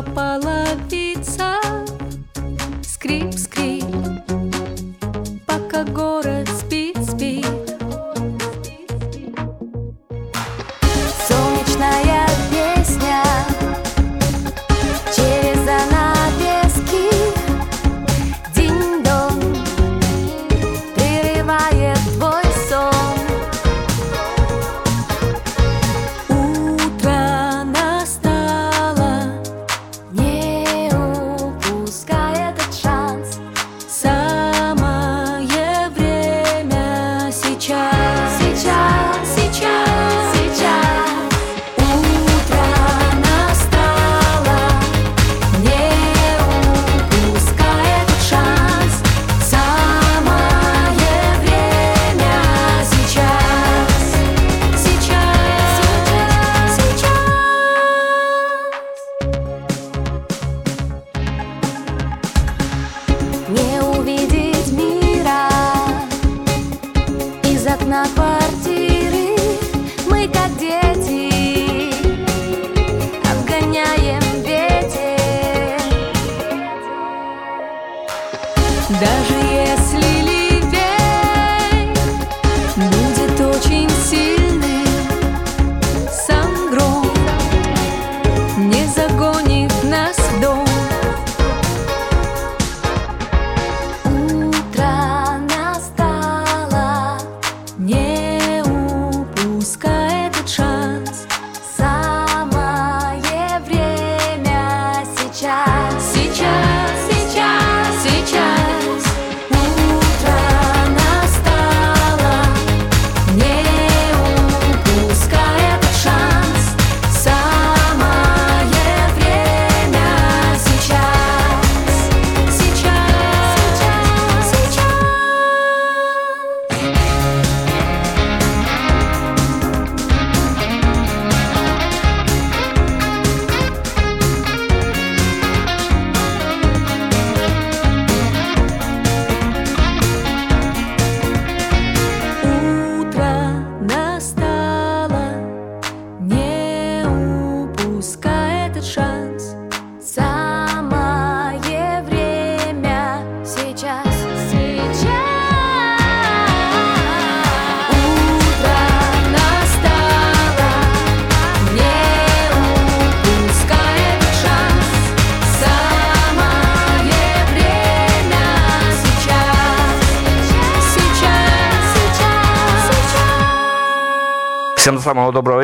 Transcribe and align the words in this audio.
И 0.00 0.02
попала 0.02 0.64
вица 0.90 1.56
Скрип, 2.82 3.34
скрип 3.34 3.84
Пока 5.46 5.84
город 5.84 6.39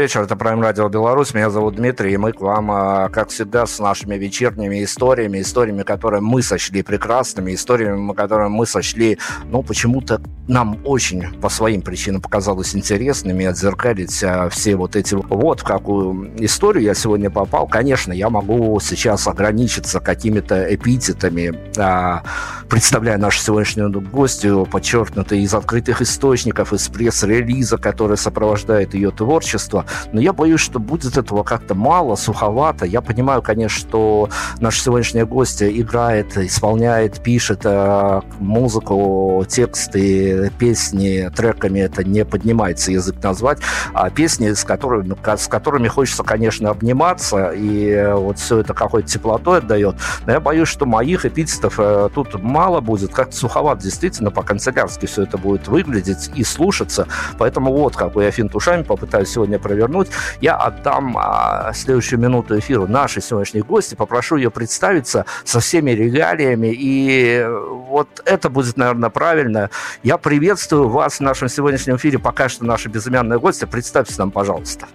вечера. 0.06 0.22
Это 0.22 0.36
Prime 0.36 0.60
Radio 0.60 0.88
Беларусь. 0.88 1.34
Меня 1.34 1.50
зовут 1.50 1.74
Дмитрий, 1.74 2.12
и 2.12 2.16
мы 2.16 2.32
к 2.32 2.40
вам, 2.40 2.70
а, 2.70 3.08
как 3.08 3.30
всегда, 3.30 3.66
с 3.66 3.80
нашими 3.80 4.14
вечерними 4.14 4.84
историями, 4.84 5.40
историями, 5.40 5.82
которые 5.82 6.20
мы 6.20 6.42
сочли 6.42 6.84
прекрасными, 6.84 7.52
историями, 7.52 8.12
которые 8.12 8.48
мы 8.48 8.66
сочли, 8.66 9.18
ну, 9.50 9.64
почему-то 9.64 10.20
нам 10.46 10.78
очень 10.84 11.40
по 11.40 11.48
своим 11.48 11.82
причинам 11.82 12.20
показалось 12.20 12.76
интересными 12.76 13.46
отзеркалить 13.46 14.22
а, 14.22 14.48
все 14.48 14.76
вот 14.76 14.94
эти... 14.94 15.14
Вот 15.14 15.60
в 15.60 15.64
какую 15.64 16.30
историю 16.44 16.84
я 16.84 16.94
сегодня 16.94 17.28
попал. 17.28 17.66
Конечно, 17.66 18.12
я 18.12 18.30
могу 18.30 18.78
сейчас 18.78 19.26
ограничиться 19.26 19.98
какими-то 19.98 20.72
эпитетами, 20.72 21.52
а, 21.76 22.22
представляя 22.68 23.18
нашу 23.18 23.40
сегодняшнюю 23.40 23.90
гостью, 24.00 24.68
подчеркнутой 24.70 25.40
из 25.40 25.52
открытых 25.52 26.00
источников, 26.00 26.72
из 26.72 26.86
пресс-релиза, 26.86 27.76
который 27.76 28.16
сопровождает 28.16 28.94
ее 28.94 29.10
творчество. 29.10 29.84
Но 30.12 30.20
я 30.20 30.32
боюсь, 30.32 30.60
что 30.60 30.78
будет 30.78 31.16
этого 31.16 31.42
как-то 31.42 31.74
мало, 31.74 32.16
суховато. 32.16 32.86
Я 32.86 33.00
понимаю, 33.00 33.42
конечно, 33.42 33.78
что 33.78 34.28
наша 34.60 34.82
сегодняшняя 34.82 35.24
гостья 35.24 35.68
играет, 35.68 36.36
исполняет, 36.36 37.20
пишет 37.22 37.60
э, 37.64 38.20
музыку, 38.38 39.44
тексты, 39.48 40.50
песни, 40.58 41.30
треками 41.34 41.80
это 41.80 42.04
не 42.04 42.24
поднимается 42.24 42.92
язык 42.92 43.22
назвать, 43.22 43.58
а 43.92 44.10
песни, 44.10 44.52
с 44.52 44.64
которыми, 44.64 45.16
с 45.36 45.48
которыми 45.48 45.88
хочется, 45.88 46.22
конечно, 46.22 46.70
обниматься, 46.70 47.50
и 47.54 48.12
вот 48.14 48.38
все 48.38 48.58
это 48.58 48.74
какой-то 48.74 49.08
теплотой 49.08 49.58
отдает. 49.58 49.96
Но 50.26 50.32
я 50.32 50.40
боюсь, 50.40 50.68
что 50.68 50.86
моих 50.86 51.24
эпитетов 51.24 51.74
э, 51.78 52.08
тут 52.14 52.42
мало 52.42 52.80
будет, 52.80 53.12
как-то 53.12 53.36
суховато 53.36 53.82
действительно 53.82 54.30
по-канцелярски 54.30 55.06
все 55.06 55.22
это 55.22 55.38
будет 55.38 55.68
выглядеть 55.68 56.30
и 56.34 56.44
слушаться. 56.44 57.06
Поэтому 57.38 57.72
вот 57.72 57.96
какой 57.96 58.26
я 58.26 58.30
финт 58.30 58.54
ушами 58.54 58.82
попытаюсь 58.82 59.28
сегодня 59.28 59.58
провернуть. 59.76 60.08
Я 60.40 60.56
отдам 60.56 61.16
а, 61.18 61.72
следующую 61.74 62.18
минуту 62.18 62.58
эфиру 62.58 62.86
нашей 62.86 63.22
сегодняшней 63.22 63.60
гости, 63.60 63.94
попрошу 63.94 64.36
ее 64.36 64.50
представиться 64.50 65.26
со 65.44 65.60
всеми 65.60 65.90
регалиями, 65.90 66.68
и 66.68 67.40
э, 67.40 67.48
вот 67.88 68.08
это 68.24 68.48
будет, 68.48 68.76
наверное, 68.76 69.10
правильно. 69.10 69.70
Я 70.02 70.16
приветствую 70.16 70.88
вас 70.88 71.18
в 71.18 71.20
нашем 71.20 71.48
сегодняшнем 71.48 71.96
эфире, 71.96 72.18
пока 72.18 72.48
что 72.48 72.64
наша 72.64 72.88
безымянная 72.88 73.38
гостья. 73.38 73.66
Представьте 73.66 74.14
нам, 74.18 74.30
пожалуйста. 74.30 74.86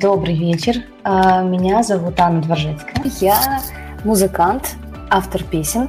Добрый 0.00 0.36
вечер. 0.36 0.76
А, 1.02 1.42
Меня 1.42 1.82
зовут 1.82 2.18
Анна 2.20 2.40
Дворжецкая. 2.40 3.04
Я 3.20 3.60
музыкант, 4.04 4.76
автор 5.10 5.42
песен. 5.42 5.88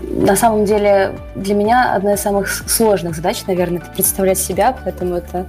На 0.00 0.36
самом 0.36 0.64
деле 0.64 1.12
для 1.34 1.54
меня 1.54 1.94
одна 1.94 2.14
из 2.14 2.20
самых 2.20 2.48
сложных 2.48 3.14
задач, 3.14 3.44
наверное, 3.46 3.78
это 3.78 3.90
представлять 3.90 4.38
себя, 4.38 4.76
поэтому 4.84 5.16
это 5.16 5.46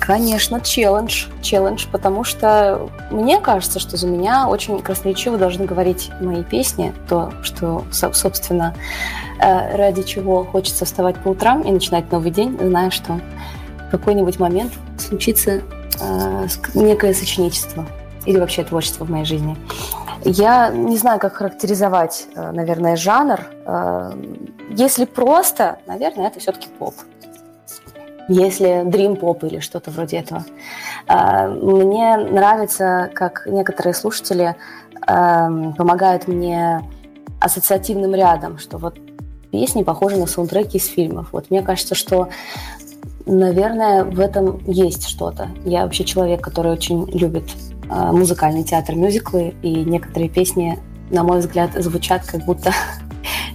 Конечно, 0.00 0.60
челлендж. 0.60 1.26
Челлендж, 1.42 1.86
потому 1.90 2.24
что 2.24 2.88
мне 3.10 3.40
кажется, 3.40 3.78
что 3.78 3.96
за 3.96 4.06
меня 4.06 4.48
очень 4.48 4.80
красноречиво 4.80 5.36
должны 5.38 5.64
говорить 5.66 6.10
мои 6.20 6.42
песни, 6.42 6.94
то, 7.08 7.32
что, 7.42 7.84
собственно, 7.92 8.74
э, 9.40 9.76
ради 9.76 10.02
чего 10.02 10.44
хочется 10.44 10.84
вставать 10.84 11.16
по 11.18 11.28
утрам 11.28 11.62
и 11.62 11.70
начинать 11.70 12.10
новый 12.12 12.30
день, 12.30 12.58
зная, 12.60 12.90
что 12.90 13.20
в 13.88 13.90
какой-нибудь 13.90 14.38
момент 14.38 14.72
случится 14.98 15.62
э, 16.00 16.46
некое 16.74 17.12
сочинительство 17.12 17.86
или 18.24 18.38
вообще 18.38 18.64
творчество 18.64 19.04
в 19.04 19.10
моей 19.10 19.24
жизни. 19.24 19.56
Я 20.24 20.70
не 20.70 20.96
знаю, 20.96 21.20
как 21.20 21.34
характеризовать, 21.34 22.26
э, 22.34 22.50
наверное, 22.52 22.96
жанр. 22.96 23.40
Если 24.70 25.06
просто, 25.06 25.78
наверное, 25.86 26.28
это 26.28 26.40
все-таки 26.40 26.68
поп 26.78 26.94
если 28.28 28.84
Dream 28.84 29.18
Pop 29.18 29.46
или 29.46 29.58
что-то 29.60 29.90
вроде 29.90 30.18
этого. 30.18 30.44
А, 31.06 31.48
мне 31.48 32.16
нравится, 32.16 33.10
как 33.14 33.46
некоторые 33.46 33.94
слушатели 33.94 34.54
эм, 35.06 35.72
помогают 35.74 36.28
мне 36.28 36.82
ассоциативным 37.40 38.14
рядом, 38.14 38.58
что 38.58 38.78
вот 38.78 38.98
песни 39.50 39.82
похожи 39.82 40.16
на 40.16 40.26
саундтреки 40.26 40.78
из 40.78 40.86
фильмов. 40.86 41.28
Вот 41.32 41.50
мне 41.50 41.62
кажется, 41.62 41.94
что, 41.94 42.28
наверное, 43.26 44.04
в 44.04 44.20
этом 44.20 44.60
есть 44.66 45.08
что-то. 45.08 45.48
Я 45.64 45.84
вообще 45.84 46.04
человек, 46.04 46.42
который 46.42 46.72
очень 46.72 47.08
любит 47.10 47.44
э, 47.90 48.12
музыкальный 48.12 48.64
театр, 48.64 48.94
мюзиклы, 48.94 49.54
и 49.62 49.84
некоторые 49.84 50.28
песни, 50.28 50.78
на 51.10 51.24
мой 51.24 51.38
взгляд, 51.38 51.70
звучат 51.74 52.26
как 52.26 52.44
будто 52.44 52.72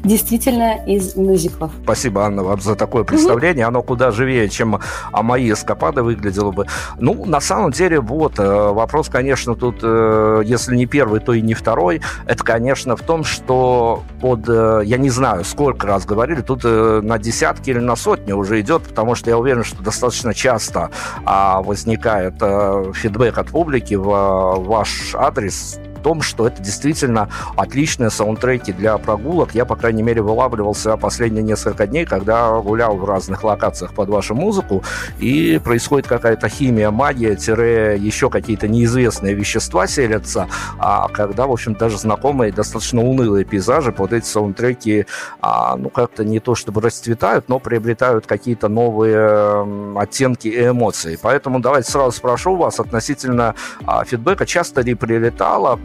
действительно 0.03 0.83
из 0.85 1.15
мюзиклов. 1.15 1.71
Спасибо, 1.83 2.25
Анна, 2.25 2.43
вам 2.43 2.59
за 2.61 2.75
такое 2.75 3.03
представление. 3.03 3.65
Оно 3.65 3.81
куда 3.81 4.11
живее, 4.11 4.49
чем 4.49 4.79
а 5.11 5.23
мои 5.23 5.51
эскапады 5.51 6.03
выглядело 6.03 6.51
бы. 6.51 6.67
Ну, 6.99 7.25
на 7.25 7.39
самом 7.39 7.71
деле, 7.71 7.99
вот, 7.99 8.39
э, 8.39 8.43
вопрос, 8.43 9.09
конечно, 9.09 9.55
тут, 9.55 9.79
э, 9.81 10.41
если 10.45 10.75
не 10.75 10.85
первый, 10.85 11.19
то 11.19 11.33
и 11.33 11.41
не 11.41 11.53
второй. 11.53 12.01
Это, 12.25 12.43
конечно, 12.43 12.95
в 12.95 13.01
том, 13.01 13.23
что 13.23 14.03
под, 14.21 14.47
э, 14.47 14.81
я 14.85 14.97
не 14.97 15.09
знаю, 15.09 15.43
сколько 15.45 15.87
раз 15.87 16.05
говорили, 16.05 16.41
тут 16.41 16.63
на 16.63 17.17
десятки 17.17 17.69
или 17.69 17.79
на 17.79 17.95
сотни 17.95 18.33
уже 18.33 18.59
идет, 18.61 18.83
потому 18.83 19.15
что 19.15 19.29
я 19.29 19.37
уверен, 19.37 19.63
что 19.63 19.81
достаточно 19.83 20.33
часто 20.33 20.89
а, 21.25 21.61
возникает 21.61 22.35
фидбэк 22.35 23.37
от 23.37 23.47
публики 23.47 23.95
в 23.95 24.05
ваш 24.05 25.15
адрес 25.15 25.79
том, 26.03 26.21
что 26.21 26.47
это 26.47 26.61
действительно 26.61 27.29
отличные 27.55 28.11
саундтреки 28.11 28.73
для 28.73 28.97
прогулок. 28.97 29.55
Я, 29.55 29.65
по 29.65 29.75
крайней 29.75 30.03
мере, 30.03 30.21
вылавливался 30.21 30.97
последние 30.97 31.43
несколько 31.43 31.87
дней, 31.87 32.05
когда 32.05 32.59
гулял 32.59 32.95
в 32.97 33.05
разных 33.05 33.43
локациях 33.43 33.93
под 33.93 34.09
вашу 34.09 34.35
музыку, 34.35 34.83
и 35.19 35.59
происходит 35.63 36.07
какая-то 36.07 36.49
химия, 36.49 36.91
магия, 36.91 37.35
тире, 37.35 37.97
еще 37.97 38.29
какие-то 38.29 38.67
неизвестные 38.67 39.33
вещества 39.33 39.87
селятся, 39.87 40.47
а 40.77 41.07
когда, 41.07 41.47
в 41.47 41.51
общем, 41.51 41.73
даже 41.73 41.97
знакомые 41.97 42.51
достаточно 42.51 43.01
унылые 43.01 43.45
пейзажи 43.45 43.91
под 43.91 44.13
эти 44.13 44.25
саундтреки, 44.25 45.05
а, 45.41 45.75
ну, 45.77 45.89
как-то 45.89 46.23
не 46.25 46.39
то 46.39 46.55
чтобы 46.55 46.81
расцветают, 46.81 47.49
но 47.49 47.59
приобретают 47.59 48.27
какие-то 48.27 48.67
новые 48.67 49.97
оттенки 49.97 50.47
и 50.47 50.67
эмоции. 50.67 51.17
Поэтому 51.21 51.59
давайте 51.59 51.89
сразу 51.89 52.11
спрошу 52.11 52.55
вас 52.55 52.79
относительно 52.79 53.55
а, 53.85 54.03
фидбэка, 54.03 54.45
часто 54.45 54.81
ли 54.81 54.93
прилетало 54.95 55.79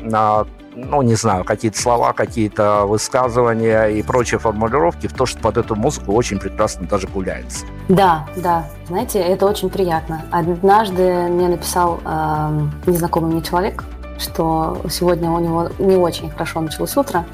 ну, 0.74 1.02
не 1.02 1.14
знаю, 1.14 1.44
какие-то 1.44 1.80
слова, 1.80 2.12
какие-то 2.12 2.84
высказывания 2.86 3.86
и 3.86 4.02
прочие 4.02 4.38
формулировки 4.38 5.06
в 5.08 5.12
то, 5.12 5.26
что 5.26 5.38
под 5.40 5.56
эту 5.56 5.74
музыку 5.74 6.12
очень 6.12 6.38
прекрасно 6.38 6.86
даже 6.86 7.08
гуляется. 7.08 7.64
Да, 7.88 8.26
да, 8.36 8.66
знаете, 8.86 9.18
это 9.18 9.46
очень 9.46 9.70
приятно. 9.70 10.22
Однажды 10.30 11.28
мне 11.28 11.48
написал 11.48 12.00
э, 12.04 12.68
незнакомый 12.86 13.32
мне 13.32 13.42
человек, 13.42 13.84
что 14.18 14.80
сегодня 14.90 15.30
у 15.30 15.40
него 15.40 15.70
не 15.78 15.96
очень 15.96 16.30
хорошо 16.30 16.60
началось 16.60 16.96
утро, 16.96 17.24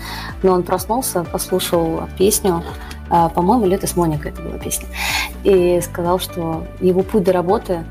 но 0.43 0.53
он 0.53 0.62
проснулся, 0.62 1.25
послушал 1.25 2.03
песню, 2.17 2.62
э, 3.11 3.29
по-моему, 3.35 3.67
«Лето 3.67 3.87
с 3.87 3.97
Моникой» 3.97 4.32
это 4.32 4.43
была 4.43 4.59
песня, 4.59 4.88
и 5.43 5.81
сказал, 5.82 6.19
что 6.19 6.67
его 6.81 7.03
путь 7.03 7.25
до 7.25 7.32
работы 7.32 7.85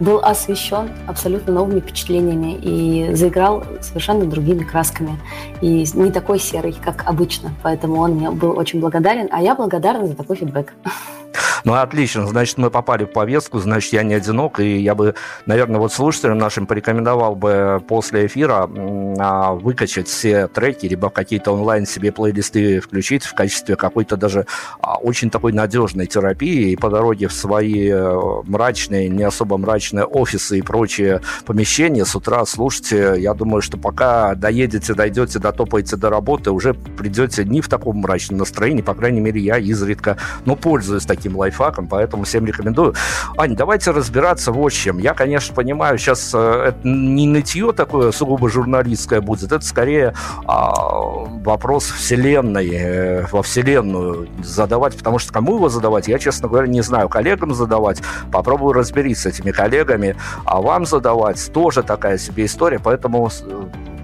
был 0.00 0.18
освещен 0.18 0.90
абсолютно 1.06 1.52
новыми 1.52 1.80
впечатлениями 1.80 2.54
и 2.54 3.14
заиграл 3.14 3.64
совершенно 3.80 4.24
другими 4.24 4.64
красками. 4.64 5.18
И 5.60 5.86
не 5.94 6.10
такой 6.10 6.38
серый, 6.38 6.72
как 6.72 7.04
обычно. 7.06 7.50
Поэтому 7.62 8.00
он 8.00 8.12
мне 8.12 8.30
был 8.30 8.56
очень 8.56 8.80
благодарен, 8.80 9.28
а 9.30 9.42
я 9.42 9.54
благодарна 9.54 10.06
за 10.06 10.14
такой 10.14 10.36
фидбэк. 10.36 10.72
Ну, 11.64 11.74
отлично, 11.74 12.26
значит, 12.26 12.58
мы 12.58 12.70
попали 12.70 13.04
в 13.04 13.12
повестку, 13.12 13.58
значит, 13.58 13.92
я 13.92 14.02
не 14.02 14.14
одинок, 14.14 14.60
и 14.60 14.78
я 14.78 14.94
бы, 14.94 15.14
наверное, 15.46 15.80
вот 15.80 15.92
слушателям 15.92 16.38
нашим 16.38 16.66
порекомендовал 16.66 17.34
бы 17.34 17.82
после 17.86 18.26
эфира 18.26 18.68
а, 19.18 19.52
выкачать 19.54 20.08
все 20.08 20.48
треки, 20.48 20.86
либо 20.86 21.10
какие-то 21.10 21.52
онлайн 21.52 21.86
себе 21.86 22.12
плейлисты 22.12 22.80
включить 22.80 23.24
в 23.24 23.34
качестве 23.34 23.76
какой-то 23.76 24.16
даже 24.16 24.46
а, 24.80 24.96
очень 24.98 25.30
такой 25.30 25.52
надежной 25.52 26.06
терапии, 26.06 26.72
и 26.72 26.76
по 26.76 26.90
дороге 26.90 27.28
в 27.28 27.32
свои 27.32 27.90
э, 27.90 28.20
мрачные, 28.44 29.08
не 29.08 29.24
особо 29.24 29.58
мрачные 29.58 29.87
офисы 29.94 30.58
и 30.58 30.62
прочие 30.62 31.20
помещения 31.46 32.04
с 32.04 32.14
утра 32.14 32.44
слушайте, 32.46 33.14
я 33.18 33.34
думаю, 33.34 33.62
что 33.62 33.76
пока 33.76 34.34
доедете, 34.34 34.94
дойдете, 34.94 35.38
дотопаете 35.38 35.96
до 35.96 36.10
работы, 36.10 36.50
уже 36.50 36.74
придете 36.74 37.44
не 37.44 37.60
в 37.60 37.68
таком 37.68 37.98
мрачном 37.98 38.38
настроении, 38.38 38.82
по 38.82 38.94
крайней 38.94 39.20
мере, 39.20 39.40
я 39.40 39.58
изредка, 39.58 40.16
но 40.44 40.56
пользуюсь 40.56 41.04
таким 41.04 41.36
лайфхаком 41.36 41.88
поэтому 41.88 42.24
всем 42.24 42.46
рекомендую. 42.46 42.94
Ань, 43.36 43.56
давайте 43.56 43.90
разбираться 43.90 44.52
в 44.52 44.70
чем. 44.70 44.98
Я, 44.98 45.14
конечно, 45.14 45.54
понимаю, 45.54 45.98
сейчас 45.98 46.32
э, 46.34 46.64
это 46.68 46.78
не 46.86 47.26
нытье 47.26 47.72
такое 47.72 48.12
сугубо 48.12 48.48
журналистское 48.50 49.20
будет, 49.20 49.52
это 49.52 49.64
скорее 49.64 50.14
а, 50.46 50.72
вопрос 51.44 51.84
вселенной, 51.84 52.68
э, 52.70 53.26
во 53.30 53.42
вселенную 53.42 54.28
задавать, 54.42 54.96
потому 54.96 55.18
что 55.18 55.32
кому 55.32 55.56
его 55.56 55.68
задавать, 55.68 56.08
я, 56.08 56.18
честно 56.18 56.48
говоря, 56.48 56.68
не 56.68 56.82
знаю. 56.82 57.08
Коллегам 57.08 57.54
задавать, 57.54 58.02
попробую 58.32 58.72
разберись 58.72 59.20
с 59.20 59.26
этими 59.26 59.50
коллегами, 59.50 59.77
а 60.44 60.60
вам 60.60 60.86
задавать 60.86 61.52
тоже 61.52 61.82
такая 61.82 62.18
себе 62.18 62.44
история, 62.46 62.78
поэтому 62.78 63.30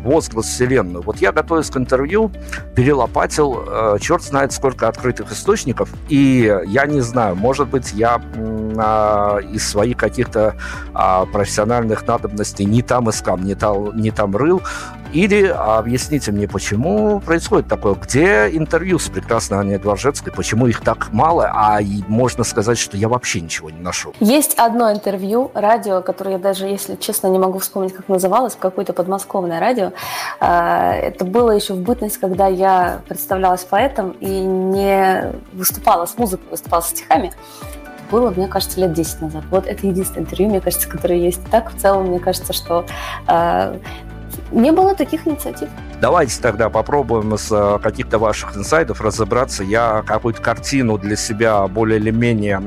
возглас 0.04 0.46
вселенную. 0.46 1.02
Вот 1.02 1.18
я, 1.18 1.32
готовясь 1.32 1.70
к 1.70 1.76
интервью, 1.76 2.30
перелопатил 2.74 3.64
э, 3.66 3.96
черт 4.00 4.22
знает 4.22 4.52
сколько 4.52 4.86
открытых 4.86 5.32
источников, 5.32 5.88
и 6.08 6.54
я 6.66 6.86
не 6.86 7.00
знаю, 7.00 7.34
может 7.34 7.68
быть, 7.68 7.92
я 7.92 8.20
э, 8.34 9.40
из 9.52 9.66
своих 9.66 9.96
каких-то 9.96 10.56
э, 10.94 11.26
профессиональных 11.32 12.06
надобностей 12.06 12.66
не 12.66 12.82
там 12.82 13.08
искал, 13.10 13.38
не 13.38 13.54
там, 13.54 13.96
не 13.96 14.10
там 14.10 14.36
рыл, 14.36 14.62
или 15.14 15.46
объясните 15.46 16.32
мне, 16.32 16.48
почему 16.48 17.20
происходит 17.20 17.68
такое? 17.68 17.94
Где 17.94 18.48
интервью 18.52 18.98
с 18.98 19.08
прекрасной 19.08 19.60
Аней 19.60 19.78
Дворжецкой? 19.78 20.32
Почему 20.32 20.66
их 20.66 20.80
так 20.80 21.12
мало? 21.12 21.48
А 21.54 21.78
можно 22.08 22.42
сказать, 22.42 22.78
что 22.78 22.96
я 22.96 23.08
вообще 23.08 23.40
ничего 23.40 23.70
не 23.70 23.80
нашел. 23.80 24.12
Есть 24.18 24.54
одно 24.58 24.90
интервью, 24.90 25.52
радио, 25.54 26.02
которое 26.02 26.32
я 26.32 26.38
даже, 26.38 26.66
если 26.66 26.96
честно, 26.96 27.28
не 27.28 27.38
могу 27.38 27.60
вспомнить, 27.60 27.94
как 27.94 28.08
называлось, 28.08 28.56
какое-то 28.58 28.92
подмосковное 28.92 29.60
радио. 29.60 29.92
А, 30.40 30.92
это 30.94 31.24
было 31.24 31.52
еще 31.52 31.74
в 31.74 31.80
бытность, 31.80 32.18
когда 32.18 32.48
я 32.48 33.00
представлялась 33.08 33.62
поэтом 33.62 34.16
и 34.18 34.26
не 34.26 35.32
выступала 35.52 36.06
с 36.06 36.18
музыкой, 36.18 36.46
выступала 36.50 36.80
с 36.80 36.88
стихами 36.88 37.32
было, 38.10 38.30
мне 38.30 38.46
кажется, 38.46 38.80
лет 38.80 38.92
10 38.92 39.22
назад. 39.22 39.44
Вот 39.50 39.66
это 39.66 39.86
единственное 39.86 40.24
интервью, 40.24 40.50
мне 40.50 40.60
кажется, 40.60 40.88
которое 40.88 41.18
есть. 41.18 41.40
Так, 41.50 41.72
в 41.72 41.80
целом, 41.80 42.08
мне 42.08 42.20
кажется, 42.20 42.52
что 42.52 42.84
э, 43.26 43.78
не 44.50 44.72
было 44.72 44.94
таких 44.94 45.26
инициатив. 45.26 45.68
Давайте 46.00 46.40
тогда 46.40 46.70
попробуем 46.70 47.36
с 47.36 47.50
э, 47.50 47.78
каких-то 47.82 48.18
ваших 48.18 48.56
инсайдов 48.56 49.00
разобраться. 49.00 49.64
Я 49.64 50.02
какую-то 50.06 50.42
картину 50.42 50.98
для 50.98 51.16
себя 51.16 51.66
более 51.66 51.98
или 51.98 52.10
менее 52.10 52.60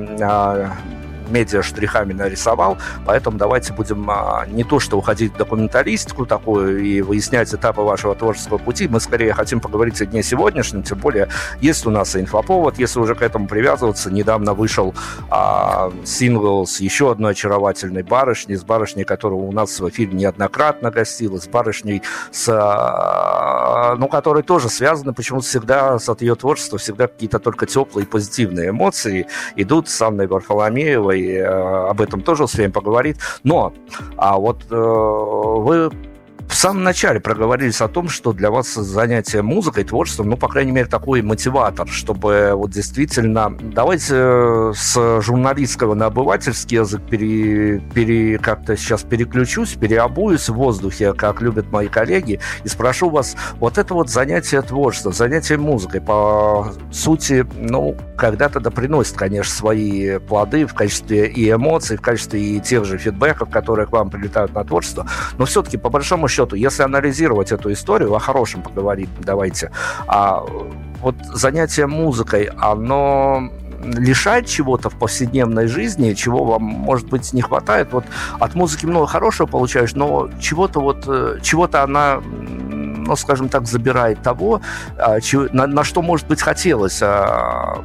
а, 1.28 1.32
медиа-штрихами 1.32 2.14
нарисовал, 2.14 2.78
поэтому 3.06 3.38
давайте 3.38 3.74
будем 3.74 4.10
а, 4.10 4.46
не 4.48 4.64
то 4.64 4.80
что 4.80 4.98
уходить 4.98 5.34
в 5.34 5.38
документалистику 5.38 6.26
такую 6.26 6.84
и 6.84 7.02
выяснять 7.02 7.54
этапы 7.54 7.82
вашего 7.82 8.16
творческого 8.16 8.58
пути, 8.58 8.88
мы 8.88 9.00
скорее 9.00 9.34
хотим 9.34 9.60
поговорить 9.60 10.02
о 10.02 10.06
дне 10.06 10.24
сегодняшнем, 10.24 10.84
тем 10.84 11.00
более, 11.00 11.30
если 11.62 11.90
у 11.90 11.92
нас 11.92 12.16
инфоповод, 12.16 12.80
если 12.80 13.00
уже 13.00 13.16
к 13.16 13.22
этому 13.22 13.48
привязываться, 13.48 14.12
недавно 14.12 14.54
вышел 14.54 14.94
а, 15.30 15.92
сингл 16.06 16.66
с 16.66 16.80
еще 16.80 17.12
одной 17.12 17.32
очаровательной 17.32 18.04
барышней, 18.04 18.56
с 18.56 18.64
барышней, 18.64 19.04
которая 19.04 19.40
у 19.40 19.52
нас 19.52 19.80
в 19.80 19.90
эфире 19.90 20.14
неоднократно 20.14 20.92
гостила, 20.92 21.40
с 21.40 21.48
барышней, 21.48 22.02
с, 22.32 22.50
а, 22.50 23.96
ну, 23.98 24.08
которой 24.08 24.44
тоже 24.44 24.70
связаны 24.70 25.14
почему-то 25.14 25.46
всегда 25.46 25.96
от 25.96 26.22
ее 26.22 26.36
творчества 26.36 26.78
всегда 26.78 27.08
какие-то 27.08 27.40
только 27.40 27.66
теплые 27.66 28.06
позитивные 28.06 28.70
эмоции 28.70 29.28
идут 29.56 29.90
с 29.90 30.02
Анной 30.02 30.28
Варфоломеевой, 30.28 31.17
э, 31.26 31.46
об 31.46 32.02
этом 32.02 32.22
тоже 32.22 32.44
успеем 32.44 32.72
поговорить. 32.72 33.18
Но 33.44 33.74
а 34.18 34.38
вот 34.38 34.64
э, 34.70 34.76
вы 34.76 35.92
в 36.48 36.56
самом 36.56 36.84
начале 36.84 37.20
проговорились 37.20 37.82
о 37.82 37.88
том, 37.88 38.08
что 38.10 38.32
для 38.32 38.50
вас 38.50 38.74
занятие 38.74 39.42
музыкой, 39.42 39.84
творчеством, 39.84 40.30
ну, 40.30 40.38
по 40.38 40.48
крайней 40.48 40.72
мере, 40.72 40.88
такой 40.88 41.22
мотиватор, 41.22 41.88
чтобы 41.88 42.52
вот 42.56 42.72
действительно... 42.72 43.56
Давайте 43.60 44.14
э, 44.16 44.74
с 44.74 45.22
журналистского 45.22 45.94
на 45.94 46.06
обывательский 46.06 46.78
язык 46.78 47.02
пере, 47.10 47.80
пере, 47.94 48.38
как-то 48.40 48.78
сейчас 48.78 49.04
переключусь, 49.04 49.74
переобуюсь 49.74 50.48
в 50.48 50.54
воздухе, 50.54 51.14
как 51.14 51.42
любят 51.42 51.72
мои 51.72 51.90
коллеги, 51.90 52.40
и 52.64 52.68
спрошу 52.68 53.10
вас, 53.10 53.36
вот 53.60 53.78
это 53.78 53.94
вот 53.94 54.10
занятие 54.10 54.62
творчеством, 54.62 55.14
занятие 55.14 55.58
музыкой, 55.58 56.02
по 56.02 56.74
сути, 56.92 57.46
ну, 57.60 57.96
когда-то 58.18 58.60
да 58.62 58.72
приносит, 58.72 59.16
конечно, 59.16 59.54
свои 59.54 60.18
плоды 60.18 60.66
в 60.66 60.74
качестве 60.74 61.28
и 61.28 61.52
эмоций, 61.52 61.98
в 61.98 62.02
качестве 62.02 62.42
и 62.42 62.60
тех 62.62 62.86
же 62.86 62.98
фидбэков, 62.98 63.50
которые 63.50 63.86
к 63.86 63.92
вам 63.92 64.10
прилетают 64.10 64.56
на 64.56 64.64
творчество, 64.64 65.06
но 65.38 65.46
все-таки, 65.46 65.78
по 65.78 65.90
большому 65.90 66.28
счету, 66.28 66.37
если 66.56 66.84
анализировать 66.84 67.52
эту 67.52 67.72
историю, 67.72 68.14
о 68.14 68.20
хорошем 68.20 68.62
поговорить 68.62 69.10
давайте, 69.20 69.72
а 70.08 70.44
вот 71.02 71.16
занятие 71.34 71.88
музыкой, 71.88 72.50
оно 72.58 73.50
лишает 73.84 74.48
чего-то 74.48 74.90
в 74.90 74.96
повседневной 74.96 75.68
жизни, 75.68 76.14
чего 76.14 76.44
вам, 76.44 76.64
может 76.64 77.08
быть, 77.08 77.34
не 77.34 77.42
хватает. 77.42 77.94
Вот 77.94 78.06
от 78.40 78.56
музыки 78.56 78.86
много 78.86 79.08
хорошего 79.08 79.48
получаешь, 79.48 79.94
но 79.94 80.30
чего-то 80.40 80.80
вот, 80.80 81.04
э, 81.08 81.40
чего-то 81.42 81.84
она 81.84 82.22
ну, 83.08 83.16
скажем 83.16 83.48
так, 83.50 83.66
забирает 83.66 84.22
того, 84.22 84.62
а, 84.98 85.20
на, 85.54 85.68
на 85.68 85.84
что, 85.84 86.02
может 86.02 86.28
быть, 86.28 86.42
хотелось 86.42 87.00
а, 87.02 87.82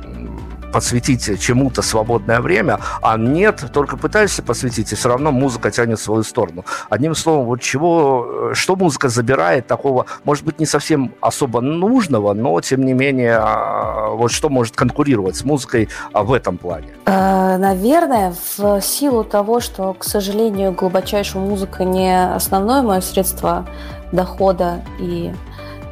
посвятить 0.72 1.40
чему-то 1.40 1.82
свободное 1.82 2.40
время, 2.40 2.80
а 3.02 3.16
нет, 3.16 3.64
только 3.72 3.96
пытаешься 3.96 4.42
посвятить, 4.42 4.92
и 4.92 4.96
все 4.96 5.08
равно 5.08 5.30
музыка 5.30 5.70
тянет 5.70 5.98
в 5.98 6.02
свою 6.02 6.22
сторону. 6.22 6.64
Одним 6.90 7.14
словом, 7.14 7.46
вот 7.46 7.60
чего, 7.60 8.50
э, 8.50 8.54
что 8.54 8.76
музыка 8.76 9.08
забирает 9.08 9.66
такого, 9.66 10.06
может 10.24 10.44
быть, 10.44 10.58
не 10.58 10.66
совсем 10.66 11.12
особо 11.20 11.60
нужного, 11.60 12.32
но, 12.32 12.60
тем 12.60 12.84
не 12.84 12.94
менее, 12.94 13.36
а, 13.38 14.10
вот 14.10 14.32
что 14.32 14.48
может 14.48 14.74
конкурировать 14.74 15.36
с 15.36 15.44
музыкой 15.44 15.88
а, 16.12 16.22
в 16.22 16.32
этом 16.32 16.58
плане? 16.58 16.88
Э, 17.06 17.56
наверное, 17.58 18.34
в 18.56 18.80
силу 18.80 19.24
того, 19.24 19.60
что, 19.60 19.94
к 19.94 20.04
сожалению, 20.04 20.72
глубочайшая 20.72 21.42
музыка 21.42 21.84
не 21.84 22.34
основное 22.34 22.82
мое 22.82 23.00
средство 23.00 23.66
дохода, 24.12 24.80
и 24.98 25.32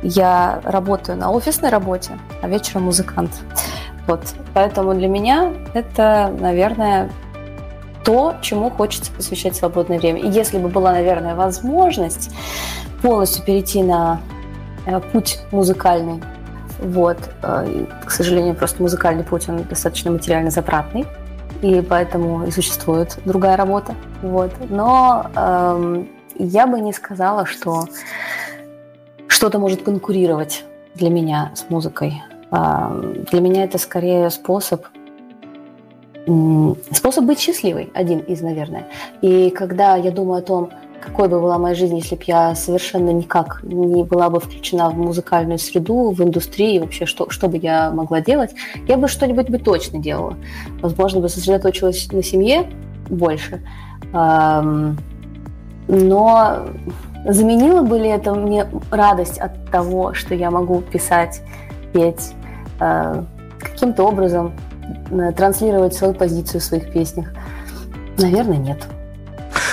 я 0.03 0.61
работаю 0.65 1.19
на 1.19 1.31
офисной 1.31 1.71
работе, 1.71 2.19
а 2.43 2.49
вечером 2.49 2.85
музыкант. 2.85 3.31
Вот. 4.11 4.35
Поэтому 4.55 4.95
для 4.95 5.07
меня 5.07 5.53
это, 5.73 6.35
наверное, 6.41 7.11
то, 8.05 8.35
чему 8.43 8.69
хочется 8.69 9.13
посвящать 9.13 9.55
свободное 9.55 10.01
время. 10.01 10.21
И 10.21 10.29
если 10.29 10.59
бы 10.59 10.69
была, 10.69 10.93
наверное, 10.93 11.37
возможность 11.37 12.35
полностью 13.03 13.45
перейти 13.45 13.85
на 13.85 14.21
э, 14.87 14.99
путь 15.13 15.39
музыкальный, 15.53 16.21
вот, 16.81 17.19
э, 17.43 17.85
к 18.05 18.11
сожалению, 18.11 18.57
просто 18.57 18.83
музыкальный 18.83 19.23
путь, 19.23 19.49
он 19.49 19.63
достаточно 19.63 20.11
материально 20.11 20.51
затратный, 20.51 21.07
и 21.63 21.81
поэтому 21.81 22.47
и 22.47 22.51
существует 22.51 23.17
другая 23.25 23.57
работа, 23.57 23.95
вот. 24.23 24.51
Но 24.71 25.31
эм, 25.37 26.09
я 26.37 26.67
бы 26.67 26.81
не 26.81 26.93
сказала, 26.93 27.47
что 27.47 27.85
что-то 29.29 29.61
может 29.61 29.83
конкурировать 29.83 30.65
для 30.97 31.11
меня 31.11 31.53
с 31.55 31.71
музыкой. 31.71 32.21
Для 32.51 33.41
меня 33.41 33.65
это 33.65 33.79
скорее 33.79 34.31
способ 34.31 34.85
способ 36.93 37.25
быть 37.25 37.41
счастливой, 37.41 37.91
один 37.95 38.19
из, 38.21 38.43
наверное. 38.43 38.87
И 39.23 39.49
когда 39.51 39.97
я 39.97 40.11
думаю 40.11 40.41
о 40.41 40.43
том, 40.43 40.71
какой 41.01 41.29
бы 41.29 41.41
была 41.41 41.59
моя 41.59 41.75
жизнь, 41.75 41.97
если 41.97 42.15
бы 42.15 42.23
я 42.27 42.55
совершенно 42.55 43.11
никак 43.11 43.63
не 43.63 44.05
была 44.05 44.29
бы 44.29 44.39
включена 44.39 44.91
в 44.91 44.99
музыкальную 44.99 45.59
среду, 45.59 46.11
в 46.11 46.23
индустрию, 46.23 46.83
вообще, 46.83 47.07
что, 47.07 47.31
что 47.31 47.49
бы 47.49 47.57
я 47.57 47.91
могла 47.91 48.21
делать, 48.21 48.55
я 48.87 48.99
бы 48.99 49.09
что-нибудь 49.09 49.49
бы 49.49 49.59
точно 49.59 49.99
делала. 49.99 50.37
Возможно, 50.83 51.21
бы 51.21 51.31
сосредоточилась 51.31 52.13
на 52.13 52.23
семье 52.23 52.69
больше. 53.09 53.63
Но 54.13 54.95
заменило 57.27 57.83
бы 57.83 57.99
ли 57.99 58.09
это 58.09 58.35
мне 58.35 58.67
радость 58.91 59.39
от 59.39 59.71
того, 59.71 60.13
что 60.13 60.35
я 60.35 60.51
могу 60.51 60.83
писать, 60.83 61.41
петь, 61.95 62.35
каким-то 63.59 64.05
образом 64.05 64.53
э, 65.11 65.33
транслировать 65.33 65.95
свою 65.95 66.15
позицию 66.15 66.61
в 66.61 66.65
своих 66.65 66.93
песнях? 66.93 67.33
Наверное, 68.19 68.57
нет. 68.57 68.79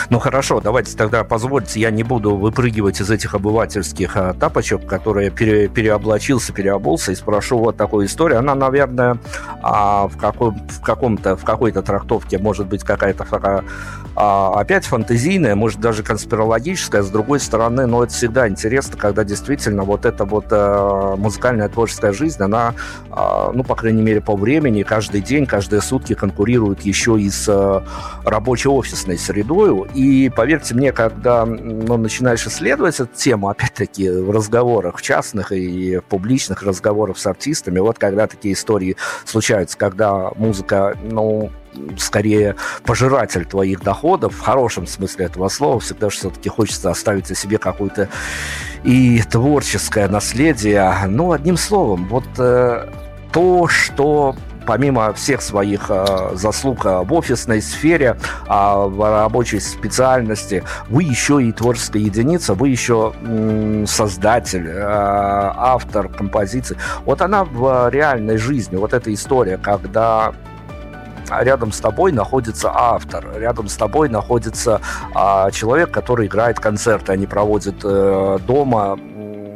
Ну 0.10 0.20
хорошо, 0.20 0.62
давайте 0.62 0.96
тогда 0.96 1.26
позвольте, 1.26 1.82
я 1.82 1.92
не 1.92 2.04
буду 2.04 2.38
выпрыгивать 2.38 3.02
из 3.02 3.12
этих 3.12 3.36
обывательских 3.36 4.16
а, 4.16 4.34
тапочек, 4.34 4.86
которые 4.86 5.32
пере, 5.32 5.68
переоблачился, 5.68 6.54
переобулся, 6.54 7.12
и 7.12 7.16
спрошу 7.16 7.58
вот 7.58 7.76
такую 7.76 8.06
историю. 8.06 8.40
Она, 8.40 8.56
наверное, 8.56 9.18
а, 9.62 10.08
в, 10.08 10.18
какой, 10.18 10.52
в 10.52 10.82
каком-то, 10.82 11.36
в 11.36 11.44
какой-то 11.44 11.82
трактовке 11.82 12.38
может 12.38 12.68
быть 12.68 12.84
какая-то 12.86 13.26
а, 14.20 14.60
опять 14.60 14.84
фантазийная, 14.84 15.54
может 15.54 15.80
даже 15.80 16.02
конспирологическая, 16.02 17.04
с 17.04 17.10
другой 17.12 17.40
стороны, 17.40 17.86
но 17.86 18.04
это 18.04 18.12
всегда 18.12 18.50
интересно, 18.50 18.98
когда 18.98 19.24
действительно 19.24 19.84
вот 19.84 20.06
эта 20.06 20.26
вот 20.26 20.46
а, 20.50 21.16
музыкальная 21.18 21.70
творческая 21.70 22.14
жизнь, 22.14 22.42
она, 22.42 22.74
а, 23.12 23.52
ну, 23.54 23.64
по 23.64 23.76
крайней 23.76 24.02
мере, 24.02 24.20
по 24.20 24.36
времени, 24.36 24.82
каждый 24.82 25.22
день, 25.22 25.46
каждые 25.46 25.84
сутки 25.84 26.16
конкурирует 26.16 26.82
еще 26.82 27.22
и 27.22 27.30
с 27.30 27.48
а, 27.48 27.84
рабочей 28.26 28.70
офисной 28.70 29.20
средой, 29.20 29.88
и 29.98 30.30
поверьте 30.30 30.76
мне, 30.76 30.92
когда 30.92 31.44
ну, 31.44 31.98
начинаешь 31.98 32.46
исследовать 32.46 33.00
эту 33.00 33.10
тему, 33.16 33.50
опять-таки, 33.50 34.08
в 34.12 34.30
разговорах 34.30 34.98
в 34.98 35.02
частных 35.02 35.52
и 35.52 36.02
публичных 36.08 36.62
разговорах 36.62 37.18
с 37.18 37.26
артистами, 37.26 37.80
вот 37.80 37.98
когда 37.98 38.28
такие 38.28 38.54
истории 38.54 38.96
случаются, 39.26 39.76
когда 39.76 40.30
музыка, 40.36 40.96
ну, 41.02 41.50
скорее 41.98 42.58
пожиратель 42.86 43.46
твоих 43.46 43.82
доходов, 43.82 44.36
в 44.36 44.40
хорошем 44.40 44.86
смысле 44.86 45.26
этого 45.26 45.50
слова, 45.50 45.80
всегда 45.80 46.10
все-таки 46.10 46.48
хочется 46.48 46.92
оставить 46.92 47.32
о 47.32 47.36
себе 47.36 47.58
какое-то 47.58 48.08
и 48.84 49.24
творческое 49.24 50.08
наследие. 50.08 50.94
Ну, 51.08 51.32
одним 51.32 51.58
словом, 51.58 52.08
вот 52.08 52.28
э, 52.38 52.88
то, 53.34 53.68
что 53.68 54.36
помимо 54.68 55.14
всех 55.14 55.42
своих 55.42 55.86
э, 55.90 56.32
заслуг 56.34 56.86
э, 56.86 57.02
в 57.02 57.14
офисной 57.14 57.62
сфере, 57.62 58.18
э, 58.48 58.50
в 58.50 59.22
рабочей 59.22 59.60
специальности, 59.60 60.64
вы 60.90 61.04
еще 61.04 61.42
и 61.42 61.52
творческая 61.52 62.00
единица, 62.00 62.54
вы 62.54 62.70
еще 62.70 63.14
создатель, 63.88 64.68
э, 64.68 64.84
автор 64.86 66.10
композиции. 66.10 66.78
Вот 67.06 67.22
она 67.22 67.46
в 67.46 67.90
реальной 67.90 68.38
жизни, 68.38 68.76
вот 68.76 68.94
эта 68.94 69.12
история, 69.14 69.58
когда 69.58 70.34
рядом 71.30 71.72
с 71.72 71.80
тобой 71.80 72.12
находится 72.12 72.70
автор, 72.74 73.26
рядом 73.38 73.70
с 73.70 73.76
тобой 73.76 74.10
находится 74.10 74.80
а, 75.14 75.52
человек, 75.52 75.92
который 75.92 76.28
играет 76.28 76.58
концерты, 76.60 77.12
они 77.12 77.26
проводят 77.28 77.80
дома 77.80 78.98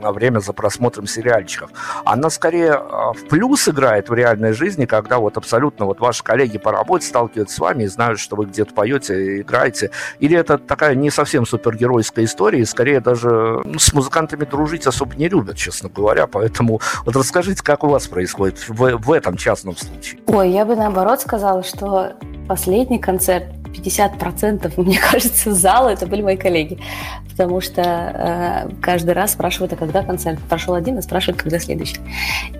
время 0.10 0.39
за 0.39 0.53
просмотром 0.53 1.08
сериальчиков. 1.08 1.72
Она 2.05 2.29
скорее 2.29 2.74
а, 2.74 3.13
в 3.13 3.27
плюс 3.27 3.67
играет 3.67 4.10
в 4.10 4.13
реальной 4.13 4.53
жизни, 4.53 4.86
когда 4.86 5.20
вот 5.20 5.38
абсолютно 5.38 5.86
вот 5.86 6.00
ваши 6.00 6.24
коллеги 6.24 6.58
по 6.58 6.72
работе 6.72 7.05
сталкиваются 7.05 7.55
с 7.55 7.60
вами 7.60 7.84
и 7.84 7.88
знают, 7.88 8.20
что 8.20 8.36
вы 8.36 8.46
где-то 8.46 8.74
поете, 8.74 9.41
играете. 9.41 9.91
Или 10.20 10.38
это 10.38 10.58
такая 10.58 10.96
не 10.96 11.10
совсем 11.12 11.46
супергеройская 11.46 12.25
история, 12.25 12.62
и 12.62 12.65
скорее 12.65 13.00
даже 13.00 13.62
ну, 13.63 13.77
с 13.77 13.93
музыкантами 13.93 14.46
дружить 14.46 14.88
особо 14.88 15.15
не 15.15 15.29
любят, 15.29 15.58
честно 15.58 15.89
говоря. 15.89 16.27
Поэтому 16.27 16.81
вот 17.05 17.15
расскажите, 17.15 17.63
как 17.63 17.84
у 17.84 17.88
вас 17.88 18.08
происходит 18.08 18.67
в, 18.67 18.98
в 18.98 19.12
этом 19.12 19.38
частном 19.38 19.75
случае. 19.77 20.22
Ой, 20.27 20.50
я 20.50 20.65
бы 20.65 20.75
наоборот 20.75 21.22
сказала, 21.22 21.63
что 21.63 22.13
последний 22.48 23.00
концерт 23.00 23.61
50%, 23.74 24.74
мне 24.82 25.00
кажется, 25.00 25.54
зала 25.54 25.90
это 25.90 26.08
были 26.08 26.22
мои 26.22 26.38
коллеги. 26.38 26.80
Потому 27.30 27.62
что 27.62 27.82
э, 27.82 28.70
каждый 28.82 29.13
раз 29.13 29.32
спрашивают, 29.32 29.74
а 29.74 29.75
когда 29.75 30.04
концерт? 30.04 30.40
Прошел 30.50 30.74
один, 30.74 30.98
а 30.98 31.01
спрашивают, 31.01 31.42
когда 31.42 31.60
следующий. 31.60 32.00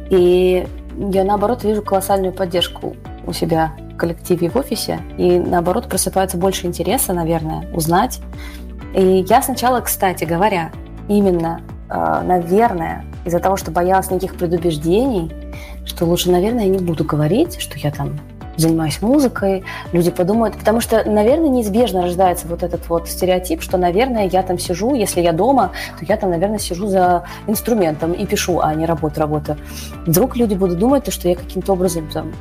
И 0.10 0.66
я, 0.98 1.24
наоборот, 1.24 1.64
вижу 1.64 1.82
колоссальную 1.82 2.34
поддержку 2.34 2.96
у 3.26 3.34
себя 3.34 3.74
в 3.94 3.98
коллективе 3.98 4.50
в 4.50 4.56
офисе. 4.56 5.00
И, 5.18 5.40
наоборот, 5.40 5.88
просыпается 5.88 6.38
больше 6.38 6.68
интереса, 6.68 7.14
наверное, 7.14 7.68
узнать. 7.74 8.20
И 8.96 9.26
я 9.28 9.42
сначала, 9.42 9.82
кстати 9.82 10.24
говоря, 10.24 10.72
именно, 11.08 11.62
э, 11.90 12.22
наверное, 12.26 13.06
из-за 13.26 13.40
того, 13.40 13.58
что 13.58 13.72
боялась 13.72 14.10
никаких 14.10 14.36
предубеждений, 14.36 15.32
что 15.86 16.06
лучше, 16.06 16.32
наверное, 16.32 16.66
я 16.66 16.70
не 16.70 16.80
буду 16.80 17.04
говорить, 17.04 17.60
что 17.60 17.78
я 17.78 17.92
там 17.92 18.20
занимаюсь 18.58 19.02
музыкой, 19.02 19.64
люди 19.92 20.12
подумают, 20.12 20.56
потому 20.58 20.82
что, 20.82 21.10
наверное, 21.10 21.50
неизбежно 21.50 22.04
рождается 22.04 22.48
вот 22.48 22.64
этот 22.64 22.88
вот 22.90 23.08
стереотип, 23.08 23.62
что, 23.62 23.78
наверное, 23.78 24.28
я 24.28 24.44
там 24.44 24.60
сижу, 24.60 24.94
если 24.94 25.22
я 25.22 25.32
дома, 25.32 25.72
то 26.00 26.06
я 26.06 26.18
там, 26.18 26.30
наверное, 26.32 26.60
сижу 26.60 26.88
за 26.88 27.24
инструментом 27.48 28.14
и 28.14 28.26
пишу, 28.26 28.60
а 28.60 28.74
не 28.76 28.86
работаю, 28.86 29.22
работаю. 29.22 29.58
Вдруг 30.06 30.36
люди 30.36 30.54
будут 30.54 30.80
думать, 30.80 31.12
что 31.12 31.28
я 31.30 31.36
каким-то 31.36 31.74
образом 31.74 32.10
там 32.12 32.34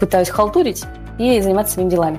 пытаюсь 0.00 0.28
халтурить 0.28 0.84
и 1.18 1.40
заниматься 1.40 1.74
своими 1.74 1.90
делами. 1.90 2.18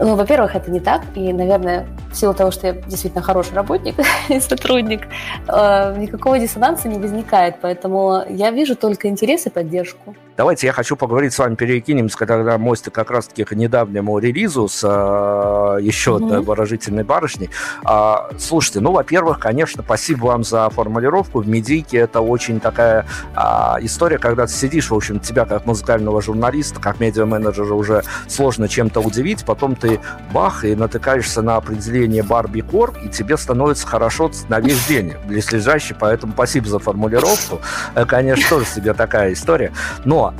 Ну, 0.00 0.16
во-первых, 0.16 0.56
это 0.56 0.70
не 0.70 0.80
так, 0.80 1.02
и, 1.14 1.30
наверное, 1.30 1.86
в 2.10 2.16
силу 2.16 2.32
того, 2.32 2.50
что 2.50 2.68
я 2.68 2.72
действительно 2.72 3.22
хороший 3.22 3.54
работник 3.54 3.96
и 4.30 4.40
сотрудник, 4.40 5.02
э, 5.46 5.96
никакого 5.98 6.38
диссонанса 6.38 6.88
не 6.88 6.98
возникает. 6.98 7.56
Поэтому 7.60 8.24
я 8.30 8.50
вижу 8.50 8.76
только 8.76 9.08
интерес 9.08 9.46
и 9.46 9.50
поддержку. 9.50 10.14
Давайте 10.38 10.68
я 10.68 10.72
хочу 10.72 10.96
поговорить 10.96 11.34
с 11.34 11.38
вами, 11.38 11.54
перекинемся 11.54 12.16
тогда 12.16 12.56
мостик 12.56 12.94
как 12.94 13.10
раз-таки 13.10 13.44
к 13.44 13.52
недавнему 13.52 14.18
релизу 14.18 14.68
с 14.68 14.82
э, 14.82 15.82
еще 15.82 16.16
одной 16.16 16.38
mm-hmm. 16.38 16.44
выражительной 16.44 17.04
барышней. 17.04 17.50
А, 17.84 18.30
слушайте, 18.38 18.80
ну, 18.80 18.92
во-первых, 18.92 19.38
конечно, 19.38 19.82
спасибо 19.82 20.26
вам 20.26 20.44
за 20.44 20.70
формулировку. 20.70 21.40
В 21.42 21.48
медийке 21.48 21.98
это 21.98 22.22
очень 22.22 22.58
такая 22.58 23.04
а, 23.34 23.76
история, 23.82 24.16
когда 24.16 24.46
ты 24.46 24.52
сидишь, 24.52 24.90
в 24.90 24.94
общем, 24.94 25.20
тебя 25.20 25.44
как 25.44 25.66
музыкального 25.66 26.22
журналиста, 26.22 26.80
как 26.80 27.00
медиа-менеджера 27.00 27.74
уже 27.74 28.02
сложно 28.26 28.66
чем-то 28.66 29.00
удивить, 29.00 29.44
потом 29.44 29.76
ты 29.76 29.89
бах 30.32 30.64
и 30.64 30.76
натыкаешься 30.76 31.42
на 31.42 31.56
определение 31.56 32.22
Барби 32.22 32.60
Кор, 32.60 32.94
и 33.02 33.08
тебе 33.08 33.36
становится 33.36 33.86
хорошо 33.86 34.30
на 34.48 34.60
весь 34.60 34.86
день, 34.86 35.14
близлежащий, 35.26 35.96
поэтому 35.98 36.32
спасибо 36.34 36.68
за 36.68 36.78
формулировку. 36.78 37.60
Э, 37.94 38.04
конечно, 38.04 38.48
тоже 38.48 38.66
себе 38.66 38.92
такая 38.92 39.32
история. 39.32 39.72
Но 40.04 40.34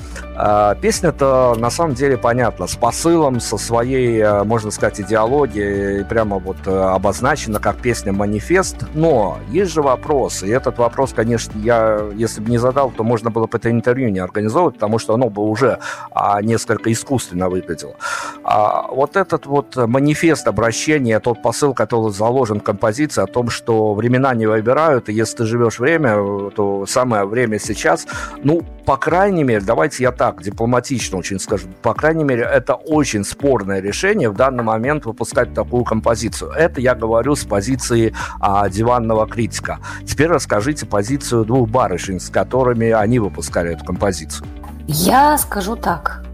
песня-то 0.81 1.55
на 1.59 1.71
самом 1.71 1.95
деле 1.95 2.17
понятна, 2.17 2.67
с 2.67 2.77
посылом, 2.77 3.41
со 3.41 3.59
своей, 3.59 4.21
э, 4.21 4.45
можно 4.45 4.71
сказать, 4.71 5.01
идеологией, 5.01 6.05
прямо 6.05 6.39
вот 6.39 6.57
э, 6.67 6.71
обозначена 6.71 7.61
как 7.61 7.77
песня-манифест, 7.77 8.77
но 8.95 9.39
есть 9.51 9.73
же 9.73 9.83
вопрос, 9.83 10.43
и 10.43 10.49
этот 10.49 10.79
вопрос, 10.79 11.13
конечно, 11.13 11.53
я, 11.59 12.01
если 12.15 12.41
бы 12.41 12.51
не 12.51 12.59
задал, 12.59 12.91
то 12.91 13.05
можно 13.05 13.31
было 13.31 13.47
бы 13.47 13.59
это 13.59 13.71
интервью 13.71 14.11
не 14.11 14.21
организовывать, 14.21 14.75
потому 14.75 14.99
что 14.99 15.15
оно 15.15 15.29
бы 15.29 15.43
уже 15.43 15.79
а, 16.11 16.41
несколько 16.43 16.93
искусственно 16.93 17.49
выглядело. 17.49 17.95
А, 18.45 18.89
вот 18.89 19.17
этот 19.17 19.47
вот 19.47 19.77
манифест 19.77 20.49
обращения, 20.49 21.21
тот 21.21 21.43
посыл, 21.43 21.75
который 21.75 22.13
заложен 22.13 22.61
в 22.61 22.63
композиции 22.63 23.23
о 23.23 23.27
том, 23.27 23.51
что 23.51 23.95
времена 23.95 24.35
не 24.35 24.47
выбирают, 24.47 25.09
и 25.09 25.13
если 25.13 25.39
ты 25.39 25.45
живешь 25.45 25.79
время, 25.79 26.51
то 26.51 26.87
самое 26.87 27.25
время 27.25 27.59
сейчас, 27.59 28.07
ну, 28.43 28.63
по 28.91 28.97
крайней 28.97 29.45
мере, 29.45 29.61
давайте 29.61 30.03
я 30.03 30.11
так 30.11 30.43
дипломатично 30.43 31.17
очень 31.17 31.39
скажу, 31.39 31.69
по 31.81 31.95
крайней 31.95 32.25
мере, 32.25 32.43
это 32.43 32.75
очень 32.75 33.25
спорное 33.25 33.81
решение 33.81 34.29
в 34.29 34.35
данный 34.35 34.65
момент 34.65 35.07
выпускать 35.07 35.55
такую 35.55 35.85
композицию. 35.85 36.51
Это 36.51 36.81
я 36.81 36.97
говорю 36.97 37.37
с 37.37 37.45
позиции 37.45 38.13
а, 38.41 38.69
диванного 38.69 39.29
критика. 39.29 39.79
Теперь 40.05 40.27
расскажите 40.27 40.87
позицию 40.87 41.45
двух 41.45 41.69
барышень, 41.69 42.19
с 42.19 42.31
которыми 42.31 42.91
они 42.91 43.21
выпускали 43.21 43.75
эту 43.75 43.85
композицию. 43.85 44.49
Я 44.89 45.39
скажу 45.39 45.77
так. 45.77 46.25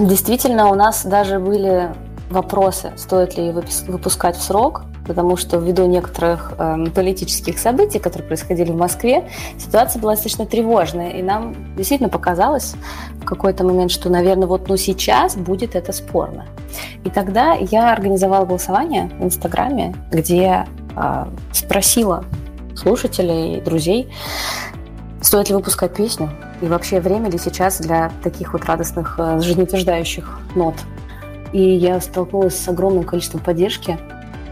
Действительно, 0.00 0.70
у 0.70 0.74
нас 0.74 1.04
даже 1.04 1.38
были 1.38 1.92
вопросы, 2.30 2.92
стоит 2.96 3.36
ли 3.36 3.52
выпускать 3.52 4.38
в 4.38 4.42
срок, 4.42 4.84
потому 5.06 5.36
что 5.36 5.58
ввиду 5.58 5.86
некоторых 5.86 6.54
э, 6.58 6.86
политических 6.94 7.58
событий, 7.58 7.98
которые 7.98 8.26
происходили 8.26 8.70
в 8.70 8.76
Москве, 8.76 9.28
ситуация 9.58 10.00
была 10.00 10.12
достаточно 10.12 10.46
тревожная, 10.46 11.10
и 11.10 11.22
нам 11.22 11.54
действительно 11.76 12.08
показалось 12.08 12.74
в 13.20 13.24
какой-то 13.24 13.64
момент, 13.64 13.90
что, 13.90 14.08
наверное, 14.10 14.46
вот 14.46 14.68
ну 14.68 14.76
сейчас 14.76 15.36
будет 15.36 15.74
это 15.74 15.92
спорно. 15.92 16.46
И 17.04 17.10
тогда 17.10 17.52
я 17.54 17.92
организовала 17.92 18.44
голосование 18.44 19.10
в 19.18 19.24
Инстаграме, 19.24 19.94
где 20.10 20.66
э, 20.96 21.24
спросила 21.52 22.24
слушателей 22.74 23.60
друзей, 23.60 24.10
стоит 25.20 25.48
ли 25.48 25.54
выпускать 25.54 25.94
песню, 25.94 26.30
и 26.60 26.66
вообще 26.66 27.00
время 27.00 27.30
ли 27.30 27.38
сейчас 27.38 27.78
для 27.78 28.10
таких 28.22 28.52
вот 28.52 28.64
радостных, 28.64 29.16
э, 29.18 29.40
жизнеутверждающих 29.40 30.40
нот. 30.54 30.74
И 31.52 31.62
я 31.62 32.00
столкнулась 32.00 32.58
с 32.58 32.68
огромным 32.68 33.04
количеством 33.04 33.40
поддержки 33.40 33.98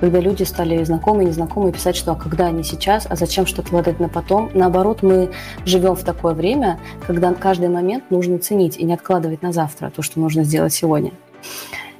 когда 0.02 0.18
люди 0.18 0.42
стали 0.42 0.82
знакомые, 0.82 1.28
незнакомые 1.28 1.72
писать, 1.72 1.94
что 1.94 2.10
а 2.10 2.14
когда 2.16 2.46
они 2.46 2.64
сейчас, 2.64 3.06
а 3.08 3.14
зачем 3.14 3.46
что-то 3.46 3.68
отложить 3.68 4.00
на 4.00 4.08
потом. 4.08 4.50
Наоборот, 4.52 5.04
мы 5.04 5.30
живем 5.64 5.94
в 5.94 6.02
такое 6.02 6.34
время, 6.34 6.80
когда 7.06 7.32
каждый 7.32 7.68
момент 7.68 8.10
нужно 8.10 8.40
ценить 8.40 8.78
и 8.78 8.84
не 8.84 8.94
откладывать 8.94 9.42
на 9.42 9.52
завтра 9.52 9.92
то, 9.94 10.02
что 10.02 10.18
нужно 10.18 10.42
сделать 10.42 10.72
сегодня. 10.72 11.12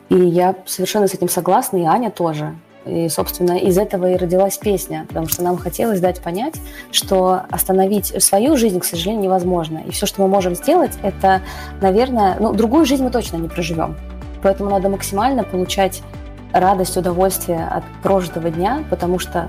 И 0.08 0.16
я 0.16 0.56
совершенно 0.66 1.06
с 1.06 1.14
этим 1.14 1.28
согласна, 1.28 1.76
и 1.76 1.84
Аня 1.84 2.10
тоже. 2.10 2.56
И, 2.86 3.08
собственно, 3.08 3.56
из 3.56 3.78
этого 3.78 4.10
и 4.10 4.16
родилась 4.16 4.58
песня, 4.58 5.04
потому 5.06 5.28
что 5.28 5.44
нам 5.44 5.56
хотелось 5.56 6.00
дать 6.00 6.20
понять, 6.20 6.54
что 6.90 7.42
остановить 7.52 8.20
свою 8.20 8.56
жизнь, 8.56 8.80
к 8.80 8.84
сожалению, 8.84 9.22
невозможно. 9.22 9.80
И 9.86 9.92
все, 9.92 10.06
что 10.06 10.22
мы 10.22 10.26
можем 10.26 10.56
сделать, 10.56 10.98
это, 11.04 11.40
наверное, 11.80 12.36
ну, 12.40 12.52
другую 12.52 12.84
жизнь 12.84 13.04
мы 13.04 13.10
точно 13.10 13.36
не 13.36 13.46
проживем. 13.46 13.94
Поэтому 14.42 14.70
надо 14.70 14.88
максимально 14.88 15.44
получать 15.44 16.02
радость, 16.52 16.96
удовольствие 16.96 17.66
от 17.66 17.84
прожитого 18.02 18.50
дня, 18.50 18.84
потому 18.90 19.18
что 19.18 19.48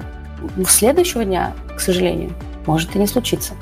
следующего 0.68 1.24
дня, 1.24 1.54
к 1.76 1.80
сожалению, 1.80 2.32
может 2.66 2.96
и 2.96 3.00
не 3.00 3.08
случиться. 3.08 3.54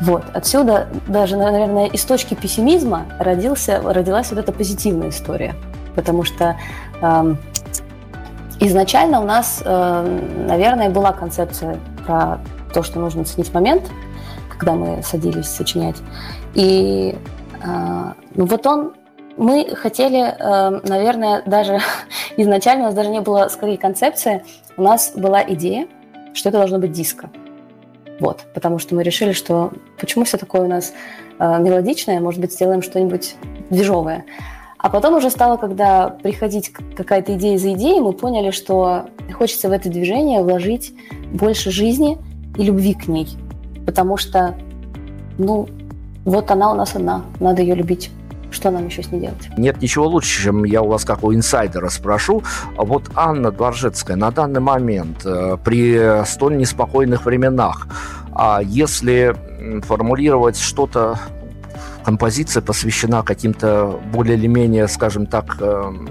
Вот. 0.00 0.24
Отсюда 0.32 0.88
даже, 1.08 1.36
наверное, 1.36 1.86
из 1.86 2.04
точки 2.04 2.34
пессимизма 2.34 3.06
родился, 3.18 3.80
родилась 3.82 4.30
вот 4.30 4.38
эта 4.38 4.52
позитивная 4.52 5.08
история. 5.08 5.54
Потому 5.96 6.22
что 6.22 6.56
э, 7.00 7.34
изначально 8.60 9.20
у 9.20 9.24
нас, 9.24 9.60
э, 9.64 10.20
наверное, 10.46 10.90
была 10.90 11.12
концепция 11.12 11.78
про 12.06 12.38
то, 12.72 12.82
что 12.84 13.00
нужно 13.00 13.24
ценить 13.24 13.52
момент, 13.52 13.90
когда 14.48 14.74
мы 14.74 15.02
садились 15.02 15.48
сочинять. 15.48 15.96
И 16.54 17.18
э, 17.62 18.12
ну 18.36 18.44
вот 18.44 18.66
он 18.66 18.92
мы 19.38 19.74
хотели, 19.74 20.18
эм, 20.18 20.82
наверное, 20.84 21.42
даже 21.46 21.78
изначально 22.36 22.82
у 22.82 22.86
нас 22.86 22.94
даже 22.94 23.08
не 23.08 23.20
было 23.20 23.48
скорее 23.48 23.78
концепции, 23.78 24.44
у 24.76 24.82
нас 24.82 25.12
была 25.14 25.42
идея, 25.48 25.86
что 26.34 26.48
это 26.50 26.58
должно 26.58 26.78
быть 26.78 26.92
диско. 26.92 27.30
Вот, 28.20 28.44
потому 28.52 28.80
что 28.80 28.96
мы 28.96 29.04
решили, 29.04 29.32
что 29.32 29.70
почему 29.98 30.24
все 30.24 30.38
такое 30.38 30.62
у 30.62 30.66
нас 30.66 30.92
э, 31.38 31.58
мелодичное, 31.60 32.20
может 32.20 32.40
быть, 32.40 32.52
сделаем 32.52 32.82
что-нибудь 32.82 33.36
движовое. 33.70 34.24
А 34.78 34.90
потом 34.90 35.14
уже 35.14 35.30
стало, 35.30 35.56
когда 35.56 36.08
приходить 36.08 36.72
какая-то 36.96 37.34
идея 37.34 37.58
за 37.58 37.72
идеей, 37.72 38.00
мы 38.00 38.12
поняли, 38.12 38.50
что 38.50 39.06
хочется 39.32 39.68
в 39.68 39.72
это 39.72 39.88
движение 39.88 40.42
вложить 40.42 40.94
больше 41.32 41.70
жизни 41.70 42.18
и 42.56 42.64
любви 42.64 42.94
к 42.94 43.06
ней. 43.06 43.28
Потому 43.86 44.16
что, 44.16 44.56
ну, 45.36 45.68
вот 46.24 46.50
она 46.50 46.72
у 46.72 46.74
нас 46.74 46.96
одна, 46.96 47.24
надо 47.38 47.62
ее 47.62 47.76
любить. 47.76 48.10
Что 48.50 48.70
нам 48.70 48.86
еще 48.86 49.02
с 49.02 49.12
ней 49.12 49.20
делать? 49.20 49.58
Нет 49.58 49.80
ничего 49.82 50.06
лучше, 50.06 50.44
чем 50.44 50.64
я 50.64 50.82
у 50.82 50.88
вас 50.88 51.04
как 51.04 51.22
у 51.24 51.34
инсайдера 51.34 51.88
спрошу. 51.88 52.42
А 52.76 52.84
вот 52.84 53.10
Анна 53.14 53.50
Дворжецкая 53.50 54.16
на 54.16 54.30
данный 54.30 54.60
момент 54.60 55.24
э, 55.24 55.56
при 55.62 56.24
столь 56.24 56.56
неспокойных 56.56 57.26
временах, 57.26 57.88
а 58.32 58.60
если 58.62 59.36
формулировать 59.82 60.58
что-то, 60.58 61.18
композиция 62.04 62.62
посвящена 62.62 63.22
каким-то 63.22 64.00
более 64.12 64.36
или 64.36 64.46
менее, 64.46 64.88
скажем 64.88 65.26
так, 65.26 65.56
эм, 65.60 66.08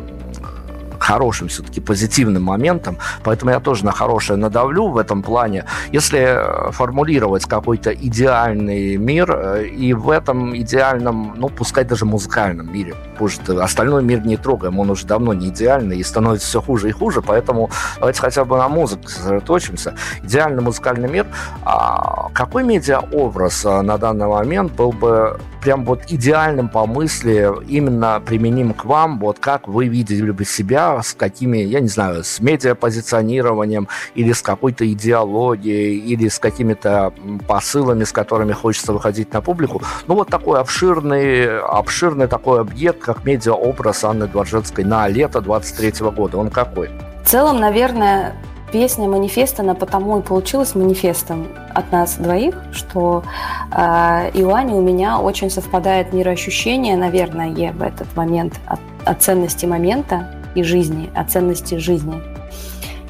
хорошим 1.07 1.47
все-таки 1.47 1.79
позитивным 1.81 2.43
моментом, 2.43 2.97
поэтому 3.23 3.51
я 3.51 3.59
тоже 3.59 3.85
на 3.85 3.91
хорошее 3.91 4.37
надавлю 4.37 4.87
в 4.87 4.97
этом 4.97 5.23
плане. 5.23 5.63
Если 5.93 6.19
э, 6.19 6.71
формулировать 6.71 7.45
какой-то 7.45 7.91
идеальный 7.91 8.97
мир, 8.97 9.31
э, 9.31 9.67
и 9.67 9.93
в 9.93 10.09
этом 10.09 10.55
идеальном, 10.57 11.33
ну, 11.37 11.49
пускай 11.49 11.85
даже 11.85 12.05
музыкальном 12.05 12.73
мире, 12.73 12.93
пусть 13.17 13.49
остальной 13.49 14.03
мир 14.03 14.25
не 14.25 14.35
трогаем, 14.37 14.79
он 14.79 14.89
уже 14.89 15.07
давно 15.07 15.33
не 15.33 15.47
идеальный 15.47 15.97
и 15.97 16.03
становится 16.03 16.47
все 16.47 16.61
хуже 16.61 16.89
и 16.89 16.91
хуже, 16.91 17.21
поэтому 17.21 17.69
давайте 17.99 18.21
хотя 18.21 18.43
бы 18.43 18.57
на 18.57 18.67
музыку 18.67 19.07
сосредоточимся. 19.07 19.93
Идеальный 20.23 20.61
музыкальный 20.61 21.09
мир, 21.09 21.25
а 21.63 22.29
какой 22.33 22.63
медиа-образ 22.63 23.65
э, 23.65 23.81
на 23.81 23.97
данный 23.97 24.27
момент 24.27 24.73
был 24.73 24.91
бы 24.91 25.39
прям 25.61 25.85
вот 25.85 26.03
идеальным 26.07 26.69
по 26.69 26.85
мысли 26.85 27.51
именно 27.67 28.21
применим 28.25 28.73
к 28.73 28.85
вам, 28.85 29.19
вот 29.19 29.39
как 29.39 29.67
вы 29.67 29.87
видели 29.87 30.31
бы 30.31 30.45
себя, 30.45 30.96
с 31.01 31.13
какими, 31.13 31.57
я 31.57 31.79
не 31.79 31.87
знаю, 31.87 32.23
с 32.23 32.39
медиапозиционированием 32.39 33.87
или 34.15 34.31
с 34.31 34.41
какой-то 34.41 34.91
идеологией, 34.91 35.97
или 35.97 36.27
с 36.27 36.39
какими-то 36.39 37.13
посылами, 37.47 38.03
с 38.03 38.11
которыми 38.11 38.53
хочется 38.53 38.93
выходить 38.93 39.33
на 39.33 39.41
публику. 39.41 39.81
Ну, 40.07 40.15
вот 40.15 40.29
такой 40.29 40.59
обширный, 40.59 41.59
обширный 41.59 42.27
такой 42.27 42.61
объект, 42.61 42.99
как 42.99 43.25
медиаобраз 43.25 44.03
Анны 44.03 44.27
Дворжецкой 44.27 44.85
на 44.85 45.07
лето 45.07 45.41
23 45.41 46.09
года. 46.11 46.37
Он 46.37 46.49
какой? 46.49 46.89
В 47.23 47.29
целом, 47.29 47.59
наверное, 47.59 48.35
песня 48.71 49.07
манифест, 49.07 49.59
она 49.59 49.73
потому 49.73 50.19
и 50.19 50.21
получилась 50.21 50.75
манифестом 50.75 51.47
от 51.73 51.91
нас 51.91 52.15
двоих, 52.15 52.55
что 52.71 53.23
э, 53.71 54.31
и 54.33 54.43
у 54.43 54.53
Ани, 54.53 54.73
у 54.73 54.81
меня 54.81 55.19
очень 55.19 55.49
совпадает 55.49 56.13
мироощущение, 56.13 56.97
наверное, 56.97 57.73
в 57.73 57.81
этот 57.81 58.15
момент 58.15 58.59
от, 58.65 58.79
от 59.05 59.21
ценности 59.21 59.65
момента 59.65 60.36
и 60.57 60.63
жизни, 60.63 61.09
от 61.15 61.31
ценности 61.31 61.75
жизни. 61.75 62.21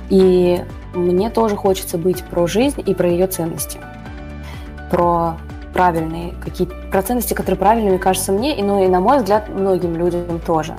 И 0.09 0.63
мне 0.93 1.29
тоже 1.29 1.55
хочется 1.55 1.97
быть 1.97 2.23
про 2.23 2.47
жизнь 2.47 2.83
и 2.85 2.93
про 2.93 3.09
ее 3.09 3.27
ценности. 3.27 3.79
Про 4.91 5.37
правильные, 5.73 6.33
какие 6.43 6.67
про 6.67 7.01
ценности, 7.01 7.33
которые 7.33 7.57
правильными 7.57 7.97
кажутся 7.97 8.31
мне, 8.31 8.57
и, 8.57 8.63
ну 8.63 8.83
и, 8.83 8.87
на 8.87 8.99
мой 8.99 9.17
взгляд, 9.17 9.49
многим 9.49 9.95
людям 9.95 10.39
тоже. 10.45 10.75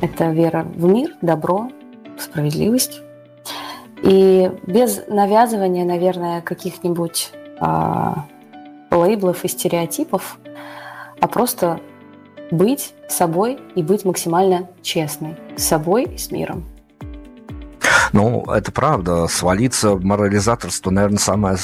Это 0.00 0.30
вера 0.30 0.66
в 0.74 0.84
мир, 0.84 1.10
добро, 1.22 1.70
справедливость, 2.18 3.02
И 4.02 4.50
без 4.66 5.06
навязывания, 5.08 5.84
наверное, 5.84 6.40
каких-нибудь 6.42 7.32
а, 7.60 8.26
лейблов 8.90 9.44
и 9.44 9.48
стереотипов, 9.48 10.38
а 11.20 11.26
просто 11.28 11.80
быть 12.50 12.94
собой 13.08 13.58
и 13.74 13.82
быть 13.82 14.04
максимально 14.04 14.68
честной 14.82 15.36
с 15.56 15.64
собой 15.64 16.04
и 16.04 16.18
с 16.18 16.30
миром. 16.30 16.64
Ну, 18.12 18.44
это 18.52 18.72
правда. 18.72 19.26
Свалиться 19.28 19.92
в 19.92 20.04
морализаторство, 20.04 20.90
наверное, 20.90 21.18
самое 21.18 21.56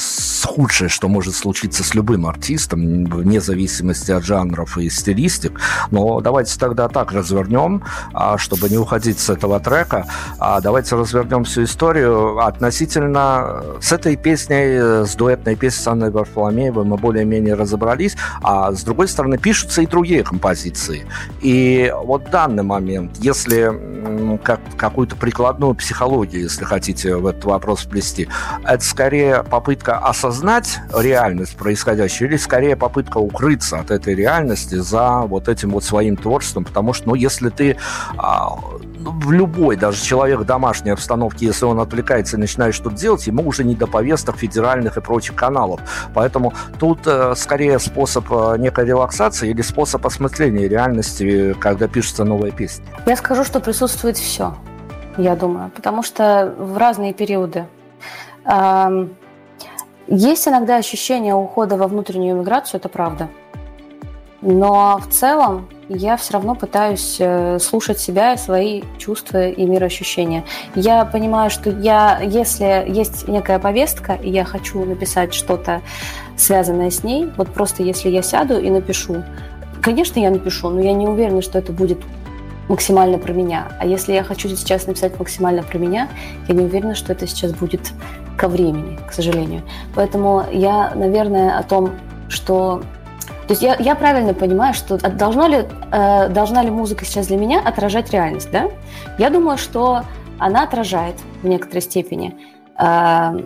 худшее, 0.45 0.89
что 0.89 1.07
может 1.07 1.35
случиться 1.35 1.83
с 1.83 1.93
любым 1.93 2.25
артистом, 2.25 3.05
вне 3.05 3.41
зависимости 3.41 4.11
от 4.11 4.23
жанров 4.23 4.77
и 4.77 4.89
стилистик. 4.89 5.59
Но 5.91 6.21
давайте 6.21 6.57
тогда 6.57 6.87
так 6.87 7.11
развернем, 7.11 7.83
а, 8.13 8.37
чтобы 8.37 8.69
не 8.69 8.77
уходить 8.77 9.19
с 9.19 9.29
этого 9.29 9.59
трека. 9.59 10.05
А 10.39 10.61
давайте 10.61 10.95
развернем 10.95 11.43
всю 11.43 11.63
историю 11.63 12.39
относительно 12.39 13.63
с 13.81 13.91
этой 13.91 14.15
песней, 14.15 15.05
с 15.05 15.15
дуэтной 15.15 15.55
песней 15.55 15.83
с 15.83 15.87
Анной 15.87 16.11
Варфоломеевой 16.11 16.85
мы 16.85 16.97
более-менее 16.97 17.55
разобрались, 17.55 18.15
а 18.41 18.71
с 18.71 18.83
другой 18.83 19.07
стороны 19.07 19.37
пишутся 19.37 19.81
и 19.81 19.85
другие 19.85 20.23
композиции. 20.23 21.05
И 21.41 21.93
вот 22.03 22.29
данный 22.29 22.63
момент, 22.63 23.17
если 23.19 23.71
как, 24.43 24.59
какую-то 24.77 25.15
прикладную 25.15 25.75
психологию 25.75 26.32
если 26.37 26.63
хотите 26.65 27.15
в 27.15 27.27
этот 27.27 27.45
вопрос 27.45 27.81
вплести, 27.81 28.27
это 28.63 28.83
скорее 28.83 29.43
попытка 29.43 29.97
осознать 29.97 30.79
реальность 30.95 31.55
происходящую 31.55 32.29
или 32.29 32.37
скорее 32.37 32.75
попытка 32.75 33.17
укрыться 33.17 33.79
от 33.79 33.91
этой 33.91 34.15
реальности 34.15 34.75
за 34.75 35.21
вот 35.21 35.47
этим 35.47 35.71
вот 35.71 35.83
своим 35.83 36.17
творчеством, 36.17 36.65
потому 36.65 36.93
что, 36.93 37.09
ну, 37.09 37.15
если 37.15 37.49
ты 37.49 37.77
а, 38.17 38.57
ну, 39.03 39.11
в 39.11 39.31
любой, 39.31 39.75
даже 39.75 40.01
человек 40.01 40.39
в 40.39 40.45
домашней 40.45 40.91
обстановке, 40.91 41.47
если 41.47 41.65
он 41.65 41.79
отвлекается 41.79 42.37
и 42.37 42.39
начинает 42.39 42.73
что-то 42.73 42.95
делать, 42.95 43.27
ему 43.27 43.45
уже 43.47 43.63
не 43.63 43.75
до 43.75 43.85
повесток 43.85 44.37
федеральных 44.37 44.97
и 44.97 45.01
прочих 45.01 45.35
каналов. 45.35 45.81
Поэтому 46.13 46.53
тут 46.79 46.99
э, 47.05 47.33
скорее 47.35 47.79
способ 47.79 48.25
э, 48.31 48.55
некой 48.59 48.85
релаксации 48.85 49.49
или 49.49 49.61
способ 49.61 50.05
осмысления 50.05 50.67
реальности, 50.67 51.53
когда 51.59 51.87
пишется 51.87 52.23
новая 52.23 52.51
песня. 52.51 52.85
Я 53.05 53.17
скажу, 53.17 53.43
что 53.43 53.59
присутствует 53.59 54.17
все 54.17 54.55
я 55.17 55.35
думаю, 55.35 55.71
потому 55.75 56.03
что 56.03 56.53
в 56.57 56.77
разные 56.77 57.13
периоды. 57.13 57.65
Есть 60.07 60.47
иногда 60.47 60.77
ощущение 60.77 61.33
ухода 61.33 61.77
во 61.77 61.87
внутреннюю 61.87 62.35
миграцию, 62.35 62.79
это 62.79 62.89
правда. 62.89 63.29
Но 64.41 64.99
в 64.99 65.07
целом 65.09 65.69
я 65.87 66.17
все 66.17 66.33
равно 66.33 66.55
пытаюсь 66.55 67.15
э, 67.19 67.59
слушать 67.59 67.99
себя, 67.99 68.35
свои 68.35 68.83
чувства 68.97 69.47
и 69.47 69.65
мироощущения. 69.65 70.43
Я 70.75 71.05
понимаю, 71.05 71.49
что 71.49 71.69
я, 71.69 72.19
если 72.19 72.83
есть 72.87 73.29
некая 73.29 73.57
повестка, 73.59 74.13
и 74.13 74.29
я 74.29 74.43
хочу 74.43 74.83
написать 74.83 75.33
что-то 75.33 75.81
связанное 76.35 76.89
с 76.89 77.03
ней, 77.05 77.31
вот 77.37 77.49
просто 77.53 77.83
если 77.83 78.09
я 78.09 78.21
сяду 78.21 78.59
и 78.59 78.69
напишу, 78.69 79.23
конечно, 79.81 80.19
я 80.19 80.29
напишу, 80.29 80.69
но 80.69 80.81
я 80.81 80.93
не 80.93 81.07
уверена, 81.07 81.41
что 81.41 81.59
это 81.59 81.71
будет 81.71 81.99
максимально 82.69 83.17
про 83.17 83.33
меня. 83.33 83.67
А 83.79 83.85
если 83.85 84.13
я 84.13 84.23
хочу 84.23 84.47
сейчас 84.49 84.87
написать 84.87 85.17
максимально 85.19 85.63
про 85.63 85.77
меня, 85.77 86.09
я 86.47 86.55
не 86.55 86.63
уверена, 86.63 86.95
что 86.95 87.13
это 87.13 87.27
сейчас 87.27 87.51
будет 87.51 87.91
ко 88.37 88.47
времени, 88.47 88.99
к 89.07 89.13
сожалению. 89.13 89.61
Поэтому 89.95 90.43
я, 90.51 90.93
наверное, 90.95 91.57
о 91.57 91.63
том, 91.63 91.91
что... 92.29 92.81
То 93.47 93.53
есть 93.53 93.61
я, 93.61 93.75
я 93.75 93.95
правильно 93.95 94.33
понимаю, 94.33 94.73
что 94.73 94.97
должно 94.97 95.47
ли, 95.47 95.65
э, 95.91 96.29
должна 96.29 96.63
ли 96.63 96.71
музыка 96.71 97.05
сейчас 97.05 97.27
для 97.27 97.37
меня 97.37 97.59
отражать 97.59 98.11
реальность, 98.11 98.49
да? 98.51 98.69
Я 99.17 99.29
думаю, 99.29 99.57
что 99.57 100.03
она 100.39 100.63
отражает 100.63 101.15
в 101.41 101.47
некоторой 101.47 101.81
степени. 101.81 102.35
Э, 102.79 103.37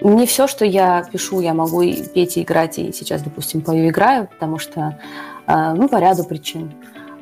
не 0.00 0.26
все, 0.26 0.46
что 0.46 0.64
я 0.64 1.04
пишу, 1.10 1.40
я 1.40 1.54
могу 1.54 1.80
и 1.82 2.02
петь, 2.02 2.36
и 2.36 2.42
играть, 2.42 2.78
и 2.78 2.92
сейчас, 2.92 3.22
допустим, 3.22 3.62
пою, 3.62 3.88
играю, 3.88 4.28
потому 4.28 4.58
что, 4.58 4.98
э, 5.46 5.72
ну, 5.74 5.88
по 5.88 5.96
ряду 5.96 6.24
причин. 6.24 6.72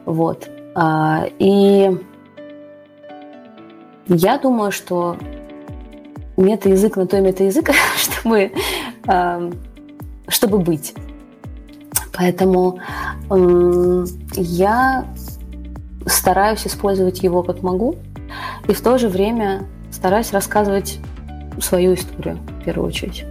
Вот. 0.05 0.49
А, 0.75 1.27
и 1.39 1.91
я 4.07 4.39
думаю, 4.39 4.73
что 4.73 5.17
мета-язык 6.37 6.97
на 6.97 7.07
то 7.07 7.19
и 7.19 7.21
мета-язык, 7.21 7.71
чтобы, 7.97 8.53
чтобы 10.29 10.59
быть. 10.59 10.95
Поэтому 12.13 12.81
я 14.37 15.07
стараюсь 16.07 16.67
использовать 16.67 17.23
его 17.23 17.43
как 17.43 17.63
могу, 17.63 17.97
и 18.69 18.73
в 18.73 18.81
то 18.81 18.99
же 18.99 19.09
время 19.09 19.69
стараюсь 19.91 20.33
рассказывать 20.33 20.99
свою 21.61 21.95
историю 21.95 22.39
в 22.61 22.65
первую 22.65 22.89
очередь. 22.89 23.25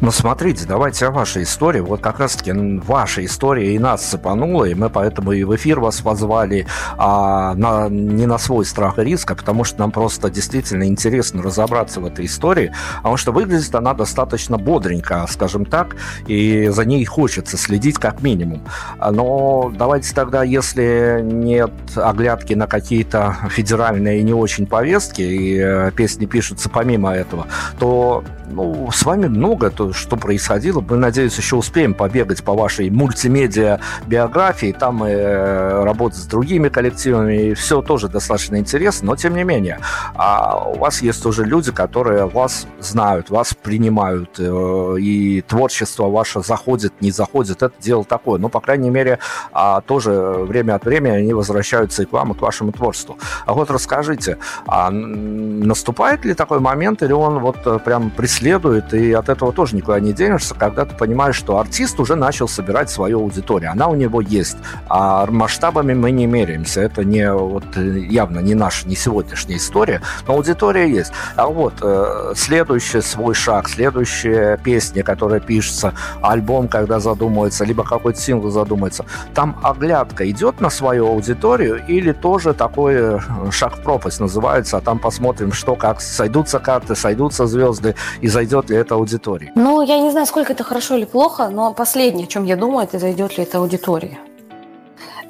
Ну, 0.00 0.10
смотрите, 0.10 0.64
давайте 0.66 1.06
о 1.06 1.10
вашей 1.10 1.44
истории. 1.44 1.80
Вот 1.80 2.00
как 2.00 2.18
раз-таки 2.18 2.52
ваша 2.52 3.24
история 3.24 3.74
и 3.74 3.78
нас 3.78 4.02
цепанула, 4.02 4.64
и 4.64 4.74
мы 4.74 4.90
поэтому 4.90 5.32
и 5.32 5.44
в 5.44 5.54
эфир 5.54 5.80
вас 5.80 6.00
позвали 6.00 6.66
а, 6.96 7.54
на, 7.54 7.88
не 7.88 8.26
на 8.26 8.38
свой 8.38 8.64
страх 8.64 8.98
и 8.98 9.04
риск, 9.04 9.30
а 9.30 9.34
потому 9.34 9.64
что 9.64 9.80
нам 9.80 9.90
просто 9.90 10.30
действительно 10.30 10.84
интересно 10.84 11.42
разобраться 11.42 12.00
в 12.00 12.06
этой 12.06 12.26
истории, 12.26 12.72
потому 12.96 13.16
что 13.16 13.32
выглядит 13.32 13.74
она 13.74 13.94
достаточно 13.94 14.58
бодренько, 14.58 15.26
скажем 15.30 15.64
так, 15.64 15.96
и 16.26 16.68
за 16.68 16.84
ней 16.84 17.04
хочется 17.04 17.56
следить 17.56 17.98
как 17.98 18.22
минимум. 18.22 18.62
Но 18.98 19.72
давайте 19.76 20.14
тогда, 20.14 20.42
если 20.42 21.20
нет 21.22 21.72
оглядки 21.94 22.54
на 22.54 22.66
какие-то 22.66 23.36
федеральные 23.50 24.22
не 24.22 24.34
очень 24.34 24.66
повестки, 24.66 25.22
и 25.22 25.58
э, 25.58 25.90
песни 25.92 26.26
пишутся 26.26 26.68
помимо 26.68 27.12
этого, 27.12 27.46
то 27.78 28.24
ну, 28.52 28.90
с 28.92 29.04
вами 29.04 29.28
много 29.28 29.61
то, 29.70 29.92
что 29.92 30.16
происходило. 30.16 30.80
Мы, 30.80 30.96
надеюсь, 30.96 31.36
еще 31.36 31.56
успеем 31.56 31.94
побегать 31.94 32.42
по 32.42 32.54
вашей 32.54 32.90
мультимедиа 32.90 33.80
биографии. 34.06 34.74
Там 34.78 34.96
мы 34.96 35.08
э, 35.10 35.84
работать 35.84 36.18
с 36.18 36.26
другими 36.26 36.68
коллективами. 36.68 37.50
И 37.50 37.54
все 37.54 37.82
тоже 37.82 38.08
достаточно 38.08 38.56
интересно. 38.56 39.08
Но, 39.08 39.16
тем 39.16 39.34
не 39.34 39.44
менее, 39.44 39.80
а 40.14 40.68
у 40.68 40.78
вас 40.78 41.02
есть 41.02 41.24
уже 41.26 41.44
люди, 41.44 41.72
которые 41.72 42.26
вас 42.26 42.66
знают, 42.80 43.30
вас 43.30 43.54
принимают. 43.54 44.38
Э, 44.38 44.96
и 44.98 45.42
творчество 45.42 46.08
ваше 46.08 46.42
заходит, 46.42 46.92
не 47.00 47.10
заходит. 47.10 47.62
Это 47.62 47.72
дело 47.80 48.04
такое. 48.04 48.38
Но, 48.38 48.48
по 48.48 48.60
крайней 48.60 48.90
мере, 48.90 49.18
а, 49.52 49.80
тоже 49.80 50.10
время 50.12 50.74
от 50.74 50.84
времени 50.84 51.12
они 51.12 51.32
возвращаются 51.32 52.02
и 52.02 52.06
к 52.06 52.12
вам, 52.12 52.32
и 52.32 52.34
к 52.34 52.40
вашему 52.42 52.72
творчеству. 52.72 53.18
А 53.46 53.54
вот 53.54 53.70
расскажите, 53.70 54.38
а 54.66 54.90
наступает 54.90 56.24
ли 56.24 56.34
такой 56.34 56.60
момент, 56.60 57.02
или 57.02 57.12
он 57.12 57.38
вот 57.38 57.58
э, 57.64 57.78
прям 57.78 58.10
преследует 58.10 58.62
следует, 58.62 58.94
и 58.94 59.12
от 59.12 59.28
этого 59.28 59.51
тоже 59.52 59.76
никуда 59.76 60.00
не 60.00 60.12
денешься, 60.12 60.54
когда 60.54 60.84
ты 60.84 60.94
понимаешь, 60.94 61.36
что 61.36 61.58
артист 61.58 62.00
уже 62.00 62.16
начал 62.16 62.48
собирать 62.48 62.90
свою 62.90 63.20
аудиторию, 63.20 63.70
она 63.70 63.88
у 63.88 63.94
него 63.94 64.20
есть, 64.20 64.56
а 64.88 65.26
масштабами 65.26 65.94
мы 65.94 66.10
не 66.10 66.26
меряемся, 66.26 66.80
это 66.80 67.04
не 67.04 67.32
вот 67.32 67.64
явно 67.76 68.40
не 68.40 68.54
наша, 68.54 68.88
не 68.88 68.96
сегодняшняя 68.96 69.56
история, 69.56 70.00
но 70.26 70.34
аудитория 70.34 70.88
есть. 70.90 71.12
А 71.36 71.46
вот 71.46 71.74
э, 71.82 72.32
следующий 72.36 73.00
свой 73.00 73.34
шаг, 73.34 73.68
следующая 73.68 74.58
песня, 74.58 75.02
которая 75.02 75.40
пишется, 75.40 75.94
альбом, 76.20 76.68
когда 76.68 77.00
задумывается, 77.00 77.64
либо 77.64 77.84
какой-то 77.84 78.20
сингл 78.20 78.50
задумается, 78.50 79.04
там 79.34 79.58
оглядка 79.62 80.28
идет 80.30 80.60
на 80.60 80.70
свою 80.70 81.08
аудиторию 81.08 81.84
или 81.86 82.12
тоже 82.12 82.54
такой 82.54 82.94
э, 82.94 83.18
шаг 83.50 83.76
в 83.76 83.82
пропасть 83.82 84.20
называется, 84.20 84.78
а 84.78 84.80
там 84.80 84.98
посмотрим, 84.98 85.52
что 85.52 85.74
как 85.74 86.00
сойдутся 86.00 86.58
карты, 86.58 86.94
сойдутся 86.94 87.46
звезды, 87.46 87.94
и 88.20 88.28
зайдет 88.28 88.70
ли 88.70 88.76
это 88.76 88.96
аудитории? 89.42 89.52
Ну, 89.54 89.82
я 89.82 90.00
не 90.00 90.10
знаю, 90.10 90.26
сколько 90.26 90.52
это 90.52 90.64
хорошо 90.64 90.96
или 90.96 91.04
плохо, 91.04 91.48
но 91.48 91.72
последнее, 91.72 92.26
о 92.26 92.28
чем 92.28 92.44
я 92.44 92.56
думаю, 92.56 92.84
это 92.84 92.98
зайдет 92.98 93.38
ли 93.38 93.44
это 93.44 93.58
аудитория. 93.58 94.18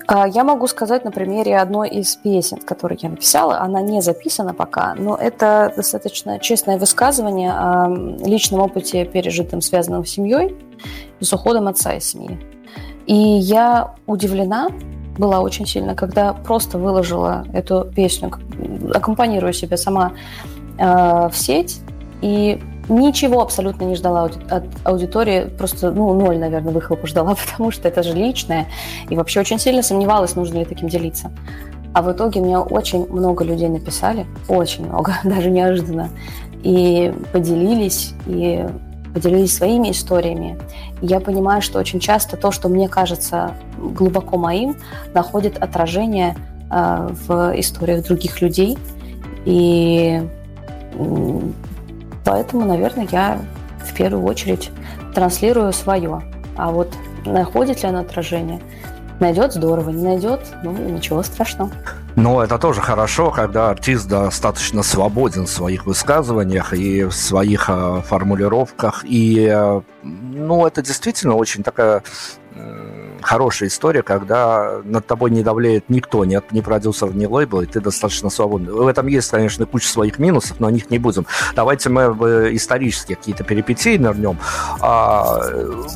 А, 0.06 0.26
я 0.28 0.44
могу 0.44 0.66
сказать 0.66 1.04
на 1.04 1.10
примере 1.10 1.58
одной 1.58 1.88
из 1.88 2.16
песен, 2.16 2.58
которые 2.58 2.98
я 3.00 3.08
написала. 3.08 3.60
Она 3.60 3.80
не 3.80 4.00
записана 4.02 4.52
пока, 4.54 4.94
но 4.94 5.16
это 5.16 5.72
достаточно 5.76 6.38
честное 6.38 6.78
высказывание 6.78 7.52
о 7.52 7.88
личном 8.24 8.60
опыте, 8.60 9.04
пережитом, 9.04 9.60
связанном 9.60 10.04
с 10.04 10.10
семьей 10.10 10.56
с 11.20 11.32
уходом 11.32 11.68
отца 11.68 11.94
из 11.94 12.04
семьи. 12.04 12.38
И 13.06 13.14
я 13.14 13.94
удивлена 14.06 14.68
была 15.18 15.40
очень 15.40 15.66
сильно, 15.66 15.94
когда 15.94 16.32
просто 16.32 16.78
выложила 16.78 17.46
эту 17.52 17.84
песню, 17.94 18.32
аккомпанируя 18.94 19.52
себя 19.52 19.76
сама 19.76 20.12
э, 20.78 21.28
в 21.28 21.32
сеть, 21.34 21.80
и 22.22 22.60
Ничего 22.88 23.40
абсолютно 23.40 23.84
не 23.84 23.94
ждала 23.94 24.24
от 24.24 24.64
аудитории, 24.84 25.48
просто, 25.56 25.92
ну, 25.92 26.12
ноль, 26.14 26.38
наверное, 26.38 26.72
выхлопа 26.72 27.06
ждала, 27.06 27.34
потому 27.52 27.70
что 27.70 27.88
это 27.88 28.02
же 28.02 28.12
личное, 28.14 28.66
и 29.08 29.16
вообще 29.16 29.40
очень 29.40 29.58
сильно 29.58 29.82
сомневалась, 29.82 30.34
нужно 30.34 30.58
ли 30.58 30.64
таким 30.64 30.88
делиться. 30.88 31.30
А 31.94 32.02
в 32.02 32.10
итоге 32.10 32.40
мне 32.40 32.58
очень 32.58 33.06
много 33.08 33.44
людей 33.44 33.68
написали, 33.68 34.26
очень 34.48 34.86
много, 34.86 35.14
даже 35.24 35.50
неожиданно, 35.50 36.10
и 36.62 37.12
поделились, 37.32 38.14
и 38.26 38.66
поделились 39.14 39.56
своими 39.56 39.90
историями. 39.90 40.58
И 41.02 41.06
я 41.06 41.20
понимаю, 41.20 41.62
что 41.62 41.78
очень 41.78 42.00
часто 42.00 42.36
то, 42.36 42.50
что 42.50 42.68
мне 42.68 42.88
кажется 42.88 43.54
глубоко 43.78 44.38
моим, 44.38 44.76
находит 45.12 45.58
отражение 45.58 46.36
э, 46.70 47.08
в 47.26 47.52
историях 47.58 48.04
других 48.04 48.40
людей. 48.40 48.78
И 49.44 50.22
Поэтому, 52.24 52.64
наверное, 52.64 53.08
я 53.10 53.40
в 53.84 53.94
первую 53.94 54.24
очередь 54.24 54.70
транслирую 55.14 55.72
свое. 55.72 56.22
А 56.56 56.70
вот 56.70 56.92
находит 57.24 57.82
ли 57.82 57.88
оно 57.88 58.00
отражение, 58.00 58.60
найдет 59.20 59.52
здорово, 59.52 59.90
не 59.90 60.02
найдет, 60.02 60.40
ну 60.62 60.72
ничего 60.72 61.22
страшного. 61.22 61.70
Но 62.14 62.42
это 62.42 62.58
тоже 62.58 62.80
хорошо, 62.80 63.30
когда 63.30 63.70
артист 63.70 64.08
достаточно 64.08 64.82
свободен 64.82 65.46
в 65.46 65.50
своих 65.50 65.86
высказываниях 65.86 66.74
и 66.74 67.04
в 67.04 67.12
своих 67.12 67.70
э, 67.70 68.02
формулировках. 68.04 69.04
И, 69.04 69.48
э, 69.50 69.80
ну, 70.02 70.66
это 70.66 70.82
действительно 70.82 71.34
очень 71.36 71.62
такая 71.62 72.02
хорошая 73.22 73.68
история, 73.68 74.02
когда 74.02 74.80
над 74.84 75.06
тобой 75.06 75.30
не 75.30 75.42
давляет 75.42 75.88
никто, 75.88 76.24
нет 76.24 76.52
ни 76.52 76.60
продюсер, 76.60 77.14
ни 77.14 77.26
лейбл, 77.26 77.62
и 77.62 77.66
ты 77.66 77.80
достаточно 77.80 78.30
свободный. 78.30 78.72
В 78.72 78.86
этом 78.86 79.06
есть, 79.06 79.30
конечно, 79.30 79.66
куча 79.66 79.88
своих 79.88 80.18
минусов, 80.18 80.60
но 80.60 80.66
о 80.66 80.70
них 80.70 80.90
не 80.90 80.98
будем. 80.98 81.26
Давайте 81.54 81.88
мы 81.88 82.02
исторические 82.54 83.16
какие-то 83.16 83.44
перипетии 83.44 83.96
нырнем. 83.96 84.38
А, 84.80 85.42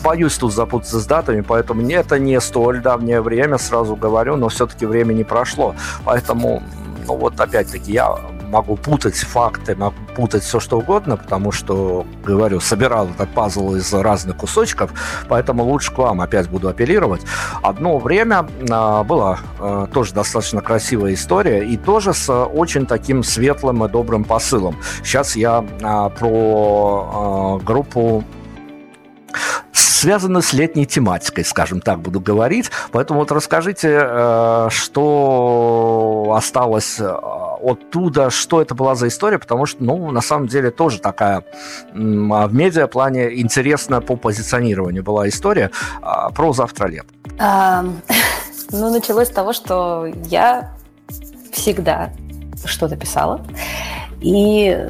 боюсь 0.04 0.36
тут 0.36 0.52
запутаться 0.54 1.00
с 1.00 1.06
датами, 1.06 1.40
поэтому 1.40 1.88
это 1.88 2.18
не 2.18 2.40
столь 2.40 2.80
давнее 2.80 3.20
время, 3.20 3.58
сразу 3.58 3.96
говорю, 3.96 4.36
но 4.36 4.48
все-таки 4.48 4.86
время 4.86 5.12
не 5.12 5.24
прошло. 5.24 5.74
Поэтому, 6.04 6.62
ну 7.06 7.16
вот 7.16 7.40
опять-таки, 7.40 7.92
я 7.92 8.16
могу 8.46 8.76
путать 8.76 9.16
факты, 9.16 9.74
могу 9.76 9.96
путать 10.14 10.42
все 10.42 10.60
что 10.60 10.78
угодно, 10.78 11.16
потому 11.16 11.52
что, 11.52 12.06
говорю, 12.24 12.60
собирал 12.60 13.08
этот 13.08 13.30
пазл 13.30 13.74
из 13.74 13.92
разных 13.92 14.36
кусочков, 14.36 14.90
поэтому 15.28 15.64
лучше 15.64 15.92
к 15.92 15.98
вам 15.98 16.20
опять 16.20 16.48
буду 16.48 16.68
апеллировать. 16.68 17.22
Одно 17.62 17.98
время 17.98 18.48
а, 18.70 19.04
была 19.04 19.38
а, 19.58 19.86
тоже 19.86 20.14
достаточно 20.14 20.60
красивая 20.60 21.14
история 21.14 21.66
и 21.66 21.76
тоже 21.76 22.14
с 22.14 22.32
очень 22.32 22.86
таким 22.86 23.22
светлым 23.22 23.84
и 23.84 23.88
добрым 23.88 24.24
посылом. 24.24 24.76
Сейчас 25.02 25.36
я 25.36 25.64
а, 25.82 26.08
про 26.10 27.10
а, 27.12 27.64
группу 27.64 28.24
связано 30.06 30.40
с 30.40 30.52
летней 30.52 30.86
тематикой, 30.86 31.44
скажем 31.44 31.80
так, 31.80 31.98
буду 31.98 32.20
говорить. 32.20 32.70
Поэтому 32.92 33.18
вот 33.18 33.32
расскажите, 33.32 33.98
э, 34.00 34.68
что 34.70 36.32
осталось 36.36 37.00
э, 37.00 37.12
оттуда, 37.60 38.30
что 38.30 38.62
это 38.62 38.76
была 38.76 38.94
за 38.94 39.08
история, 39.08 39.40
потому 39.40 39.66
что, 39.66 39.82
ну, 39.82 40.12
на 40.12 40.20
самом 40.20 40.46
деле 40.46 40.70
тоже 40.70 41.00
такая 41.00 41.42
в 41.92 42.54
медиа 42.54 42.86
плане 42.86 43.40
интересная 43.40 44.00
по 44.00 44.14
позиционированию 44.14 45.02
была 45.02 45.26
история 45.28 45.72
а, 46.02 46.30
про 46.30 46.52
завтра 46.52 46.86
лет. 46.86 47.06
А, 47.40 47.84
ну, 48.70 48.92
началось 48.92 49.26
с 49.26 49.32
того, 49.32 49.52
что 49.52 50.06
я 50.26 50.70
всегда 51.50 52.12
что-то 52.64 52.96
писала, 52.96 53.44
и 54.20 54.88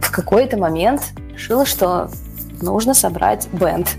в 0.00 0.12
какой-то 0.12 0.56
момент 0.56 1.02
решила, 1.32 1.66
что 1.66 2.08
нужно 2.62 2.94
собрать 2.94 3.48
бенд. 3.52 3.96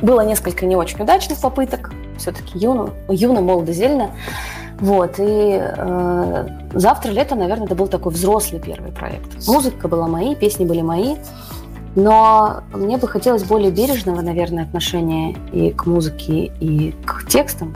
Было 0.00 0.20
несколько 0.20 0.64
не 0.66 0.76
очень 0.76 1.02
удачных 1.02 1.38
попыток, 1.40 1.92
все-таки 2.18 2.58
юно, 2.58 2.90
юно, 3.08 3.40
молодо, 3.40 3.72
зельно. 3.72 4.10
Вот, 4.80 5.16
и 5.18 5.58
э, 5.60 6.48
завтра 6.72 7.10
лето, 7.10 7.34
наверное, 7.34 7.66
это 7.66 7.74
был 7.74 7.88
такой 7.88 8.12
взрослый 8.12 8.60
первый 8.60 8.92
проект. 8.92 9.48
Музыка 9.48 9.88
была 9.88 10.06
мои, 10.06 10.36
песни 10.36 10.64
были 10.64 10.82
мои, 10.82 11.16
но 11.96 12.62
мне 12.72 12.96
бы 12.96 13.08
хотелось 13.08 13.42
более 13.42 13.72
бережного, 13.72 14.20
наверное, 14.20 14.62
отношения 14.62 15.34
и 15.52 15.70
к 15.70 15.86
музыке, 15.86 16.52
и 16.60 16.94
к 17.04 17.26
текстам. 17.26 17.74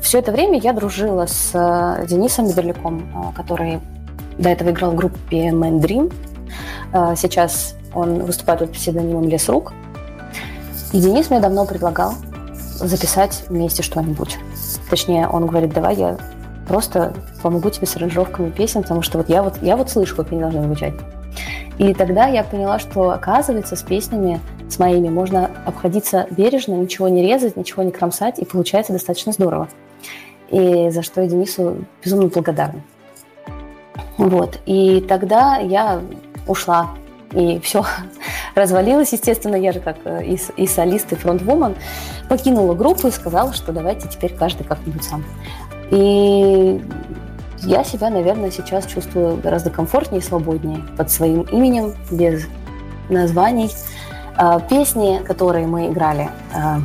Все 0.00 0.18
это 0.18 0.32
время 0.32 0.58
я 0.58 0.72
дружила 0.72 1.26
с 1.26 1.52
э, 1.54 2.06
Денисом 2.08 2.48
Медерляком, 2.48 3.02
э, 3.02 3.36
который 3.36 3.78
до 4.36 4.48
этого 4.48 4.70
играл 4.70 4.90
в 4.90 4.94
группе 4.96 5.50
Man 5.50 5.78
Dream. 5.78 6.12
Э, 6.92 7.14
сейчас 7.16 7.76
он 7.94 8.24
выступает 8.24 8.60
под 8.60 8.72
псевдонимом 8.72 9.28
Лес 9.28 9.48
Рук. 9.48 9.72
И 10.92 11.00
Денис 11.00 11.30
мне 11.30 11.40
давно 11.40 11.64
предлагал 11.64 12.14
записать 12.74 13.44
вместе 13.48 13.82
что-нибудь. 13.82 14.38
Точнее, 14.90 15.28
он 15.28 15.46
говорит, 15.46 15.72
давай 15.72 15.96
я 15.96 16.18
просто 16.66 17.14
помогу 17.42 17.70
тебе 17.70 17.86
с 17.86 17.96
аранжировками 17.96 18.50
песен, 18.50 18.82
потому 18.82 19.02
что 19.02 19.18
вот 19.18 19.28
я 19.28 19.42
вот, 19.42 19.54
я 19.62 19.76
вот 19.76 19.90
слышу, 19.90 20.16
как 20.16 20.32
они 20.32 20.40
должны 20.40 20.62
звучать. 20.62 20.94
И 21.78 21.94
тогда 21.94 22.26
я 22.26 22.44
поняла, 22.44 22.78
что, 22.78 23.10
оказывается, 23.10 23.76
с 23.76 23.82
песнями, 23.82 24.40
с 24.68 24.78
моими, 24.78 25.08
можно 25.08 25.50
обходиться 25.64 26.26
бережно, 26.30 26.74
ничего 26.74 27.08
не 27.08 27.22
резать, 27.22 27.56
ничего 27.56 27.82
не 27.82 27.90
кромсать, 27.90 28.38
и 28.38 28.44
получается 28.44 28.92
достаточно 28.92 29.32
здорово. 29.32 29.68
И 30.50 30.90
за 30.90 31.02
что 31.02 31.22
я 31.22 31.28
Денису 31.28 31.84
безумно 32.04 32.28
благодарна. 32.28 32.82
Вот. 34.18 34.60
И 34.66 35.00
тогда 35.08 35.56
я 35.56 36.00
ушла 36.46 36.90
и 37.32 37.60
все 37.60 37.84
развалилось, 38.54 39.12
естественно, 39.12 39.56
я 39.56 39.72
же 39.72 39.80
как 39.80 39.96
э, 40.04 40.24
и, 40.24 40.38
и 40.56 40.66
солист, 40.66 41.12
и 41.12 41.16
фронтвумен, 41.16 41.74
покинула 42.28 42.74
группу 42.74 43.08
и 43.08 43.10
сказала, 43.10 43.52
что 43.52 43.72
давайте 43.72 44.08
теперь 44.08 44.34
каждый 44.34 44.64
как-нибудь 44.64 45.04
сам. 45.04 45.24
И 45.90 46.80
я 47.58 47.84
себя, 47.84 48.10
наверное, 48.10 48.50
сейчас 48.50 48.86
чувствую 48.86 49.36
гораздо 49.36 49.70
комфортнее 49.70 50.20
и 50.20 50.24
свободнее 50.24 50.82
под 50.96 51.10
своим 51.10 51.42
именем, 51.42 51.94
без 52.10 52.46
названий. 53.08 53.70
А, 54.36 54.60
песни, 54.60 55.22
которые 55.24 55.66
мы 55.66 55.88
играли, 55.88 56.30
а, 56.54 56.80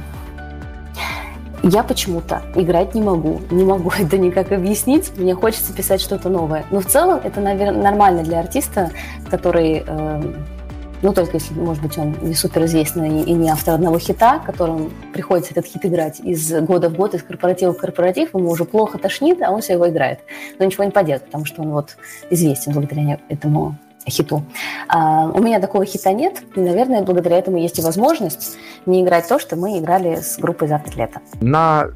я 1.63 1.84
почему-то 1.84 2.41
играть 2.56 2.96
не 2.96 3.02
могу. 3.02 3.41
Не 3.52 3.63
могу 3.63 3.91
это 4.00 4.17
никак 4.17 4.52
объяснить. 4.52 5.12
Мне 5.17 5.36
хочется 5.36 5.74
писать 5.74 6.02
что-то 6.02 6.30
новое. 6.30 6.65
Но 6.72 6.80
в 6.80 6.86
целом 6.86 7.20
это, 7.24 7.41
наверное, 7.41 7.82
нормально 7.82 8.24
для 8.24 8.39
артиста, 8.39 8.91
который 9.30 9.84
э, 9.86 10.34
ну, 11.02 11.13
только 11.13 11.38
если, 11.38 11.54
может 11.54 11.84
быть, 11.84 11.98
он 11.98 12.15
не 12.22 12.34
суперизвестный 12.34 13.22
и 13.22 13.34
не 13.34 13.50
автор 13.50 13.76
одного 13.76 14.00
хита, 14.00 14.39
которым 14.39 14.91
приходится 15.13 15.52
этот 15.52 15.65
хит 15.67 15.86
играть 15.86 16.20
из 16.20 16.52
года 16.62 16.89
в 16.89 16.96
год, 16.96 17.13
из 17.13 17.24
корпоратива 17.24 17.74
в 17.74 17.78
корпоратив, 17.78 18.34
ему 18.34 18.50
уже 18.50 18.65
плохо 18.65 18.98
тошнит, 18.98 19.41
а 19.41 19.52
он 19.52 19.62
все 19.62 19.74
его 19.74 19.88
играет. 19.89 20.20
Но 20.58 20.65
ничего 20.65 20.84
не 20.84 20.91
поделать, 20.91 21.26
потому 21.26 21.46
что 21.46 21.62
он 21.62 21.70
вот 21.70 21.98
известен 22.32 22.74
благодаря 22.74 23.20
этому 23.30 23.78
хиту. 24.10 24.43
А, 24.88 25.26
у 25.28 25.41
меня 25.41 25.60
такого 25.60 25.86
хита 25.86 26.12
нет, 26.13 26.43
и, 26.56 26.60
наверное, 26.60 27.02
благодаря 27.02 27.38
этому 27.38 27.58
есть 27.58 27.80
и 27.80 27.82
возможность 27.82 28.58
не 28.86 29.04
играть 29.04 29.28
то, 29.28 29.39
что 29.39 29.56
мы 29.56 29.80
играли 29.80 30.22
с 30.22 30.38
группой 30.38 30.67
«Завтра 30.67 30.98
лето». 30.98 31.22
На 31.41 31.89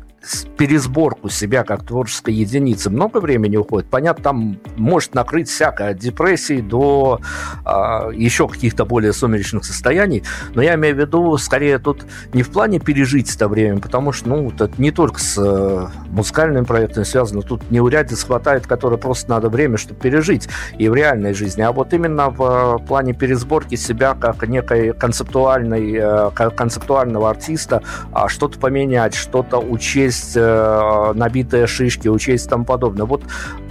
пересборку 0.57 1.29
себя 1.29 1.63
как 1.63 1.83
творческой 1.83 2.35
единицы. 2.35 2.89
Много 2.89 3.17
времени 3.17 3.57
уходит. 3.57 3.89
Понятно, 3.89 4.23
там 4.23 4.59
может 4.77 5.15
накрыть 5.15 5.49
всякое 5.49 5.91
от 5.91 5.97
депрессии 5.97 6.61
до 6.61 7.19
э, 7.65 7.69
еще 8.13 8.47
каких-то 8.47 8.85
более 8.85 9.13
сумеречных 9.13 9.65
состояний, 9.65 10.23
но 10.53 10.61
я 10.61 10.75
имею 10.75 10.95
в 10.95 10.99
виду 10.99 11.37
скорее 11.37 11.79
тут 11.79 12.05
не 12.33 12.43
в 12.43 12.51
плане 12.51 12.79
пережить 12.79 13.33
это 13.33 13.47
время, 13.47 13.79
потому 13.79 14.11
что, 14.11 14.29
ну, 14.29 14.51
это 14.51 14.69
не 14.77 14.91
только 14.91 15.19
с 15.19 15.37
э, 15.39 15.87
музыкальными 16.09 16.65
проектами 16.65 17.03
связано, 17.03 17.41
тут 17.41 17.71
неурядиц 17.71 18.23
хватает, 18.23 18.67
которое 18.67 18.97
просто 18.97 19.31
надо 19.31 19.49
время, 19.49 19.77
чтобы 19.77 19.99
пережить 19.99 20.47
и 20.77 20.87
в 20.87 20.93
реальной 20.93 21.33
жизни, 21.33 21.63
а 21.63 21.71
вот 21.71 21.93
именно 21.93 22.29
в 22.29 22.79
э, 22.79 22.85
плане 22.85 23.13
пересборки 23.13 23.73
себя 23.75 24.13
как 24.13 24.47
некой 24.47 24.93
концептуальной, 24.93 25.95
э, 25.99 26.31
концептуального 26.31 27.31
артиста, 27.31 27.81
э, 28.13 28.27
что-то 28.27 28.59
поменять, 28.59 29.15
что-то 29.15 29.57
учесть 29.57 30.10
учесть 30.11 30.33
э, 30.35 31.11
набитые 31.15 31.67
шишки, 31.67 32.09
учесть 32.09 32.47
и 32.47 32.49
тому 32.49 32.65
подобное. 32.65 33.05
Вот 33.05 33.23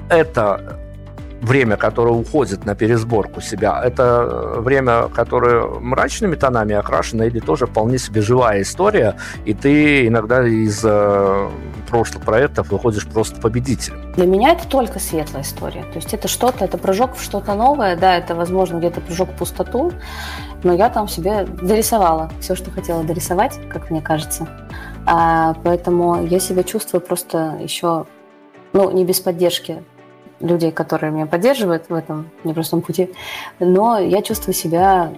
это 0.09 0.79
время, 1.43 1.77
которое 1.77 2.15
уходит 2.15 2.67
на 2.67 2.75
пересборку 2.75 3.41
себя, 3.41 3.83
это 3.83 4.57
время, 4.59 5.09
которое 5.09 5.65
мрачными 5.81 6.35
тонами 6.35 6.75
окрашено 6.75 7.23
или 7.23 7.41
тоже 7.41 7.67
вполне 7.67 7.99
себе 7.99 8.21
живая 8.21 8.61
история, 8.61 9.17
и 9.47 9.55
ты 9.55 10.07
иногда 10.07 10.47
из 10.47 10.81
э, 10.85 11.49
прошлых 11.89 12.25
проектов 12.25 12.71
выходишь 12.71 13.07
просто 13.07 13.41
победителем. 13.41 14.13
Для 14.17 14.27
меня 14.27 14.53
это 14.53 14.69
только 14.69 14.99
светлая 14.99 15.43
история. 15.43 15.83
То 15.93 15.97
есть 15.97 16.13
это 16.15 16.29
что-то, 16.29 16.65
это 16.65 16.77
прыжок 16.77 17.17
в 17.17 17.23
что-то 17.23 17.55
новое, 17.55 17.97
да, 17.97 18.17
это, 18.17 18.35
возможно, 18.35 18.79
где-то 18.79 19.01
прыжок 19.01 19.31
в 19.31 19.39
пустоту, 19.39 19.93
но 20.63 20.75
я 20.75 20.91
там 20.91 21.09
себе 21.09 21.45
дорисовала 21.45 22.31
все, 22.41 22.55
что 22.55 22.71
хотела 22.71 23.03
дорисовать, 23.03 23.59
как 23.71 23.91
мне 23.91 24.03
кажется. 24.03 24.47
А, 25.07 25.55
поэтому 25.65 26.27
я 26.27 26.39
себя 26.41 26.63
чувствую 26.63 27.01
просто 27.01 27.59
еще, 27.61 28.07
ну, 28.73 28.91
не 28.91 29.05
без 29.05 29.21
поддержки 29.21 29.83
людей, 30.41 30.73
которые 30.73 31.13
меня 31.13 31.27
поддерживают 31.27 31.89
в 31.89 31.95
этом 31.95 32.31
непростом 32.45 32.81
пути, 32.81 33.11
но 33.59 33.99
я 33.99 34.23
чувствую 34.23 34.55
себя... 34.55 35.13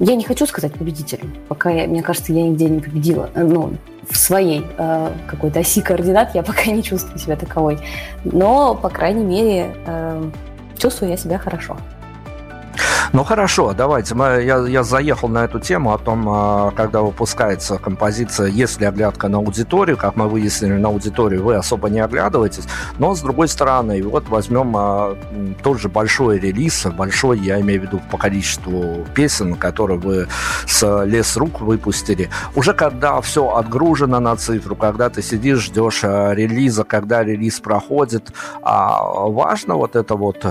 Я 0.00 0.14
не 0.14 0.22
хочу 0.22 0.46
сказать 0.46 0.74
победителем, 0.74 1.34
пока, 1.48 1.70
я, 1.70 1.88
мне 1.88 2.02
кажется, 2.02 2.32
я 2.32 2.44
нигде 2.44 2.68
не 2.68 2.78
победила. 2.78 3.30
Ну, 3.34 3.72
в 4.08 4.16
своей 4.16 4.64
э, 4.78 5.12
какой-то 5.26 5.58
оси 5.58 5.80
координат 5.80 6.36
я 6.36 6.42
пока 6.44 6.70
не 6.70 6.84
чувствую 6.84 7.18
себя 7.18 7.34
таковой. 7.34 7.78
Но, 8.24 8.76
по 8.76 8.90
крайней 8.90 9.24
мере, 9.24 9.74
э, 9.86 10.30
чувствую 10.76 11.10
я 11.10 11.16
себя 11.16 11.38
хорошо. 11.38 11.76
Ну 13.12 13.24
хорошо, 13.24 13.72
давайте. 13.72 14.14
Мы, 14.14 14.42
я, 14.42 14.58
я 14.66 14.82
заехал 14.82 15.28
на 15.28 15.44
эту 15.44 15.60
тему 15.60 15.94
о 15.94 15.98
том, 15.98 16.28
а, 16.28 16.70
когда 16.72 17.00
выпускается 17.00 17.78
композиция, 17.78 18.48
есть 18.48 18.80
ли 18.80 18.86
оглядка 18.86 19.28
на 19.28 19.38
аудиторию. 19.38 19.96
Как 19.96 20.16
мы 20.16 20.28
выяснили, 20.28 20.74
на 20.74 20.88
аудиторию 20.88 21.42
вы 21.42 21.54
особо 21.54 21.88
не 21.88 22.00
оглядываетесь. 22.00 22.64
Но 22.98 23.14
с 23.14 23.22
другой 23.22 23.48
стороны, 23.48 24.02
вот 24.02 24.28
возьмем 24.28 24.74
а, 24.76 25.16
тот 25.62 25.80
же 25.80 25.88
большой 25.88 26.38
релиз, 26.38 26.86
большой, 26.86 27.38
я 27.38 27.58
имею 27.60 27.80
в 27.80 27.84
виду 27.84 28.00
по 28.10 28.18
количеству 28.18 29.06
песен, 29.14 29.54
которые 29.54 29.98
вы 29.98 30.28
с 30.66 31.04
Лес 31.04 31.36
Рук 31.38 31.62
выпустили. 31.62 32.28
Уже 32.54 32.74
когда 32.74 33.20
все 33.22 33.48
отгружено 33.48 34.20
на 34.20 34.36
цифру, 34.36 34.76
когда 34.76 35.08
ты 35.08 35.22
сидишь, 35.22 35.64
ждешь 35.64 36.00
а, 36.02 36.34
релиза, 36.34 36.84
когда 36.84 37.24
релиз 37.24 37.60
проходит, 37.60 38.32
важно 38.62 39.76
вот 39.76 39.96
это 39.96 40.14
вот 40.14 40.44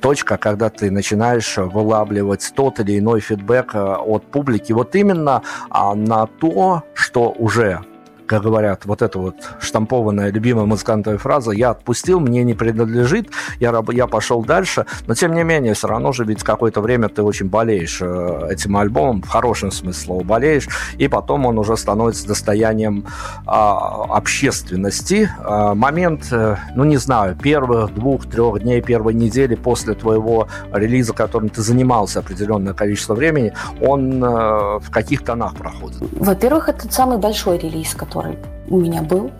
точка, 0.00 0.36
когда 0.36 0.70
ты 0.70 0.90
начинаешь 0.90 1.56
вылавливать 1.56 2.52
тот 2.54 2.80
или 2.80 2.98
иной 2.98 3.20
фидбэк 3.20 3.74
э, 3.74 3.94
от 3.96 4.24
публики, 4.30 4.72
вот 4.72 4.94
именно 4.94 5.42
а, 5.68 5.94
на 5.94 6.26
то, 6.26 6.84
что 6.94 7.30
уже 7.30 7.80
как 8.26 8.42
говорят, 8.42 8.84
вот 8.84 9.02
эта 9.02 9.18
вот 9.18 9.36
штампованная 9.60 10.30
любимая 10.30 10.66
музыкантовая 10.66 11.18
фраза 11.18 11.52
«я 11.52 11.70
отпустил, 11.70 12.20
мне 12.20 12.44
не 12.44 12.54
принадлежит, 12.54 13.30
я, 13.60 13.74
я 13.92 14.06
пошел 14.06 14.44
дальше», 14.44 14.86
но 15.06 15.14
тем 15.14 15.34
не 15.34 15.44
менее, 15.44 15.74
все 15.74 15.88
равно 15.88 16.12
же 16.12 16.24
ведь 16.24 16.42
какое-то 16.42 16.80
время 16.80 17.08
ты 17.08 17.22
очень 17.22 17.48
болеешь 17.48 17.98
э, 18.00 18.48
этим 18.50 18.76
альбомом, 18.76 19.22
в 19.22 19.28
хорошем 19.28 19.70
смысле 19.70 20.04
слова 20.04 20.24
болеешь, 20.24 20.68
и 20.98 21.08
потом 21.08 21.46
он 21.46 21.58
уже 21.58 21.76
становится 21.76 22.26
достоянием 22.26 23.06
э, 23.46 23.50
общественности. 23.50 25.30
Э, 25.38 25.74
момент, 25.74 26.28
э, 26.30 26.56
ну 26.74 26.84
не 26.84 26.96
знаю, 26.96 27.36
первых 27.36 27.94
двух-трех 27.94 28.60
дней, 28.62 28.80
первой 28.82 29.14
недели 29.14 29.54
после 29.54 29.94
твоего 29.94 30.48
релиза, 30.72 31.12
которым 31.12 31.48
ты 31.48 31.62
занимался 31.62 32.20
определенное 32.20 32.74
количество 32.74 33.14
времени, 33.14 33.52
он 33.80 34.22
э, 34.22 34.26
в 34.26 34.90
каких 34.90 35.24
тонах 35.24 35.54
проходит? 35.54 35.98
Во-первых, 36.12 36.68
это 36.68 36.92
самый 36.92 37.18
большой 37.18 37.58
релиз, 37.58 37.94
который 37.94 38.15
который 38.16 38.38
у 38.68 38.78
меня 38.78 39.02
был. 39.02 39.30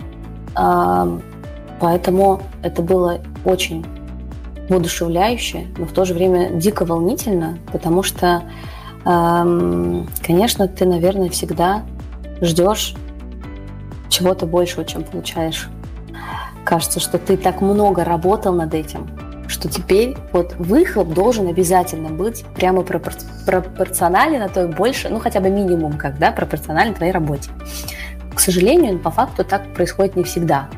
Поэтому 1.81 2.43
это 2.63 2.83
было 2.83 3.21
очень 3.45 3.85
воодушевляюще, 4.69 5.67
но 5.79 5.87
в 5.87 5.93
то 5.93 6.05
же 6.05 6.15
время 6.15 6.51
дико 6.51 6.85
волнительно, 6.85 7.59
потому 7.73 8.03
что, 8.03 8.43
конечно, 9.05 10.69
ты, 10.69 10.87
наверное, 10.87 11.29
всегда 11.29 11.83
ждешь 12.41 12.95
чего-то 14.09 14.47
большего, 14.47 14.85
чем 14.85 15.05
получаешь. 15.05 15.69
Кажется, 16.65 16.99
что 17.01 17.19
ты 17.19 17.37
так 17.37 17.61
много 17.61 18.03
работал 18.05 18.53
над 18.55 18.75
этим, 18.75 19.07
что 19.47 19.69
теперь 19.69 20.17
вот 20.33 20.55
выхлоп 20.59 21.13
должен 21.13 21.47
обязательно 21.47 22.09
быть 22.09 22.45
прямо 22.57 22.83
пропорционален, 22.83 24.43
а 24.43 24.49
то 24.49 24.67
больше, 24.67 25.09
ну 25.09 25.21
хотя 25.21 25.41
бы 25.41 25.51
минимум, 25.51 25.93
как, 25.93 26.19
да, 26.19 26.33
пропорционален 26.33 26.95
твоей 26.95 27.13
работе. 27.13 27.51
К 28.37 28.41
сожалению, 28.41 28.99
по 28.99 29.11
факту 29.11 29.45
так 29.45 29.73
происходит 29.73 30.15
не 30.15 30.23
всегда. 30.23 30.69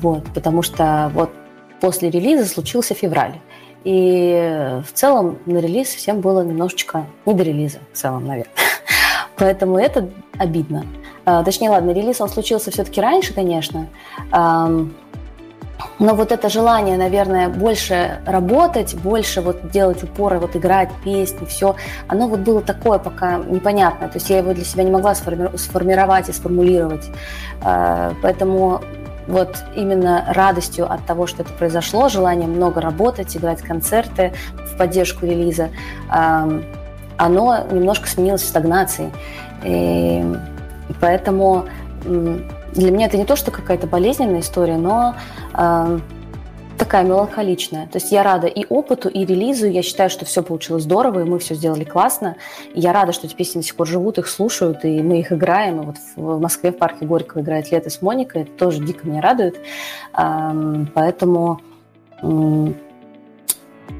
Вот, 0.00 0.22
потому 0.32 0.62
что 0.62 1.10
вот 1.12 1.32
после 1.80 2.08
релиза 2.08 2.46
случился 2.46 2.94
февраль. 2.94 3.40
И 3.82 4.80
в 4.86 4.92
целом 4.92 5.38
на 5.44 5.58
релиз 5.58 5.88
всем 5.88 6.20
было 6.20 6.42
немножечко 6.42 7.04
не 7.26 7.34
до 7.34 7.42
релиза 7.42 7.80
в 7.92 7.96
целом, 7.96 8.26
наверное. 8.26 8.54
Поэтому 9.36 9.76
это 9.76 10.08
обидно. 10.38 10.86
А, 11.24 11.42
точнее, 11.42 11.70
ладно, 11.70 11.90
релиз 11.90 12.20
он 12.20 12.28
случился 12.28 12.70
все-таки 12.70 13.00
раньше, 13.00 13.34
конечно. 13.34 13.88
Но 15.98 16.14
вот 16.14 16.32
это 16.32 16.48
желание, 16.48 16.96
наверное, 16.96 17.48
больше 17.48 18.18
работать, 18.26 18.94
больше 18.96 19.40
вот 19.40 19.70
делать 19.70 20.02
упоры, 20.02 20.38
вот 20.38 20.56
играть 20.56 20.90
песни, 21.04 21.46
все, 21.46 21.76
оно 22.08 22.26
вот 22.26 22.40
было 22.40 22.60
такое 22.60 22.98
пока 22.98 23.38
непонятное. 23.38 24.08
То 24.08 24.16
есть 24.16 24.28
я 24.28 24.38
его 24.38 24.52
для 24.54 24.64
себя 24.64 24.82
не 24.82 24.90
могла 24.90 25.14
сформировать 25.14 26.28
и 26.28 26.32
сформулировать. 26.32 27.08
А, 27.62 28.12
поэтому 28.22 28.80
вот 29.26 29.56
именно 29.74 30.24
радостью 30.28 30.92
от 30.92 31.06
того, 31.06 31.26
что 31.26 31.42
это 31.42 31.52
произошло, 31.52 32.08
желанием 32.08 32.50
много 32.50 32.80
работать, 32.80 33.36
играть 33.36 33.62
концерты 33.62 34.32
в 34.54 34.76
поддержку 34.76 35.24
релиза, 35.24 35.70
оно 37.16 37.64
немножко 37.70 38.06
сменилось 38.06 38.42
в 38.42 38.46
стагнации. 38.46 39.10
И 39.62 40.24
поэтому 41.00 41.64
для 42.74 42.90
меня 42.90 43.06
это 43.06 43.16
не 43.16 43.24
то, 43.24 43.36
что 43.36 43.50
какая-то 43.50 43.86
болезненная 43.86 44.40
история, 44.40 44.76
но 44.76 45.14
э, 45.54 45.98
такая 46.76 47.04
меланхоличная. 47.04 47.86
То 47.86 47.98
есть 47.98 48.10
я 48.12 48.22
рада 48.22 48.46
и 48.46 48.66
опыту, 48.68 49.08
и 49.08 49.24
релизу. 49.24 49.66
Я 49.66 49.82
считаю, 49.82 50.10
что 50.10 50.24
все 50.24 50.42
получилось 50.42 50.84
здорово, 50.84 51.20
и 51.20 51.24
мы 51.24 51.38
все 51.38 51.54
сделали 51.54 51.84
классно. 51.84 52.36
Я 52.74 52.92
рада, 52.92 53.12
что 53.12 53.26
эти 53.26 53.34
песни 53.34 53.60
до 53.60 53.66
сих 53.66 53.76
пор 53.76 53.86
живут, 53.86 54.18
их 54.18 54.28
слушают, 54.28 54.84
и 54.84 55.02
мы 55.02 55.20
их 55.20 55.32
играем. 55.32 55.82
И 55.82 55.86
вот 55.86 55.96
в 56.16 56.40
Москве 56.40 56.72
в 56.72 56.78
парке 56.78 57.06
Горького 57.06 57.42
играет 57.42 57.70
«Лето 57.70 57.90
с 57.90 58.02
Моникой». 58.02 58.42
Это 58.42 58.52
тоже 58.52 58.84
дико 58.84 59.06
меня 59.06 59.20
радует. 59.20 59.60
Э, 60.16 60.84
поэтому 60.94 61.60
э, 62.22 62.72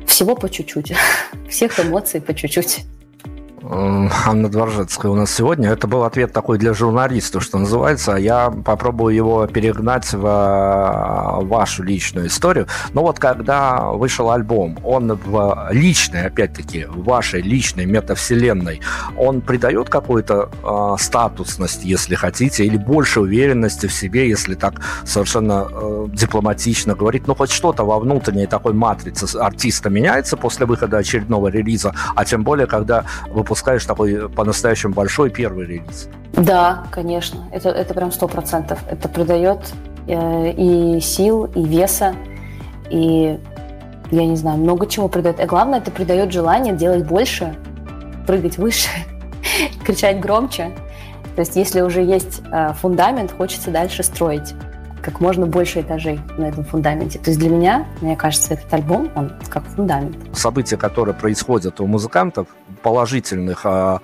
всего 0.06 0.34
по 0.34 0.48
чуть-чуть. 0.48 0.94
Всех 1.48 1.78
эмоций 1.78 2.20
по 2.20 2.34
чуть-чуть. 2.34 2.84
Анна 3.70 4.50
Дворжецкая 4.50 5.10
у 5.10 5.14
нас 5.14 5.34
сегодня. 5.34 5.70
Это 5.70 5.86
был 5.86 6.04
ответ 6.04 6.32
такой 6.32 6.58
для 6.58 6.74
журналистов, 6.74 7.42
что 7.42 7.58
называется. 7.58 8.16
Я 8.16 8.50
попробую 8.50 9.14
его 9.14 9.46
перегнать 9.46 10.12
в 10.12 10.26
э, 10.26 11.44
вашу 11.46 11.82
личную 11.82 12.26
историю. 12.26 12.66
Но 12.92 13.02
вот 13.02 13.18
когда 13.18 13.90
вышел 13.92 14.30
альбом, 14.30 14.78
он 14.84 15.12
в 15.12 15.68
личной, 15.70 16.26
опять-таки, 16.26 16.84
в 16.84 17.04
вашей 17.04 17.40
личной 17.40 17.86
метавселенной, 17.86 18.82
он 19.16 19.40
придает 19.40 19.88
какую-то 19.88 20.50
э, 20.62 20.96
статусность, 21.02 21.84
если 21.84 22.16
хотите, 22.16 22.66
или 22.66 22.76
больше 22.76 23.20
уверенности 23.20 23.86
в 23.86 23.92
себе, 23.92 24.28
если 24.28 24.54
так 24.54 24.74
совершенно 25.04 25.68
э, 25.70 26.06
дипломатично 26.12 26.94
говорить. 26.94 27.26
Ну, 27.26 27.34
хоть 27.34 27.50
что-то 27.50 27.84
во 27.84 27.98
внутренней 27.98 28.46
такой 28.46 28.74
матрице 28.74 29.36
артиста 29.36 29.88
меняется 29.88 30.36
после 30.36 30.66
выхода 30.66 30.98
очередного 30.98 31.48
релиза, 31.48 31.94
а 32.14 32.24
тем 32.26 32.42
более, 32.42 32.66
когда 32.66 33.04
выпускается 33.28 33.53
выпускаешь 33.54 33.84
такой 33.84 34.28
по-настоящему 34.28 34.94
большой 34.94 35.30
первый 35.30 35.66
релиз. 35.66 36.08
Да, 36.32 36.84
конечно, 36.90 37.44
это, 37.52 37.68
это 37.68 37.94
прям 37.94 38.10
сто 38.10 38.26
процентов. 38.26 38.80
Это 38.90 39.08
придает 39.08 39.60
э, 40.08 40.50
и 40.50 41.00
сил, 41.00 41.44
и 41.44 41.62
веса, 41.62 42.16
и, 42.90 43.38
я 44.10 44.26
не 44.26 44.34
знаю, 44.34 44.58
много 44.58 44.88
чего 44.88 45.06
придает. 45.06 45.38
И 45.38 45.44
главное, 45.44 45.78
это 45.78 45.92
придает 45.92 46.32
желание 46.32 46.74
делать 46.74 47.06
больше, 47.06 47.54
прыгать 48.26 48.58
выше, 48.58 48.88
кричать 49.84 50.18
громче. 50.18 50.72
То 51.36 51.40
есть, 51.40 51.54
если 51.54 51.80
уже 51.80 52.02
есть 52.02 52.42
э, 52.50 52.72
фундамент, 52.80 53.30
хочется 53.30 53.70
дальше 53.70 54.02
строить 54.02 54.54
как 55.04 55.20
можно 55.20 55.46
больше 55.46 55.82
этажей 55.82 56.18
на 56.38 56.46
этом 56.46 56.64
фундаменте. 56.64 57.18
То 57.18 57.30
есть 57.30 57.38
для 57.38 57.50
меня, 57.50 57.86
мне 58.00 58.16
кажется, 58.16 58.54
этот 58.54 58.72
альбом, 58.72 59.10
он 59.14 59.32
как 59.50 59.64
фундамент. 59.64 60.16
События, 60.32 60.78
которые 60.78 61.14
происходят 61.14 61.80
у 61.80 61.86
музыкантов, 61.86 62.48
положительных, 62.82 63.60
а 63.64 64.00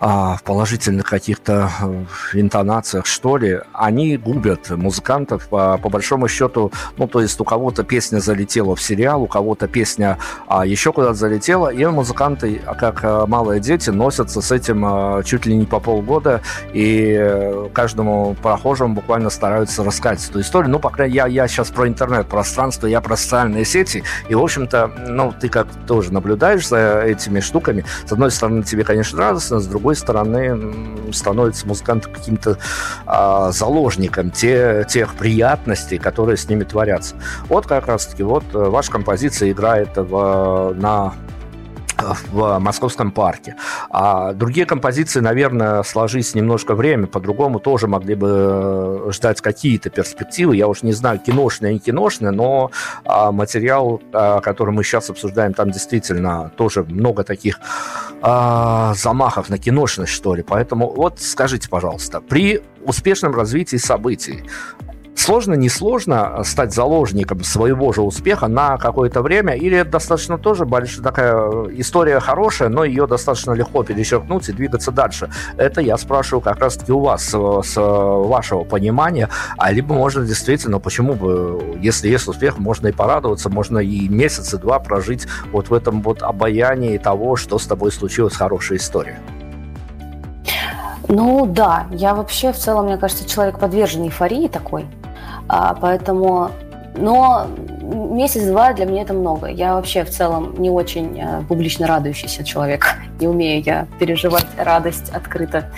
в 0.00 0.40
положительных 0.44 1.08
каких-то 1.08 1.70
э, 1.80 2.04
интонациях, 2.34 3.06
что 3.06 3.36
ли, 3.36 3.60
они 3.72 4.16
губят 4.16 4.70
музыкантов 4.70 5.48
по, 5.48 5.78
по 5.78 5.88
большому 5.88 6.28
счету. 6.28 6.72
Ну, 6.96 7.08
то 7.08 7.20
есть 7.20 7.40
у 7.40 7.44
кого-то 7.44 7.82
песня 7.82 8.18
залетела 8.18 8.76
в 8.76 8.82
сериал, 8.82 9.22
у 9.22 9.26
кого-то 9.26 9.68
песня 9.68 10.18
а, 10.46 10.66
еще 10.66 10.92
куда-то 10.92 11.14
залетела, 11.14 11.68
и 11.68 11.84
музыканты, 11.86 12.60
как 12.78 13.00
а, 13.02 13.26
малые 13.26 13.60
дети, 13.60 13.90
носятся 13.90 14.40
с 14.40 14.52
этим 14.52 14.84
а, 14.84 15.22
чуть 15.22 15.46
ли 15.46 15.56
не 15.56 15.64
по 15.64 15.80
полгода, 15.80 16.42
и 16.72 17.68
каждому 17.72 18.34
прохожему 18.42 18.94
буквально 18.94 19.30
стараются 19.30 19.82
рассказать 19.82 20.28
эту 20.28 20.40
историю. 20.40 20.70
Ну, 20.70 20.78
по 20.78 20.90
крайней 20.90 21.14
мере, 21.14 21.26
я, 21.32 21.44
я 21.44 21.48
сейчас 21.48 21.70
про 21.70 21.88
интернет-пространство, 21.88 22.86
я 22.86 23.00
про 23.00 23.16
социальные 23.16 23.64
сети, 23.64 24.02
и, 24.28 24.34
в 24.34 24.42
общем-то, 24.42 24.90
ну, 25.08 25.32
ты 25.38 25.48
как 25.48 25.68
тоже 25.86 26.12
наблюдаешь 26.12 26.68
за 26.68 27.02
этими 27.02 27.40
штуками. 27.40 27.84
С 28.04 28.12
одной 28.12 28.30
стороны, 28.30 28.62
тебе, 28.62 28.84
конечно, 28.84 29.18
радостно, 29.18 29.60
с 29.60 29.66
другой 29.66 29.85
другой 29.86 29.94
стороны, 29.94 31.12
становится 31.12 31.64
музыкант 31.64 32.06
каким-то 32.06 32.58
а, 33.06 33.52
заложником 33.52 34.32
те, 34.32 34.84
тех 34.88 35.14
приятностей, 35.14 35.98
которые 35.98 36.36
с 36.36 36.48
ними 36.48 36.64
творятся. 36.64 37.14
Вот 37.48 37.68
как 37.68 37.86
раз-таки 37.86 38.24
вот 38.24 38.42
э, 38.52 38.58
ваша 38.58 38.90
композиция 38.90 39.52
играет 39.52 39.90
в, 39.94 40.74
на 40.76 41.14
в 41.98 42.58
Московском 42.58 43.10
парке. 43.10 43.56
А 43.90 44.32
другие 44.32 44.66
композиции, 44.66 45.20
наверное, 45.20 45.82
сложись 45.82 46.34
немножко 46.34 46.74
время, 46.74 47.06
по-другому 47.06 47.58
тоже 47.58 47.86
могли 47.86 48.14
бы 48.14 48.28
э, 48.30 49.10
ждать 49.12 49.40
какие-то 49.40 49.90
перспективы. 49.90 50.56
Я 50.56 50.68
уж 50.68 50.82
не 50.82 50.92
знаю, 50.92 51.18
киношные, 51.18 51.74
не 51.74 51.78
киношные, 51.78 52.30
но 52.30 52.70
а, 53.04 53.32
материал, 53.32 54.00
а, 54.12 54.40
который 54.40 54.74
мы 54.74 54.84
сейчас 54.84 55.10
обсуждаем, 55.10 55.54
там 55.54 55.70
действительно 55.70 56.50
тоже 56.56 56.84
много 56.84 57.24
таких 57.24 57.60
а, 58.22 58.94
замахов 58.94 59.48
на 59.48 59.58
киношность, 59.58 60.12
что 60.12 60.34
ли. 60.34 60.42
Поэтому 60.42 60.90
вот 60.90 61.20
скажите, 61.20 61.68
пожалуйста, 61.68 62.20
при 62.20 62.62
успешном 62.84 63.34
развитии 63.34 63.76
событий, 63.76 64.44
Сложно, 65.26 65.54
не 65.54 65.68
сложно 65.68 66.44
стать 66.44 66.72
заложником 66.72 67.42
своего 67.42 67.92
же 67.92 68.00
успеха 68.00 68.46
на 68.46 68.78
какое-то 68.78 69.22
время, 69.22 69.54
или 69.56 69.82
достаточно 69.82 70.38
тоже 70.38 70.66
большая 70.66 71.02
такая 71.02 71.34
история 71.72 72.20
хорошая, 72.20 72.68
но 72.68 72.84
ее 72.84 73.08
достаточно 73.08 73.50
легко 73.50 73.82
перечеркнуть 73.82 74.48
и 74.48 74.52
двигаться 74.52 74.92
дальше. 74.92 75.28
Это 75.56 75.80
я 75.80 75.96
спрашиваю 75.96 76.42
как 76.42 76.60
раз-таки 76.60 76.92
у 76.92 77.00
вас, 77.00 77.24
с 77.24 77.74
вашего 77.74 78.62
понимания, 78.62 79.28
а 79.58 79.72
либо 79.72 79.94
можно 79.94 80.24
действительно, 80.24 80.78
почему 80.78 81.14
бы, 81.14 81.76
если 81.80 82.08
есть 82.08 82.28
успех, 82.28 82.58
можно 82.58 82.86
и 82.86 82.92
порадоваться, 82.92 83.50
можно 83.50 83.78
и 83.78 84.08
месяца 84.08 84.58
два 84.58 84.78
прожить 84.78 85.26
вот 85.50 85.70
в 85.70 85.74
этом 85.74 86.02
вот 86.02 86.22
обаянии 86.22 86.98
того, 86.98 87.34
что 87.34 87.58
с 87.58 87.66
тобой 87.66 87.90
случилась 87.90 88.36
хорошая 88.36 88.78
история. 88.78 89.18
Ну 91.08 91.46
да, 91.46 91.88
я 91.90 92.14
вообще 92.14 92.52
в 92.52 92.56
целом, 92.56 92.86
мне 92.86 92.96
кажется, 92.96 93.28
человек 93.28 93.58
подвержен 93.58 94.04
эйфории 94.04 94.46
такой, 94.46 94.86
а, 95.48 95.74
поэтому, 95.74 96.50
но 96.96 97.46
месяц-два 97.86 98.72
для 98.72 98.86
меня 98.86 99.02
это 99.02 99.14
много. 99.14 99.46
Я 99.46 99.74
вообще 99.74 100.04
в 100.04 100.10
целом 100.10 100.54
не 100.58 100.70
очень 100.70 101.20
э, 101.20 101.42
публично 101.48 101.86
радующийся 101.86 102.44
человек. 102.44 102.96
Не 103.20 103.28
умею 103.28 103.62
я 103.64 103.86
переживать 103.98 104.46
радость 104.58 105.10
открыто. 105.10 105.70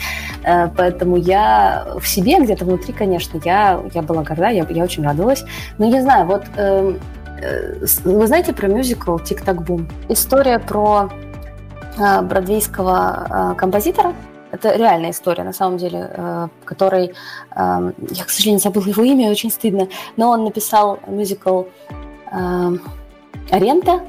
Э, 0.43 0.69
поэтому 0.75 1.17
я 1.17 1.87
в 2.01 2.07
себе 2.07 2.41
где-то 2.41 2.65
внутри, 2.65 2.93
конечно, 2.93 3.41
я, 3.45 3.81
я 3.95 4.03
была 4.03 4.23
горда, 4.23 4.49
я, 4.49 4.67
я 4.69 4.85
очень 4.85 5.05
радовалась. 5.05 5.45
Но 5.79 5.87
не 5.87 6.01
знаю, 6.01 6.27
вот 6.27 6.45
э, 6.57 6.95
э, 7.41 7.87
вы 8.05 8.27
знаете 8.27 8.53
про 8.53 8.69
мюзикл 8.69 9.19
«Тик-так 9.19 9.63
бум»? 9.63 9.89
История 10.09 10.59
про 10.59 11.11
э, 11.99 12.23
бродвейского 12.23 13.53
э, 13.53 13.55
композитора, 13.57 14.15
это 14.53 14.77
реальная 14.77 15.11
история, 15.11 15.45
на 15.45 15.53
самом 15.53 15.79
деле, 15.79 16.11
э, 16.11 16.49
которой, 16.65 17.07
э, 17.07 17.13
я, 17.55 18.25
к 18.25 18.31
сожалению, 18.31 18.61
забыла 18.61 18.87
его 18.87 19.03
имя, 19.03 19.31
очень 19.31 19.51
стыдно, 19.51 19.89
но 20.17 20.31
он 20.31 20.45
написал 20.45 20.99
мюзикл 21.07 21.65
э, 22.33 22.71
«Рента», 23.51 24.01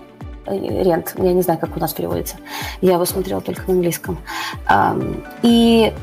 Рент, 0.46 1.14
я 1.18 1.34
не 1.34 1.44
знаю, 1.44 1.60
как 1.60 1.78
у 1.78 1.80
нас 1.80 1.94
переводится. 1.94 2.38
Я 2.82 2.94
его 2.94 3.06
смотрела 3.06 3.40
только 3.40 3.62
на 3.68 3.74
английском. 3.74 4.18
И 5.44 5.94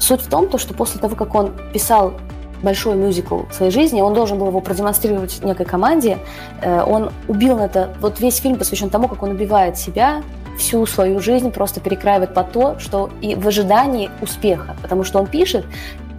суть 0.00 0.20
в 0.20 0.28
том, 0.28 0.48
то, 0.48 0.58
что 0.58 0.74
после 0.74 1.00
того, 1.00 1.14
как 1.14 1.32
он 1.36 1.52
писал 1.72 2.14
большой 2.60 2.96
мюзикл 2.96 3.42
в 3.48 3.54
своей 3.54 3.70
жизни, 3.70 4.00
он 4.00 4.12
должен 4.12 4.36
был 4.36 4.48
его 4.48 4.60
продемонстрировать 4.60 5.44
некой 5.44 5.64
команде, 5.64 6.18
он 6.64 7.12
убил 7.28 7.56
на 7.56 7.66
это... 7.66 7.94
Вот 8.00 8.18
весь 8.18 8.38
фильм 8.38 8.58
посвящен 8.58 8.90
тому, 8.90 9.06
как 9.06 9.22
он 9.22 9.30
убивает 9.30 9.78
себя, 9.78 10.24
всю 10.58 10.86
свою 10.86 11.20
жизнь 11.20 11.50
просто 11.50 11.80
перекраивает 11.80 12.34
под 12.34 12.52
то, 12.52 12.78
что 12.78 13.10
и 13.20 13.34
в 13.34 13.46
ожидании 13.46 14.10
успеха, 14.20 14.76
потому 14.82 15.04
что 15.04 15.18
он 15.18 15.26
пишет, 15.26 15.64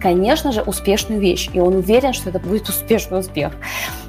конечно 0.00 0.52
же, 0.52 0.62
успешную 0.62 1.20
вещь, 1.20 1.50
и 1.52 1.60
он 1.60 1.76
уверен, 1.76 2.12
что 2.12 2.30
это 2.30 2.38
будет 2.38 2.68
успешный 2.68 3.20
успех. 3.20 3.52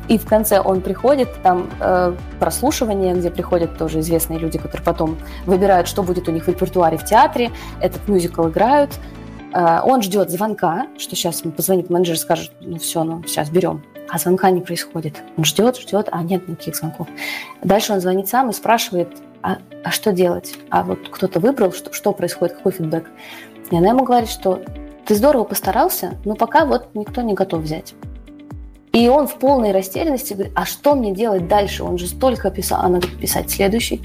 И 0.07 0.17
в 0.17 0.25
конце 0.25 0.59
он 0.59 0.81
приходит, 0.81 1.29
там 1.43 1.69
э, 1.79 2.15
прослушивание, 2.39 3.13
где 3.13 3.29
приходят 3.29 3.77
тоже 3.77 3.99
известные 3.99 4.39
люди, 4.39 4.57
которые 4.57 4.83
потом 4.83 5.17
выбирают, 5.45 5.87
что 5.87 6.03
будет 6.03 6.29
у 6.29 6.31
них 6.31 6.45
в 6.45 6.47
репертуаре 6.47 6.97
в 6.97 7.05
театре, 7.05 7.51
этот 7.81 8.07
мюзикл 8.07 8.47
играют. 8.47 8.91
Э, 9.53 9.81
он 9.83 10.01
ждет 10.01 10.29
звонка, 10.29 10.87
что 10.97 11.15
сейчас 11.15 11.41
ему 11.43 11.51
позвонит 11.51 11.89
менеджер 11.89 12.17
скажет, 12.17 12.51
ну 12.61 12.79
все, 12.79 13.03
ну 13.03 13.23
сейчас 13.25 13.49
берем. 13.49 13.83
А 14.09 14.17
звонка 14.17 14.49
не 14.51 14.61
происходит. 14.61 15.21
Он 15.35 15.43
ждет, 15.43 15.77
ждет, 15.77 16.07
а 16.11 16.23
нет 16.23 16.47
никаких 16.47 16.77
звонков. 16.77 17.07
Дальше 17.61 17.91
он 17.91 17.99
звонит 17.99 18.29
сам 18.29 18.49
и 18.49 18.53
спрашивает, 18.53 19.09
а, 19.41 19.57
а 19.83 19.91
что 19.91 20.11
делать? 20.11 20.55
А 20.69 20.83
вот 20.83 21.09
кто-то 21.09 21.39
выбрал, 21.39 21.71
что, 21.71 21.93
что 21.93 22.11
происходит, 22.13 22.57
какой 22.57 22.71
фидбэк? 22.71 23.09
И 23.71 23.77
она 23.77 23.89
ему 23.89 24.03
говорит, 24.03 24.29
что 24.29 24.61
ты 25.05 25.15
здорово 25.15 25.43
постарался, 25.43 26.15
но 26.25 26.35
пока 26.35 26.65
вот 26.65 26.89
никто 26.93 27.21
не 27.21 27.33
готов 27.33 27.61
взять. 27.61 27.93
И 28.93 29.07
он 29.09 29.27
в 29.27 29.35
полной 29.35 29.71
растерянности 29.71 30.33
говорит, 30.33 30.53
а 30.55 30.65
что 30.65 30.95
мне 30.95 31.13
делать 31.13 31.47
дальше? 31.47 31.83
Он 31.83 31.97
же 31.97 32.07
столько 32.07 32.49
писал, 32.49 32.81
она 32.81 32.99
говорит, 32.99 33.19
писать 33.19 33.51
следующий. 33.51 34.01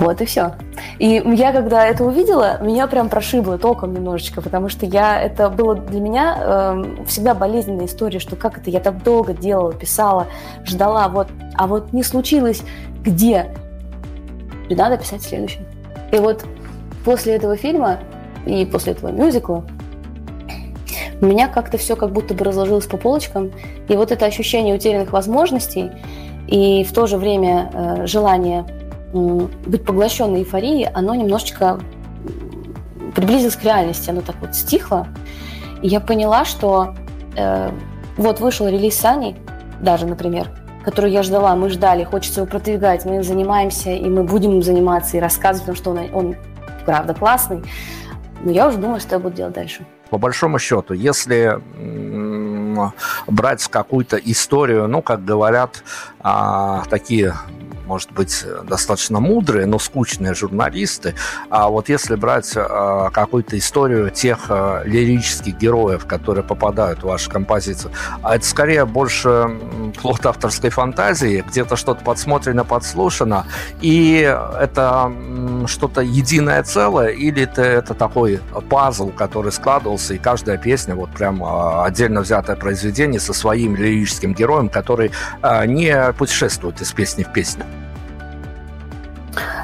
Вот 0.00 0.20
и 0.22 0.24
все. 0.24 0.54
И 0.98 1.22
я, 1.34 1.52
когда 1.52 1.86
это 1.86 2.04
увидела, 2.04 2.58
меня 2.62 2.86
прям 2.86 3.10
прошибло 3.10 3.58
током 3.58 3.92
немножечко, 3.92 4.40
потому 4.40 4.70
что 4.70 4.86
я, 4.86 5.20
это 5.20 5.50
было 5.50 5.74
для 5.74 6.00
меня 6.00 6.38
э, 6.40 7.04
всегда 7.06 7.34
болезненная 7.34 7.84
история, 7.84 8.18
что 8.18 8.34
как 8.34 8.58
это 8.58 8.70
я 8.70 8.80
так 8.80 9.02
долго 9.02 9.34
делала, 9.34 9.74
писала, 9.74 10.26
ждала, 10.64 11.08
вот, 11.08 11.28
а 11.54 11.66
вот 11.66 11.92
не 11.92 12.02
случилось 12.02 12.62
где? 13.02 13.54
Надо 14.68 14.96
писать 14.96 15.22
следующий. 15.22 15.60
И 16.12 16.16
вот 16.16 16.44
после 17.04 17.34
этого 17.34 17.56
фильма 17.56 17.98
и 18.46 18.64
после 18.64 18.92
этого 18.92 19.10
мюзикла 19.10 19.64
у 21.20 21.26
меня 21.26 21.48
как-то 21.48 21.76
все 21.76 21.96
как 21.96 22.12
будто 22.12 22.34
бы 22.34 22.44
разложилось 22.44 22.86
по 22.86 22.96
полочкам. 22.96 23.52
И 23.88 23.94
вот 23.94 24.10
это 24.10 24.24
ощущение 24.24 24.74
утерянных 24.74 25.12
возможностей 25.12 25.90
и 26.46 26.84
в 26.84 26.92
то 26.92 27.06
же 27.06 27.16
время 27.16 27.70
э, 27.72 28.06
желание 28.06 28.64
э, 29.12 29.46
быть 29.66 29.84
поглощенной 29.84 30.40
эйфорией, 30.40 30.88
оно 30.92 31.14
немножечко 31.14 31.80
приблизилось 33.14 33.56
к 33.56 33.64
реальности. 33.64 34.10
Оно 34.10 34.22
так 34.22 34.36
вот 34.40 34.54
стихло. 34.54 35.08
И 35.82 35.88
я 35.88 36.00
поняла, 36.00 36.44
что 36.44 36.94
э, 37.36 37.70
вот 38.16 38.40
вышел 38.40 38.66
релиз 38.66 38.96
Сани, 38.96 39.36
даже, 39.80 40.06
например, 40.06 40.48
которую 40.84 41.12
я 41.12 41.22
ждала, 41.22 41.54
мы 41.54 41.70
ждали, 41.70 42.04
хочется 42.04 42.40
его 42.40 42.50
продвигать, 42.50 43.04
мы 43.04 43.16
им 43.16 43.22
занимаемся, 43.22 43.90
и 43.90 44.08
мы 44.08 44.24
будем 44.24 44.52
им 44.52 44.62
заниматься, 44.62 45.16
и 45.16 45.20
рассказывать 45.20 45.64
о 45.64 45.66
том, 45.66 45.76
что 45.76 45.90
он, 45.90 46.14
он 46.14 46.36
правда 46.84 47.14
классный. 47.14 47.62
Но 48.42 48.50
я 48.50 48.68
уже 48.68 48.78
думаю, 48.78 49.00
что 49.00 49.16
я 49.16 49.18
буду 49.18 49.36
делать 49.36 49.54
дальше. 49.54 49.84
По 50.08 50.18
большому 50.18 50.58
счету, 50.58 50.94
если 50.94 51.60
брать 53.26 53.66
какую-то 53.68 54.16
историю, 54.16 54.88
ну, 54.88 55.02
как 55.02 55.24
говорят, 55.24 55.84
а, 56.20 56.84
такие 56.88 57.34
может 57.90 58.12
быть, 58.12 58.44
достаточно 58.68 59.18
мудрые, 59.18 59.66
но 59.66 59.80
скучные 59.80 60.32
журналисты. 60.32 61.16
А 61.48 61.68
вот 61.68 61.88
если 61.88 62.14
брать 62.14 62.52
э, 62.54 63.08
какую-то 63.12 63.58
историю 63.58 64.10
тех 64.10 64.46
э, 64.48 64.82
лирических 64.84 65.58
героев, 65.58 66.06
которые 66.06 66.44
попадают 66.44 67.00
в 67.00 67.06
вашу 67.06 67.28
композицию, 67.28 67.90
а 68.22 68.36
это 68.36 68.46
скорее 68.46 68.84
больше 68.84 69.58
плод 70.00 70.24
авторской 70.24 70.70
фантазии, 70.70 71.44
где-то 71.48 71.74
что-то 71.74 72.04
подсмотрено, 72.04 72.64
подслушано, 72.64 73.46
и 73.80 74.20
это 74.60 75.12
что-то 75.66 76.00
единое 76.00 76.62
целое, 76.62 77.08
или 77.08 77.42
это, 77.42 77.62
это 77.62 77.94
такой 77.94 78.38
пазл, 78.68 79.10
который 79.10 79.50
складывался, 79.50 80.14
и 80.14 80.18
каждая 80.18 80.58
песня, 80.58 80.94
вот 80.94 81.10
прям 81.10 81.42
отдельно 81.84 82.20
взятое 82.20 82.54
произведение 82.54 83.18
со 83.18 83.32
своим 83.32 83.74
лирическим 83.74 84.32
героем, 84.32 84.68
который 84.68 85.10
не 85.66 86.12
путешествует 86.12 86.80
из 86.80 86.92
песни 86.92 87.24
в 87.24 87.32
песню. 87.32 87.64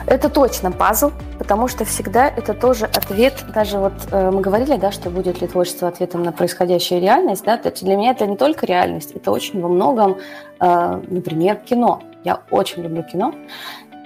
Это 0.07 0.29
точно 0.29 0.71
пазл, 0.71 1.11
потому 1.37 1.67
что 1.67 1.85
всегда 1.85 2.29
это 2.29 2.55
тоже 2.55 2.87
ответ. 2.87 3.45
Даже 3.53 3.79
вот 3.79 3.93
э, 4.13 4.31
мы 4.31 4.41
говорили, 4.41 4.77
да, 4.77 4.93
что 4.93 5.11
будет 5.11 5.41
ли 5.41 5.49
творчество 5.49 5.89
ответом 5.89 6.23
на 6.23 6.31
происходящую 6.31 7.01
реальность. 7.01 7.45
Да, 7.45 7.59
для 7.59 7.97
меня 7.97 8.13
это 8.13 8.25
не 8.27 8.37
только 8.37 8.67
реальность, 8.67 9.11
это 9.13 9.33
очень 9.33 9.61
во 9.61 9.69
многом, 9.69 10.19
э, 10.61 11.03
например, 11.09 11.57
кино. 11.57 12.03
Я 12.23 12.41
очень 12.51 12.85
люблю 12.85 13.03
кино. 13.03 13.35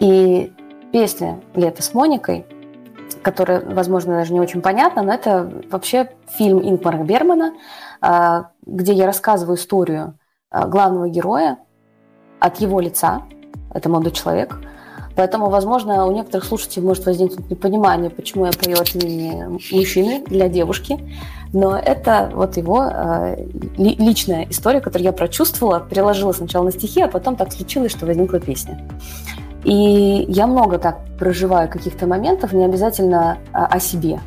И 0.01 0.51
песня 0.91 1.41
«Лето 1.55 1.83
с 1.83 1.93
Моникой», 1.93 2.47
которая, 3.23 3.61
возможно, 3.61 4.15
даже 4.15 4.33
не 4.33 4.41
очень 4.41 4.63
понятна, 4.63 5.03
но 5.03 5.13
это 5.13 5.53
вообще 5.71 6.11
фильм 6.29 6.61
Ингмара 6.67 7.03
Бергмана, 7.05 7.53
э, 8.01 8.45
где 8.65 8.95
я 8.95 9.05
рассказываю 9.05 9.59
историю 9.59 10.19
э, 10.51 10.67
главного 10.67 11.11
героя 11.11 11.59
от 12.39 12.57
его 12.59 12.81
лица. 12.81 13.25
Это 13.75 13.91
молодой 13.91 14.13
человек– 14.13 14.59
Поэтому, 15.21 15.51
возможно, 15.51 16.07
у 16.07 16.13
некоторых 16.13 16.47
слушателей 16.47 16.87
может 16.87 17.05
возникнуть 17.05 17.51
непонимание, 17.51 18.09
почему 18.09 18.47
я 18.47 18.53
пою 18.53 18.81
от 18.81 18.95
имени 18.95 19.61
мужчины 19.71 20.25
для 20.27 20.49
девушки. 20.49 20.99
Но 21.53 21.77
это 21.77 22.31
вот 22.33 22.57
его 22.57 22.87
э, 22.91 23.45
личная 23.77 24.47
история, 24.49 24.81
которую 24.81 25.05
я 25.05 25.13
прочувствовала, 25.13 25.79
переложила 25.79 26.33
сначала 26.33 26.65
на 26.65 26.73
стихи, 26.73 27.03
а 27.03 27.09
потом 27.09 27.37
так 27.37 27.53
случилось, 27.53 27.93
что 27.93 28.07
возникла 28.07 28.41
песня. 28.41 28.81
И 29.63 30.25
я 30.27 30.47
много 30.47 30.79
так 30.79 31.01
проживаю 31.19 31.69
каких-то 31.69 32.07
моментов, 32.07 32.55
не 32.55 32.65
обязательно 32.65 33.37
о 33.53 33.79
себе. 33.79 34.21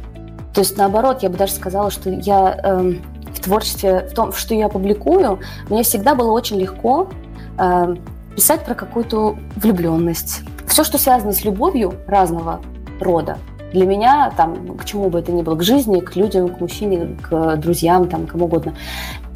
То 0.54 0.62
есть, 0.62 0.78
наоборот, 0.78 1.24
я 1.24 1.30
бы 1.32 1.40
даже 1.40 1.54
сказала, 1.54 1.90
что 1.90 2.12
я 2.12 2.56
э, 2.64 2.94
в 3.34 3.40
творчестве, 3.40 4.08
в 4.12 4.14
том, 4.14 4.32
что 4.32 4.54
я 4.54 4.70
публикую, 4.70 5.40
мне 5.72 5.82
всегда 5.82 6.14
было 6.14 6.30
очень 6.30 6.60
легко 6.60 7.10
э, 7.58 7.96
писать 8.36 8.64
про 8.64 8.76
какую-то 8.76 9.38
влюбленность, 9.56 10.42
все, 10.74 10.84
что 10.84 10.98
связано 10.98 11.34
с 11.34 11.44
любовью 11.44 11.94
разного 12.08 12.60
рода, 13.00 13.38
для 13.74 13.86
меня, 13.86 14.34
там, 14.36 14.76
к 14.76 14.86
чему 14.86 15.12
бы 15.12 15.20
это 15.20 15.32
ни 15.32 15.44
было, 15.44 15.56
к 15.56 15.62
жизни, 15.62 16.00
к 16.00 16.16
людям, 16.16 16.50
к 16.50 16.60
мужчине, 16.60 17.16
к 17.22 17.58
друзьям, 17.58 18.10
там, 18.10 18.26
кому 18.26 18.46
угодно, 18.46 18.74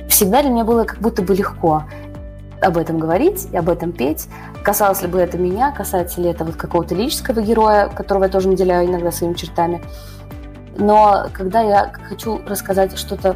всегда 0.10 0.42
для 0.42 0.50
меня 0.50 0.64
было 0.64 0.84
как 0.84 0.98
будто 0.98 1.22
бы 1.22 1.36
легко 1.36 1.84
об 2.60 2.76
этом 2.76 2.98
говорить 2.98 3.50
и 3.52 3.58
об 3.58 3.70
этом 3.70 3.92
петь. 3.92 4.28
Касалось 4.64 5.04
ли 5.04 5.08
бы 5.08 5.20
это 5.20 5.38
меня, 5.38 5.72
касается 5.72 6.22
ли 6.22 6.30
это 6.30 6.44
вот 6.44 6.56
какого-то 6.56 6.96
лирического 6.96 7.40
героя, 7.40 7.88
которого 7.90 8.24
я 8.24 8.30
тоже 8.32 8.50
наделяю 8.50 8.88
иногда 8.88 9.12
своими 9.12 9.36
чертами. 9.36 9.80
Но 10.76 11.28
когда 11.34 11.62
я 11.62 11.92
хочу 12.10 12.42
рассказать 12.48 12.98
что-то 12.98 13.36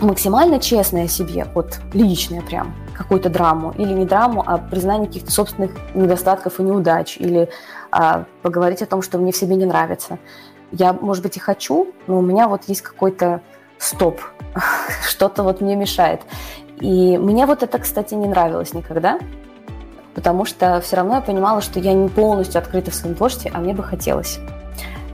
максимально 0.00 0.58
честное 0.58 1.06
себе, 1.06 1.46
вот 1.54 1.78
личное 1.92 2.42
прям, 2.42 2.74
какую-то 2.92 3.28
драму, 3.28 3.72
или 3.76 3.92
не 3.92 4.04
драму, 4.04 4.42
а 4.46 4.58
признание 4.58 5.06
каких-то 5.06 5.30
собственных 5.30 5.72
недостатков 5.94 6.60
и 6.60 6.62
неудач, 6.62 7.16
или 7.18 7.48
а, 7.90 8.24
поговорить 8.42 8.82
о 8.82 8.86
том, 8.86 9.02
что 9.02 9.18
мне 9.18 9.32
в 9.32 9.36
себе 9.36 9.56
не 9.56 9.66
нравится. 9.66 10.18
Я, 10.70 10.92
может 10.92 11.22
быть, 11.22 11.36
и 11.36 11.40
хочу, 11.40 11.92
но 12.06 12.18
у 12.18 12.22
меня 12.22 12.48
вот 12.48 12.64
есть 12.66 12.82
какой-то 12.82 13.40
стоп, 13.78 14.20
что-то 15.06 15.42
вот 15.42 15.60
мне 15.60 15.76
мешает. 15.76 16.22
И 16.80 17.18
мне 17.18 17.46
вот 17.46 17.62
это, 17.62 17.78
кстати, 17.78 18.14
не 18.14 18.26
нравилось 18.26 18.74
никогда, 18.74 19.18
потому 20.14 20.44
что 20.44 20.80
все 20.80 20.96
равно 20.96 21.16
я 21.16 21.20
понимала, 21.20 21.60
что 21.60 21.78
я 21.78 21.92
не 21.92 22.08
полностью 22.08 22.58
открыта 22.58 22.90
в 22.90 22.94
своем 22.94 23.14
творчестве, 23.14 23.50
а 23.54 23.58
мне 23.58 23.74
бы 23.74 23.82
хотелось. 23.82 24.40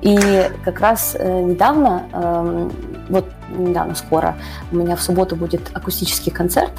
И 0.01 0.49
как 0.65 0.81
раз 0.81 1.17
э, 1.19 1.41
недавно, 1.41 2.05
э, 2.13 2.71
вот 3.09 3.25
недавно, 3.51 3.95
скоро, 3.95 4.37
у 4.71 4.77
меня 4.77 4.95
в 4.95 5.03
субботу 5.03 5.35
будет 5.35 5.71
акустический 5.75 6.31
концерт, 6.31 6.73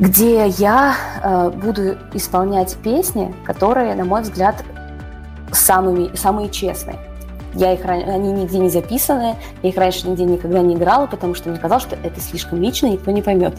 где 0.00 0.48
я 0.48 0.96
э, 1.22 1.50
буду 1.50 1.98
исполнять 2.14 2.74
песни, 2.76 3.34
которые, 3.44 3.94
на 3.94 4.04
мой 4.04 4.22
взгляд, 4.22 4.64
самыми, 5.52 6.16
самые 6.16 6.48
честные. 6.48 6.96
Я 7.54 7.74
их, 7.74 7.84
они 7.84 8.32
нигде 8.32 8.58
не 8.58 8.70
записаны, 8.70 9.36
я 9.62 9.68
их 9.68 9.76
раньше 9.76 10.08
нигде 10.08 10.24
никогда 10.24 10.60
не 10.60 10.74
играла, 10.74 11.06
потому 11.06 11.34
что 11.34 11.50
мне 11.50 11.58
казалось, 11.58 11.82
что 11.82 11.96
это 12.02 12.18
слишком 12.20 12.62
лично, 12.62 12.86
никто 12.86 13.10
не 13.10 13.20
поймет. 13.20 13.54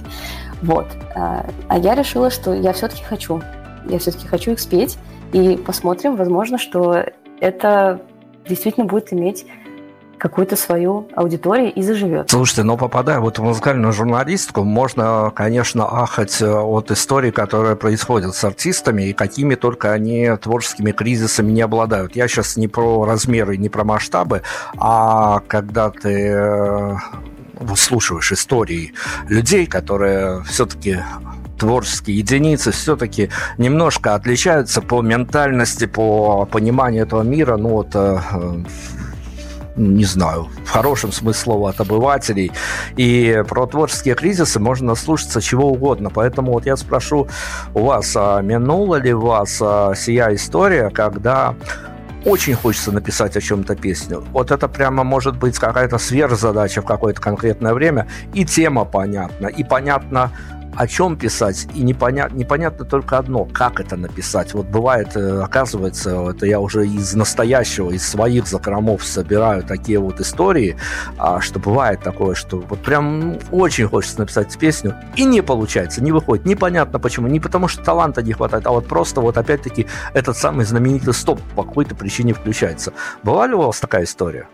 Вот. 0.64 0.88
А, 1.14 1.46
а 1.68 1.78
я 1.78 1.94
решила, 1.94 2.32
что 2.32 2.54
я 2.54 2.74
все-таки 2.74 3.04
хочу. 3.04 3.42
Я 3.88 4.00
все-таки 4.00 4.26
хочу 4.28 4.52
их 4.52 4.60
спеть, 4.60 4.98
и 5.34 5.58
посмотрим, 5.58 6.16
возможно, 6.16 6.58
что 6.58 7.04
это 7.40 8.02
действительно 8.48 8.86
будет 8.86 9.14
иметь 9.14 9.46
какую-то 10.22 10.56
свою 10.56 11.08
аудиторию 11.16 11.74
и 11.74 11.82
заживет. 11.82 12.30
Слушайте, 12.30 12.62
но 12.62 12.78
попадая 12.78 13.20
вот 13.20 13.40
в 13.40 13.44
музыкальную 13.44 13.92
журналистику, 13.92 14.64
можно, 14.64 15.32
конечно, 15.36 15.86
ахать 15.86 16.44
э, 16.44 16.48
от 16.48 16.92
истории, 16.92 17.32
которые 17.32 17.76
происходят 17.76 18.36
с 18.36 18.44
артистами 18.44 19.10
и 19.10 19.14
какими 19.14 19.56
только 19.56 19.92
они 19.92 20.30
творческими 20.40 20.92
кризисами 20.92 21.52
не 21.52 21.62
обладают. 21.62 22.16
Я 22.16 22.28
сейчас 22.28 22.56
не 22.56 22.68
про 22.68 23.04
размеры, 23.04 23.58
не 23.58 23.70
про 23.70 23.84
масштабы, 23.84 24.44
а 24.78 25.40
когда 25.48 25.90
ты 25.90 26.28
э, 26.28 26.96
выслушиваешь 27.56 28.32
истории 28.32 28.94
людей, 29.28 29.66
которые 29.66 30.44
все-таки 30.44 31.00
творческие 31.58 32.20
единицы 32.20 32.70
все-таки 32.70 33.32
немножко 33.58 34.14
отличаются 34.14 34.84
по 34.84 35.02
ментальности, 35.02 35.88
по 35.88 36.46
пониманию 36.46 37.06
этого 37.06 37.24
мира, 37.24 37.58
ну 37.58 37.70
вот 37.70 37.90
э, 37.96 38.20
не 39.76 40.06
знаю, 40.06 40.48
в 40.66 40.70
хорошем 40.70 41.12
смысле 41.12 41.42
слова 41.42 41.70
от 41.70 41.80
обывателей. 41.80 42.52
И 42.98 43.44
про 43.48 43.66
творческие 43.66 44.16
кризисы 44.16 44.60
можно 44.60 44.88
наслушаться 44.88 45.42
чего 45.42 45.72
угодно. 45.72 46.10
Поэтому 46.10 46.54
вот 46.54 46.66
я 46.66 46.76
спрошу 46.78 47.28
у 47.74 47.84
вас, 47.84 48.14
а 48.16 48.42
минула 48.42 48.96
ли 48.98 49.14
вас 49.14 49.60
а, 49.62 49.94
сия 49.96 50.34
история, 50.34 50.90
когда 50.90 51.56
очень 52.26 52.54
хочется 52.54 52.92
написать 52.92 53.36
о 53.36 53.42
чем-то 53.42 53.76
песню. 53.76 54.24
Вот 54.32 54.52
это 54.52 54.68
прямо 54.68 55.04
может 55.04 55.38
быть 55.38 55.58
какая-то 55.58 55.98
сверхзадача 55.98 56.82
в 56.82 56.86
какое-то 56.86 57.22
конкретное 57.22 57.74
время. 57.74 58.08
И 58.34 58.46
тема 58.46 58.86
понятна, 58.86 59.48
и 59.48 59.64
понятно, 59.64 60.32
о 60.76 60.88
чем 60.88 61.18
писать, 61.18 61.68
и 61.74 61.82
непонятно, 61.82 62.38
непонятно 62.38 62.86
только 62.86 63.18
одно, 63.18 63.46
как 63.46 63.80
это 63.80 63.98
написать. 63.98 64.54
Вот 64.54 64.68
бывает, 64.68 65.16
э, 65.16 65.42
оказывается, 65.42 66.30
это 66.30 66.46
я 66.46 66.60
уже 66.60 66.88
из 66.88 67.14
настоящего, 67.14 67.92
из 67.92 68.08
своих 68.08 68.48
закромов 68.48 69.04
собираю 69.06 69.64
такие 69.64 70.00
вот 70.00 70.20
истории, 70.20 70.78
а, 71.18 71.42
что 71.42 71.60
бывает 71.60 72.02
такое, 72.02 72.36
что 72.36 72.58
вот 72.58 72.80
прям 72.80 73.38
очень 73.52 73.88
хочется 73.88 74.20
написать 74.20 74.58
песню, 74.58 74.96
и 75.16 75.26
не 75.26 75.42
получается, 75.42 76.04
не 76.04 76.12
выходит. 76.12 76.46
Непонятно 76.46 77.00
почему, 77.00 77.28
не 77.28 77.40
потому 77.40 77.68
что 77.68 77.84
таланта 77.84 78.22
не 78.22 78.34
хватает, 78.34 78.66
а 78.66 78.72
вот 78.72 78.88
просто 78.88 79.22
вот 79.22 79.38
опять-таки 79.38 79.88
этот 80.14 80.38
самый 80.38 80.66
знаменитый 80.66 81.14
стоп 81.14 81.40
по 81.56 81.64
какой-то 81.64 81.96
причине 81.96 82.34
включается. 82.34 82.94
Была 83.24 83.48
ли 83.48 83.54
у 83.54 83.62
вас 83.62 83.80
такая 83.80 84.04
история? 84.04 84.48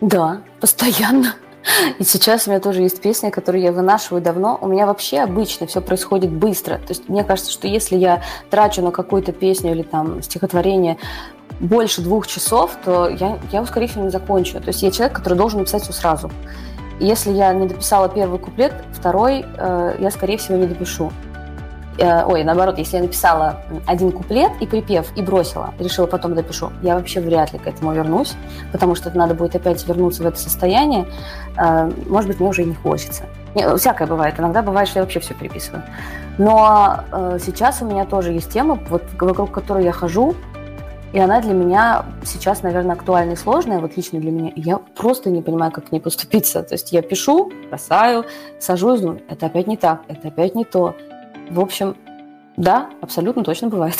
Да, 0.00 0.42
постоянно. 0.60 1.34
И 1.98 2.04
сейчас 2.04 2.46
у 2.46 2.50
меня 2.50 2.60
тоже 2.60 2.82
есть 2.82 3.00
песня, 3.00 3.30
которую 3.30 3.62
я 3.62 3.72
вынашиваю 3.72 4.22
давно. 4.22 4.58
У 4.60 4.68
меня 4.68 4.86
вообще 4.86 5.20
обычно 5.20 5.66
все 5.66 5.80
происходит 5.80 6.30
быстро. 6.30 6.76
То 6.76 6.90
есть 6.90 7.08
мне 7.08 7.24
кажется, 7.24 7.52
что 7.52 7.66
если 7.66 7.96
я 7.96 8.22
трачу 8.50 8.82
на 8.82 8.90
какую-то 8.90 9.32
песню 9.32 9.72
или 9.72 9.82
там 9.82 10.22
стихотворение 10.22 10.98
больше 11.60 12.02
двух 12.02 12.26
часов, 12.26 12.76
то 12.84 13.08
я, 13.08 13.38
я 13.50 13.58
его, 13.58 13.66
скорее 13.66 13.88
всего, 13.88 14.04
не 14.04 14.10
закончу. 14.10 14.60
То 14.60 14.68
есть 14.68 14.82
я 14.82 14.90
человек, 14.90 15.16
который 15.16 15.34
должен 15.34 15.58
написать 15.60 15.82
все 15.82 15.92
сразу. 15.92 16.30
И 17.00 17.06
если 17.06 17.30
я 17.32 17.52
не 17.52 17.66
дописала 17.66 18.08
первый 18.08 18.38
куплет, 18.38 18.72
второй 18.92 19.44
э, 19.56 19.96
я, 19.98 20.10
скорее 20.10 20.38
всего, 20.38 20.56
не 20.56 20.66
допишу. 20.66 21.12
Э, 21.98 22.24
ой, 22.24 22.44
наоборот, 22.44 22.78
если 22.78 22.96
я 22.96 23.02
написала 23.02 23.62
один 23.86 24.12
куплет 24.12 24.52
и 24.60 24.66
припев, 24.66 25.06
и 25.16 25.22
бросила, 25.22 25.74
решила 25.78 26.06
потом 26.06 26.34
допишу, 26.34 26.70
я 26.82 26.94
вообще 26.94 27.20
вряд 27.20 27.52
ли 27.52 27.58
к 27.58 27.66
этому 27.66 27.92
вернусь, 27.92 28.34
потому 28.70 28.94
что 28.94 29.10
надо 29.16 29.34
будет 29.34 29.56
опять 29.56 29.86
вернуться 29.86 30.22
в 30.22 30.26
это 30.26 30.38
состояние. 30.38 31.06
Э, 31.56 31.90
может 32.08 32.28
быть, 32.28 32.38
мне 32.38 32.48
уже 32.48 32.62
и 32.62 32.66
не 32.66 32.74
хочется. 32.74 33.24
Не, 33.54 33.76
всякое 33.76 34.06
бывает. 34.06 34.38
Иногда 34.38 34.62
бывает, 34.62 34.88
что 34.88 35.00
я 35.00 35.02
вообще 35.02 35.18
все 35.18 35.34
переписываю. 35.34 35.82
Но 36.38 37.00
э, 37.10 37.38
сейчас 37.44 37.82
у 37.82 37.86
меня 37.86 38.04
тоже 38.04 38.32
есть 38.32 38.50
тема, 38.50 38.78
вот, 38.88 39.02
вокруг 39.18 39.50
которой 39.50 39.84
я 39.84 39.92
хожу, 39.92 40.36
и 41.12 41.18
она 41.18 41.40
для 41.40 41.54
меня 41.54 42.04
сейчас, 42.24 42.62
наверное, 42.62 42.94
актуальна 42.94 43.32
и 43.32 43.36
сложная, 43.36 43.80
вот 43.80 43.96
лично 43.96 44.20
для 44.20 44.30
меня. 44.30 44.52
Я 44.54 44.78
просто 44.78 45.30
не 45.30 45.40
понимаю, 45.40 45.72
как 45.72 45.88
к 45.88 45.92
ней 45.92 46.00
поступиться. 46.00 46.62
То 46.62 46.74
есть 46.74 46.92
я 46.92 47.00
пишу, 47.00 47.50
бросаю, 47.70 48.26
сажусь, 48.60 49.00
думаю, 49.00 49.22
это 49.28 49.46
опять 49.46 49.66
не 49.66 49.76
так, 49.76 50.02
это 50.08 50.28
опять 50.28 50.54
не 50.54 50.64
то. 50.64 50.94
В 51.50 51.60
общем, 51.60 51.96
да, 52.56 52.90
абсолютно 53.00 53.44
точно 53.44 53.68
бывает. 53.68 53.98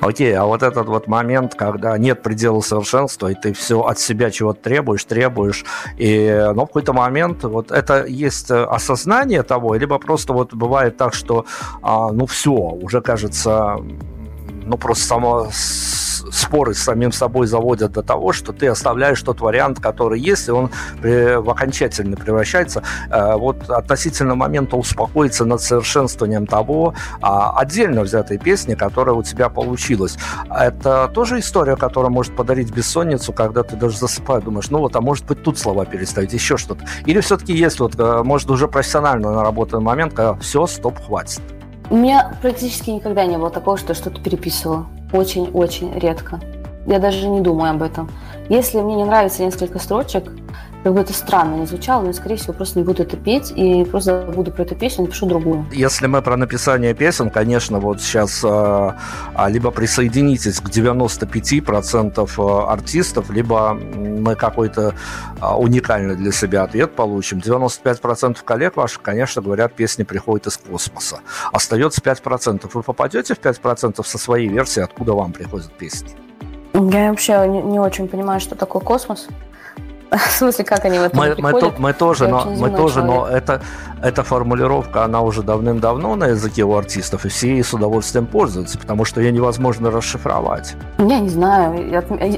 Окей, 0.00 0.32
а 0.34 0.44
вот 0.44 0.62
этот 0.62 0.86
вот 0.86 1.08
момент, 1.08 1.54
когда 1.54 1.98
нет 1.98 2.22
предела 2.22 2.60
совершенства, 2.60 3.28
и 3.28 3.34
ты 3.34 3.52
все 3.52 3.80
от 3.80 3.98
себя 3.98 4.30
чего-то 4.30 4.62
требуешь, 4.62 5.04
требуешь, 5.04 5.64
и 5.96 6.50
ну, 6.54 6.64
в 6.64 6.66
какой-то 6.66 6.92
момент 6.92 7.42
вот 7.44 7.70
это 7.72 8.04
есть 8.06 8.50
осознание 8.50 9.42
того, 9.42 9.74
либо 9.74 9.98
просто 9.98 10.32
вот 10.32 10.54
бывает 10.54 10.96
так, 10.96 11.14
что 11.14 11.46
а, 11.82 12.12
ну 12.12 12.26
все, 12.26 12.52
уже 12.52 13.00
кажется, 13.00 13.76
ну 14.64 14.76
просто 14.78 15.04
само 15.04 15.48
споры 16.32 16.74
с 16.74 16.82
самим 16.82 17.12
собой 17.12 17.46
заводят 17.46 17.92
до 17.92 18.02
того, 18.02 18.32
что 18.32 18.52
ты 18.52 18.66
оставляешь 18.66 19.22
тот 19.22 19.40
вариант, 19.40 19.80
который 19.80 20.20
есть, 20.20 20.48
и 20.48 20.50
он 20.50 20.70
в 21.02 21.50
окончательно 21.50 22.16
превращается. 22.16 22.82
Э, 23.10 23.36
вот 23.36 23.68
относительно 23.70 24.34
момента 24.34 24.76
успокоиться 24.76 25.44
над 25.44 25.60
совершенствованием 25.60 26.46
того 26.46 26.94
а, 27.20 27.58
отдельно 27.58 28.02
взятой 28.02 28.38
песни, 28.38 28.74
которая 28.74 29.14
у 29.14 29.22
тебя 29.22 29.48
получилась. 29.48 30.16
Это 30.50 31.10
тоже 31.14 31.38
история, 31.38 31.76
которая 31.76 32.10
может 32.10 32.34
подарить 32.36 32.72
бессонницу, 32.72 33.32
когда 33.32 33.62
ты 33.62 33.76
даже 33.76 33.96
засыпаешь, 33.98 34.44
думаешь, 34.44 34.70
ну 34.70 34.78
вот, 34.78 34.96
а 34.96 35.00
может 35.00 35.26
быть 35.26 35.42
тут 35.42 35.58
слова 35.58 35.84
переставить, 35.84 36.32
еще 36.32 36.56
что-то. 36.56 36.84
Или 37.06 37.20
все-таки 37.20 37.52
есть 37.52 37.80
вот, 37.80 37.98
э, 37.98 38.22
может, 38.22 38.50
уже 38.50 38.68
профессионально 38.68 39.32
наработанный 39.32 39.82
момент, 39.82 40.14
когда 40.14 40.34
все, 40.36 40.66
стоп, 40.66 40.98
хватит. 40.98 41.40
У 41.90 41.96
меня 41.96 42.36
практически 42.42 42.90
никогда 42.90 43.24
не 43.24 43.38
было 43.38 43.50
такого, 43.50 43.78
что 43.78 43.94
что-то 43.94 44.20
переписывала. 44.20 44.86
Очень-очень 45.12 45.98
редко. 45.98 46.40
Я 46.88 46.98
даже 46.98 47.28
не 47.28 47.42
думаю 47.42 47.72
об 47.72 47.82
этом. 47.82 48.10
Если 48.48 48.80
мне 48.80 48.96
не 48.96 49.04
нравится 49.04 49.42
несколько 49.42 49.78
строчек, 49.78 50.24
как 50.82 50.94
бы 50.94 51.00
это 51.00 51.12
странно 51.12 51.56
не 51.56 51.66
звучало, 51.66 52.02
но, 52.02 52.14
скорее 52.14 52.36
всего, 52.36 52.54
просто 52.54 52.78
не 52.78 52.84
буду 52.86 53.02
это 53.02 53.14
петь 53.18 53.52
и 53.54 53.84
просто 53.84 54.24
забуду 54.24 54.50
про 54.52 54.62
эту 54.62 54.74
песню, 54.74 55.04
напишу 55.04 55.26
другую. 55.26 55.66
Если 55.70 56.06
мы 56.06 56.22
про 56.22 56.38
написание 56.38 56.94
песен, 56.94 57.28
конечно, 57.28 57.78
вот 57.78 58.00
сейчас 58.00 58.42
э, 58.42 58.92
либо 59.48 59.70
присоединитесь 59.70 60.60
к 60.60 60.70
95% 60.70 62.30
а, 62.38 62.72
артистов, 62.72 63.28
либо 63.28 63.74
мы 63.74 64.34
какой-то 64.34 64.94
э, 65.42 65.46
уникальный 65.46 66.16
для 66.16 66.32
себя 66.32 66.62
ответ 66.62 66.96
получим. 66.96 67.40
95% 67.40 68.38
коллег 68.42 68.76
ваших, 68.76 69.02
конечно, 69.02 69.42
говорят, 69.42 69.74
песни 69.74 70.04
приходят 70.04 70.46
из 70.46 70.56
космоса. 70.56 71.18
Остается 71.52 72.00
5%. 72.00 72.70
Вы 72.72 72.82
попадете 72.82 73.34
в 73.34 73.40
5% 73.40 74.02
со 74.02 74.16
своей 74.16 74.48
версии, 74.48 74.80
откуда 74.80 75.12
вам 75.12 75.32
приходят 75.32 75.70
песни? 75.72 76.27
Я 76.74 77.10
вообще 77.10 77.46
не, 77.48 77.62
не 77.62 77.80
очень 77.80 78.08
понимаю, 78.08 78.40
что 78.40 78.54
такое 78.54 78.82
космос. 78.82 79.28
В 80.28 80.30
смысле, 80.30 80.64
как 80.64 80.84
они 80.84 80.98
в 80.98 81.02
этом 81.02 81.18
мы, 81.18 81.34
мы, 81.38 81.60
то, 81.60 81.74
мы 81.78 81.92
тоже, 81.92 82.28
но, 82.28 82.44
мы 82.46 82.70
тоже 82.70 83.02
но 83.02 83.28
это, 83.28 83.60
эта 84.02 84.22
формулировка, 84.22 85.04
она 85.04 85.20
уже 85.20 85.42
давным-давно 85.42 86.16
на 86.16 86.28
языке 86.28 86.62
у 86.64 86.74
артистов, 86.76 87.26
и 87.26 87.28
все 87.28 87.48
ей 87.48 87.64
с 87.64 87.74
удовольствием 87.74 88.26
пользуются, 88.26 88.78
потому 88.78 89.04
что 89.04 89.20
ее 89.20 89.32
невозможно 89.32 89.90
расшифровать. 89.90 90.76
Я 90.98 91.20
не 91.20 91.28
знаю, 91.28 91.78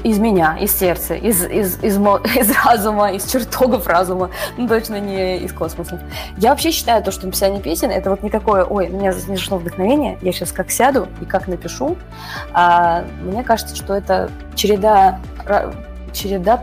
из 0.03 0.19
меня, 0.19 0.57
из 0.59 0.77
сердца, 0.77 1.13
из, 1.13 1.43
из, 1.45 1.81
из, 1.81 1.97
из 2.35 2.65
разума, 2.65 3.11
из 3.11 3.25
чертогов 3.25 3.87
разума, 3.87 4.31
ну, 4.57 4.67
точно 4.67 4.99
не 4.99 5.37
из 5.37 5.53
космоса. 5.53 6.01
Я 6.37 6.49
вообще 6.49 6.71
считаю 6.71 7.03
то, 7.03 7.11
что 7.11 7.25
написание 7.25 7.61
песен, 7.61 7.89
это 7.89 8.09
вот 8.09 8.21
не 8.21 8.29
такое, 8.29 8.65
ой, 8.65 8.89
у 8.89 8.97
меня 8.97 9.13
зашло 9.13 9.57
вдохновение, 9.57 10.17
я 10.21 10.31
сейчас 10.33 10.51
как 10.51 10.71
сяду 10.71 11.07
и 11.21 11.25
как 11.25 11.47
напишу. 11.47 11.95
А, 12.53 13.03
мне 13.21 13.43
кажется, 13.43 13.75
что 13.75 13.93
это 13.93 14.29
череда 14.55 15.19
череда 16.13 16.61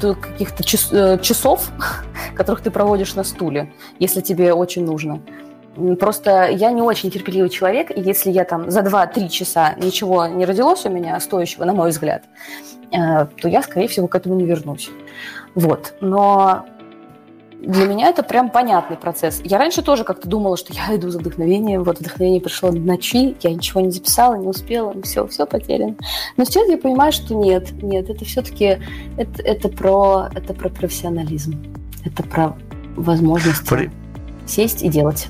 каких-то 0.00 0.64
час, 0.64 0.88
э, 0.92 1.18
часов, 1.22 1.70
которых 2.34 2.62
ты 2.62 2.70
проводишь 2.70 3.14
на 3.14 3.24
стуле, 3.24 3.72
если 3.98 4.20
тебе 4.20 4.52
очень 4.52 4.84
нужно. 4.84 5.20
Просто 5.98 6.48
я 6.50 6.70
не 6.70 6.82
очень 6.82 7.10
терпеливый 7.10 7.50
человек, 7.50 7.90
и 7.90 8.00
если 8.00 8.30
я 8.30 8.44
там 8.44 8.70
за 8.70 8.80
2-3 8.80 9.28
часа 9.28 9.74
ничего 9.76 10.26
не 10.26 10.44
родилось 10.44 10.86
у 10.86 10.90
меня 10.90 11.18
стоящего, 11.18 11.64
на 11.64 11.72
мой 11.72 11.90
взгляд, 11.90 12.22
э, 12.92 13.26
то 13.40 13.48
я, 13.48 13.62
скорее 13.62 13.88
всего, 13.88 14.06
к 14.06 14.14
этому 14.14 14.36
не 14.36 14.44
вернусь. 14.44 14.90
Вот. 15.54 15.94
Но 16.00 16.66
для 17.66 17.86
меня 17.86 18.08
это 18.08 18.22
прям 18.22 18.50
понятный 18.50 18.96
процесс. 18.96 19.40
Я 19.44 19.58
раньше 19.58 19.82
тоже 19.82 20.04
как-то 20.04 20.28
думала, 20.28 20.56
что 20.56 20.72
я 20.72 20.94
иду 20.96 21.10
за 21.10 21.18
вдохновением, 21.18 21.84
вот 21.84 21.98
вдохновение 21.98 22.40
пришло 22.40 22.70
в 22.70 22.74
ночи, 22.74 23.36
я 23.42 23.50
ничего 23.50 23.80
не 23.80 23.90
записала, 23.90 24.34
не 24.34 24.46
успела, 24.46 24.94
все, 25.02 25.26
все 25.26 25.46
потеряно. 25.46 25.96
Но 26.36 26.44
сейчас 26.44 26.68
я 26.68 26.78
понимаю, 26.78 27.12
что 27.12 27.34
нет, 27.34 27.70
нет, 27.82 28.10
это 28.10 28.24
все-таки 28.24 28.78
это, 29.16 29.42
это 29.42 29.68
про 29.68 30.28
это 30.34 30.54
про 30.54 30.68
профессионализм, 30.68 31.62
это 32.04 32.22
про 32.22 32.56
возможность 32.96 33.66
При- 33.68 33.90
сесть 34.46 34.82
и 34.82 34.88
делать. 34.88 35.28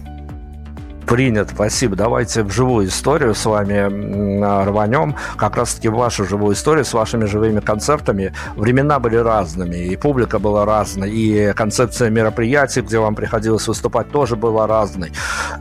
Принят, 1.07 1.51
спасибо. 1.51 1.97
Давайте 1.97 2.43
в 2.43 2.51
живую 2.51 2.89
историю 2.89 3.35
с 3.35 3.45
вами 3.45 4.65
рванем. 4.65 5.17
Как 5.37 5.57
раз-таки 5.57 5.89
вашу 5.89 6.25
живую 6.25 6.55
историю 6.55 6.85
с 6.85 6.95
вашими 6.95 7.27
живыми 7.27 7.61
концертами. 7.61 8.33
Времена 8.57 8.99
были 8.99 9.17
разными, 9.17 9.77
и 9.77 9.97
публика 9.97 10.39
была 10.39 10.65
разной, 10.65 11.11
и 11.11 11.53
концепция 11.53 12.11
мероприятий, 12.11 12.81
где 12.81 12.99
вам 12.99 13.15
приходилось 13.15 13.69
выступать, 13.69 14.11
тоже 14.11 14.37
была 14.37 14.67
разной. 14.67 15.13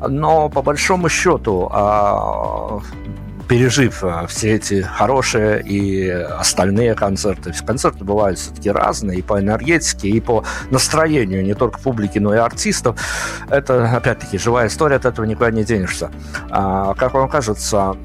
Но 0.08 0.50
по 0.50 0.62
большому 0.62 1.10
счету, 1.10 1.70
а, 1.72 2.80
пережив 3.48 4.04
а, 4.04 4.28
все 4.28 4.56
эти 4.56 4.82
хорошие 4.82 5.62
и 5.62 6.10
остальные 6.10 6.96
концерты, 6.96 7.54
концерты 7.66 8.04
бывают 8.04 8.39
все-таки 8.39 8.70
разные 8.70 9.20
и 9.20 9.22
по 9.22 9.39
энергетике, 9.39 10.10
и 10.10 10.20
по 10.20 10.44
настроению 10.70 11.44
не 11.44 11.54
только 11.54 11.80
публики, 11.80 12.20
но 12.20 12.34
и 12.34 12.38
артистов. 12.38 13.00
Это, 13.50 13.89
опять-таки, 13.96 14.38
живая 14.38 14.68
история, 14.68 14.96
от 14.98 15.06
этого 15.06 15.26
никуда 15.26 15.52
не 15.52 15.64
денешься. 15.64 16.12
А, 16.50 16.94
как 16.96 17.14
вам 17.14 17.30
кажется, 17.30 17.96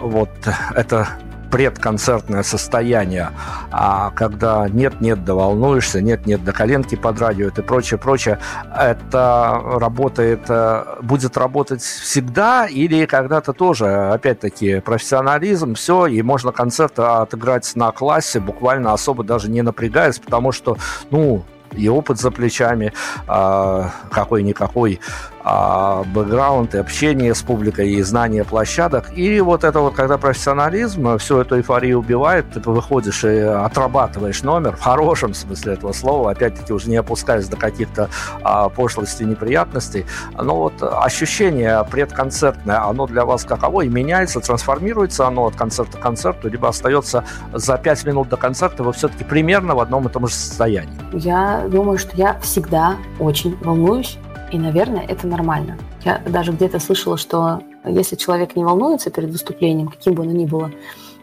вот 0.00 0.30
это 0.74 1.08
предконцертное 1.50 2.42
состояние, 2.42 3.30
а 3.70 4.10
когда 4.10 4.68
нет-нет, 4.68 5.24
да 5.24 5.34
волнуешься, 5.34 6.00
нет-нет, 6.00 6.44
да 6.44 6.52
коленки 6.52 6.94
подрагивают 6.94 7.58
и 7.58 7.62
прочее, 7.62 7.98
прочее, 7.98 8.38
это 8.76 9.60
работает, 9.64 10.40
э, 10.48 10.84
будет 11.02 11.36
работать 11.36 11.82
всегда 11.82 12.66
или 12.66 13.06
когда-то 13.06 13.52
тоже, 13.52 14.10
опять-таки, 14.12 14.80
профессионализм, 14.80 15.74
все, 15.74 16.06
и 16.06 16.22
можно 16.22 16.52
концерт 16.52 16.98
отыграть 16.98 17.70
на 17.74 17.90
классе, 17.92 18.40
буквально 18.40 18.92
особо 18.92 19.24
даже 19.24 19.50
не 19.50 19.62
напрягаясь, 19.62 20.18
потому 20.18 20.52
что, 20.52 20.76
ну, 21.10 21.44
и 21.72 21.88
опыт 21.88 22.18
за 22.18 22.30
плечами, 22.30 22.92
а, 23.26 23.90
какой-никакой 24.10 25.00
а, 25.42 26.04
бэкграунд, 26.04 26.74
и 26.74 26.78
общение 26.78 27.34
с 27.34 27.42
публикой, 27.42 27.90
и 27.90 28.02
знание 28.02 28.44
площадок. 28.44 29.16
И 29.16 29.40
вот 29.40 29.64
это 29.64 29.80
вот, 29.80 29.94
когда 29.94 30.18
профессионализм 30.18 31.18
всю 31.18 31.38
эту 31.38 31.56
эйфорию 31.56 31.98
убивает, 31.98 32.50
ты 32.52 32.60
выходишь 32.60 33.24
и 33.24 33.38
отрабатываешь 33.38 34.42
номер, 34.42 34.76
в 34.76 34.80
хорошем 34.80 35.34
смысле 35.34 35.74
этого 35.74 35.92
слова, 35.92 36.30
опять-таки 36.30 36.72
уже 36.72 36.90
не 36.90 36.96
опускаясь 36.96 37.48
до 37.48 37.56
каких-то 37.56 38.10
а, 38.42 38.68
пошлостей, 38.68 39.24
неприятностей. 39.24 40.06
Но 40.36 40.56
вот 40.56 40.74
ощущение 40.82 41.84
предконцертное, 41.90 42.84
оно 42.84 43.06
для 43.06 43.24
вас 43.24 43.44
каково? 43.44 43.82
И 43.82 43.88
меняется, 43.88 44.40
трансформируется 44.40 45.26
оно 45.26 45.46
от 45.46 45.56
концерта 45.56 45.98
к 45.98 46.00
концерту, 46.00 46.48
либо 46.48 46.68
остается 46.68 47.24
за 47.52 47.78
пять 47.78 48.04
минут 48.04 48.28
до 48.28 48.36
концерта 48.36 48.82
вы 48.82 48.92
все-таки 48.92 49.24
примерно 49.24 49.74
в 49.74 49.80
одном 49.80 50.06
и 50.06 50.10
том 50.10 50.26
же 50.26 50.34
состоянии? 50.34 50.92
Я 51.12 51.64
думаю, 51.68 51.98
что 51.98 52.16
я 52.16 52.38
всегда 52.40 52.96
очень 53.18 53.56
волнуюсь, 53.62 54.18
и, 54.50 54.58
наверное, 54.58 55.04
это 55.06 55.26
нормально. 55.26 55.78
Я 56.04 56.20
даже 56.26 56.52
где-то 56.52 56.78
слышала, 56.78 57.16
что 57.16 57.62
если 57.84 58.16
человек 58.16 58.56
не 58.56 58.64
волнуется 58.64 59.10
перед 59.10 59.30
выступлением, 59.30 59.88
каким 59.88 60.14
бы 60.14 60.22
оно 60.22 60.32
ни 60.32 60.46
было, 60.46 60.70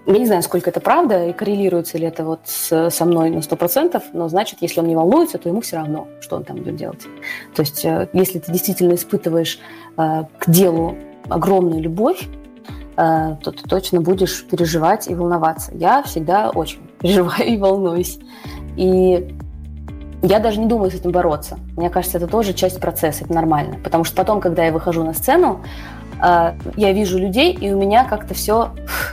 я 0.07 0.17
не 0.17 0.25
знаю, 0.25 0.41
сколько 0.41 0.69
это 0.69 0.79
правда, 0.79 1.27
и 1.27 1.33
коррелируется 1.33 1.97
ли 1.97 2.05
это 2.05 2.23
вот 2.23 2.39
с, 2.45 2.89
со 2.89 3.05
мной 3.05 3.29
на 3.29 3.39
100%, 3.39 4.01
но 4.13 4.29
значит, 4.29 4.59
если 4.61 4.79
он 4.79 4.87
не 4.87 4.95
волнуется, 4.95 5.37
то 5.37 5.49
ему 5.49 5.59
все 5.59 5.77
равно, 5.77 6.07
что 6.21 6.37
он 6.37 6.45
там 6.45 6.57
будет 6.57 6.77
делать. 6.77 7.01
То 7.53 7.61
есть, 7.61 7.83
э, 7.83 8.07
если 8.13 8.39
ты 8.39 8.51
действительно 8.51 8.93
испытываешь 8.93 9.59
э, 9.97 10.23
к 10.39 10.49
делу 10.49 10.95
огромную 11.27 11.81
любовь, 11.81 12.25
э, 12.95 13.35
то 13.43 13.51
ты 13.51 13.67
точно 13.67 13.99
будешь 13.99 14.45
переживать 14.45 15.09
и 15.09 15.15
волноваться. 15.15 15.71
Я 15.75 16.01
всегда 16.03 16.51
очень 16.51 16.79
переживаю 17.01 17.45
и 17.45 17.57
волнуюсь. 17.57 18.17
И 18.77 19.35
я 20.21 20.39
даже 20.39 20.59
не 20.59 20.65
думаю 20.65 20.91
с 20.91 20.95
этим 20.95 21.11
бороться. 21.11 21.57
Мне 21.75 21.89
кажется, 21.89 22.17
это 22.17 22.27
тоже 22.27 22.53
часть 22.53 22.79
процесса, 22.79 23.23
это 23.23 23.33
нормально. 23.33 23.77
Потому 23.83 24.03
что 24.03 24.15
потом, 24.15 24.41
когда 24.41 24.65
я 24.65 24.71
выхожу 24.71 25.03
на 25.03 25.13
сцену, 25.13 25.61
э, 26.23 26.53
я 26.75 26.93
вижу 26.93 27.17
людей, 27.19 27.53
и 27.53 27.71
у 27.71 27.77
меня 27.79 28.03
как-то 28.05 28.33
все, 28.33 28.71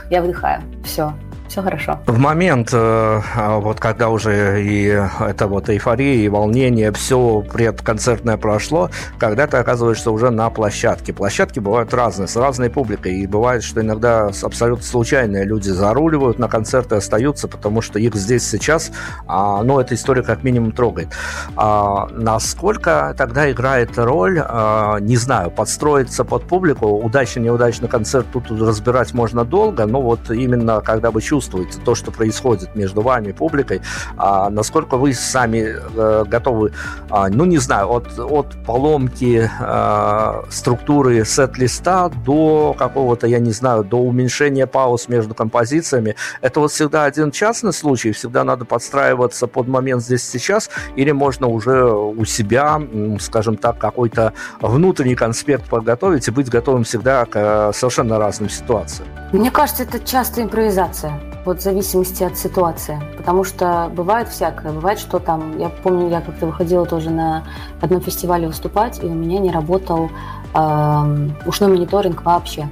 я 0.09 0.21
выдыхаю, 0.21 0.61
все, 0.83 1.13
все 1.47 1.61
хорошо. 1.61 1.99
В 2.05 2.17
момент, 2.17 2.69
э, 2.73 3.21
вот 3.59 3.79
когда 3.79 4.09
уже 4.09 4.63
и 4.63 4.85
это 5.19 5.47
вот 5.47 5.69
эйфория, 5.69 6.15
и 6.15 6.29
волнение, 6.29 6.91
все 6.91 7.41
предконцертное 7.41 8.37
прошло, 8.37 8.89
когда 9.19 9.47
ты 9.47 9.57
оказываешься 9.57 10.11
уже 10.11 10.29
на 10.29 10.49
площадке. 10.49 11.13
Площадки 11.13 11.59
бывают 11.59 11.93
разные, 11.93 12.27
с 12.27 12.35
разной 12.35 12.69
публикой, 12.69 13.15
и 13.15 13.27
бывает, 13.27 13.63
что 13.63 13.81
иногда 13.81 14.29
абсолютно 14.41 14.85
случайные 14.85 15.45
люди 15.45 15.69
заруливают 15.69 16.39
на 16.39 16.47
концерты, 16.47 16.95
остаются, 16.95 17.47
потому 17.47 17.81
что 17.81 17.99
их 17.99 18.15
здесь 18.15 18.47
сейчас, 18.47 18.91
а, 19.27 19.63
ну, 19.63 19.79
эта 19.79 19.95
история 19.95 20.23
как 20.23 20.43
минимум 20.43 20.71
трогает. 20.71 21.09
А, 21.55 22.07
насколько 22.11 23.13
тогда 23.17 23.51
играет 23.51 23.97
роль, 23.97 24.39
а, 24.43 24.97
не 24.99 25.17
знаю, 25.17 25.51
подстроиться 25.51 26.23
под 26.23 26.47
публику, 26.47 26.87
удачный-неудачный 26.87 27.87
концерт 27.87 28.25
тут 28.33 28.51
разбирать 28.51 29.13
можно 29.13 29.45
долго, 29.45 29.85
но 29.85 30.01
вот 30.01 30.29
именно 30.31 30.81
когда 30.81 31.11
вы 31.11 31.21
чувствуете 31.35 31.79
то, 31.83 31.95
что 31.95 32.11
происходит 32.11 32.75
между 32.75 33.01
вами 33.01 33.29
и 33.29 33.33
публикой, 33.33 33.81
а, 34.15 34.49
насколько 34.49 34.95
вы 34.95 35.13
сами 35.13 35.75
э, 35.75 36.23
готовы, 36.25 36.71
а, 37.09 37.27
ну, 37.27 37.43
не 37.43 37.57
знаю, 37.57 37.89
от, 37.89 38.17
от 38.17 38.55
поломки 38.65 39.51
а, 39.59 40.45
структуры 40.49 41.25
сет-листа 41.25 42.09
до 42.25 42.73
какого-то, 42.79 43.27
я 43.27 43.39
не 43.39 43.51
знаю, 43.51 43.83
до 43.83 43.97
уменьшения 43.97 44.65
пауз 44.65 45.09
между 45.09 45.35
композициями. 45.35 46.15
Это 46.41 46.61
вот 46.61 46.71
всегда 46.71 47.03
один 47.03 47.31
частный 47.31 47.73
случай, 47.73 48.13
всегда 48.13 48.45
надо 48.45 48.63
подстраиваться 48.63 49.47
под 49.47 49.67
момент 49.67 50.03
здесь 50.03 50.23
сейчас, 50.23 50.69
или 50.95 51.11
можно 51.11 51.47
уже 51.47 51.83
у 51.83 52.23
себя, 52.23 52.81
скажем 53.19 53.57
так, 53.57 53.77
какой-то 53.77 54.31
внутренний 54.61 55.15
конспект 55.15 55.69
подготовить 55.69 56.29
и 56.29 56.31
быть 56.31 56.49
готовым 56.49 56.85
всегда 56.85 57.25
к 57.25 57.35
э, 57.35 57.71
совершенно 57.73 58.19
разным 58.19 58.49
ситуациям. 58.49 59.09
Мне 59.33 59.51
кажется, 59.51 59.83
это 59.83 59.99
часто 59.99 60.41
импровизация, 60.41 61.19
вот 61.45 61.59
в 61.59 61.61
зависимости 61.61 62.23
от 62.23 62.37
ситуации. 62.37 62.99
Потому 63.17 63.43
что 63.43 63.91
бывает 63.93 64.29
всякое. 64.29 64.71
Бывает, 64.71 64.99
что 64.99 65.19
там... 65.19 65.57
Я 65.59 65.69
помню, 65.69 66.09
я 66.09 66.21
как-то 66.21 66.47
выходила 66.47 66.85
тоже 66.85 67.11
на 67.11 67.43
одном 67.81 68.01
фестивале 68.01 68.47
выступать, 68.47 69.03
и 69.03 69.05
у 69.05 69.13
меня 69.13 69.39
не 69.39 69.51
работал 69.51 70.09
эм, 70.53 71.35
ушной 71.45 71.69
мониторинг 71.69 72.23
вообще. 72.23 72.67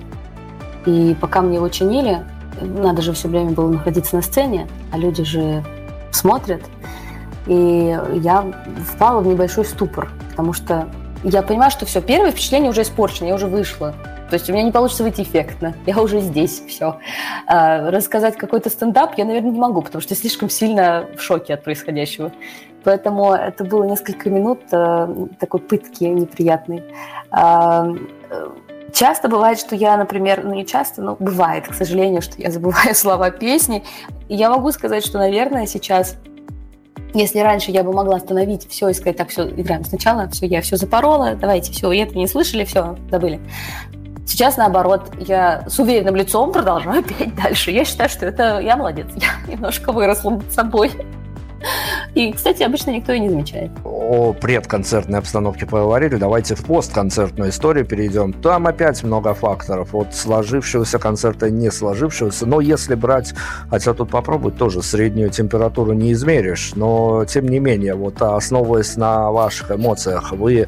И 0.86 1.16
пока 1.22 1.41
мне 1.41 1.58
его 1.58 1.70
чинили, 1.70 2.26
надо 2.62 3.01
же 3.01 3.14
все 3.14 3.28
время 3.28 3.51
было 3.51 3.70
находиться 3.70 4.16
на 4.16 4.22
сцене, 4.22 4.68
а 4.91 4.97
люди 4.97 5.24
же 5.24 5.64
смотрят. 6.12 6.62
И 7.45 7.97
я 8.14 8.45
впала 8.91 9.22
в 9.22 9.28
небольшой 9.28 9.66
ступор, 9.66 10.10
потому 10.30 10.54
что 10.54 10.88
я 11.24 11.41
понимаю, 11.41 11.72
что 11.72 11.86
все, 11.86 12.01
первое 12.01 12.32
впечатление 12.32 12.70
уже 12.70 12.82
испорчено, 12.82 13.28
я 13.28 13.36
уже 13.36 13.47
вышла. 13.47 13.93
То 14.34 14.38
есть 14.38 14.49
у 14.49 14.53
меня 14.53 14.63
не 14.63 14.71
получится 14.71 15.03
выйти 15.03 15.21
эффектно. 15.21 15.75
Я 15.86 16.01
уже 16.01 16.19
здесь, 16.19 16.63
все. 16.67 16.97
А, 17.45 17.91
рассказать 17.91 18.36
какой-то 18.36 18.71
стендап 18.71 19.15
я, 19.15 19.25
наверное, 19.25 19.51
не 19.51 19.59
могу, 19.59 19.84
потому 19.84 20.01
что 20.01 20.15
я 20.15 20.19
слишком 20.19 20.49
сильно 20.49 21.05
в 21.15 21.21
шоке 21.21 21.53
от 21.53 21.63
происходящего. 21.63 22.31
Поэтому 22.84 23.31
это 23.31 23.63
было 23.63 23.84
несколько 23.84 24.31
минут 24.31 24.61
э, 24.71 25.27
такой 25.39 25.59
пытки 25.59 26.05
неприятной. 26.05 26.84
А, 27.29 27.86
э, 28.31 28.47
часто 28.91 29.29
бывает, 29.29 29.59
что 29.59 29.75
я, 29.75 29.95
например, 29.97 30.43
ну 30.43 30.55
не 30.55 30.65
часто, 30.65 31.03
но 31.03 31.15
бывает, 31.19 31.67
к 31.67 31.75
сожалению, 31.75 32.23
что 32.23 32.41
я 32.41 32.49
забываю 32.49 32.95
слова 32.95 33.29
песни. 33.29 33.84
И 34.29 34.36
я 34.36 34.49
могу 34.49 34.71
сказать, 34.71 35.05
что, 35.05 35.19
наверное, 35.19 35.67
сейчас 35.67 36.17
если 37.13 37.38
раньше 37.38 37.69
я 37.69 37.84
бы 37.84 37.93
могла 37.93 38.15
остановить 38.15 38.67
все 38.67 38.89
и 38.89 38.93
сказать, 38.95 39.17
так, 39.17 39.29
все, 39.29 39.47
играем 39.47 39.86
сначала, 39.86 40.27
все, 40.29 40.47
я 40.47 40.61
все 40.61 40.77
запорола, 40.77 41.36
давайте, 41.36 41.71
все, 41.71 41.91
и 41.91 41.99
это 41.99 42.17
не 42.17 42.25
слышали, 42.25 42.65
все, 42.65 42.97
забыли. 43.11 43.39
Сейчас, 44.26 44.57
наоборот, 44.57 45.11
я 45.19 45.63
с 45.67 45.80
уверенным 45.80 46.15
лицом 46.15 46.51
продолжаю 46.51 47.03
петь 47.17 47.36
дальше. 47.36 47.71
Я 47.71 47.86
считаю, 47.86 48.09
что 48.09 48.26
это 48.26 48.59
я 48.59 48.78
молодец. 48.78 49.07
Я 49.15 49.51
немножко 49.53 49.91
выросла 49.91 50.32
над 50.32 50.51
собой. 50.51 50.91
И, 52.13 52.32
кстати, 52.32 52.61
обычно 52.63 52.91
никто 52.91 53.13
и 53.13 53.19
не 53.19 53.30
замечает. 53.30 53.71
О 53.84 54.34
предконцертной 54.34 55.19
обстановке 55.19 55.65
поговорили, 55.65 56.15
давайте 56.17 56.55
в 56.55 56.63
постконцертную 56.65 57.49
историю 57.49 57.86
перейдем. 57.86 58.34
Там 58.34 58.67
опять 58.67 59.01
много 59.03 59.34
факторов, 59.34 59.95
от 59.95 60.13
сложившегося 60.13 60.99
концерта 60.99 61.49
не 61.49 61.71
сложившегося. 61.71 62.45
Но 62.45 62.61
если 62.61 62.95
брать, 62.95 63.34
хотя 63.69 63.93
тут 63.93 64.11
попробовать 64.11 64.57
тоже 64.57 64.82
среднюю 64.84 65.30
температуру 65.30 65.93
не 65.93 66.11
измеришь, 66.13 66.74
но 66.76 67.26
тем 67.26 67.47
не 67.47 67.59
менее, 67.59 67.95
вот 67.95 68.21
основываясь 68.21 68.95
на 68.95 69.32
ваших 69.32 69.71
эмоциях, 69.71 70.34
вы 70.34 70.67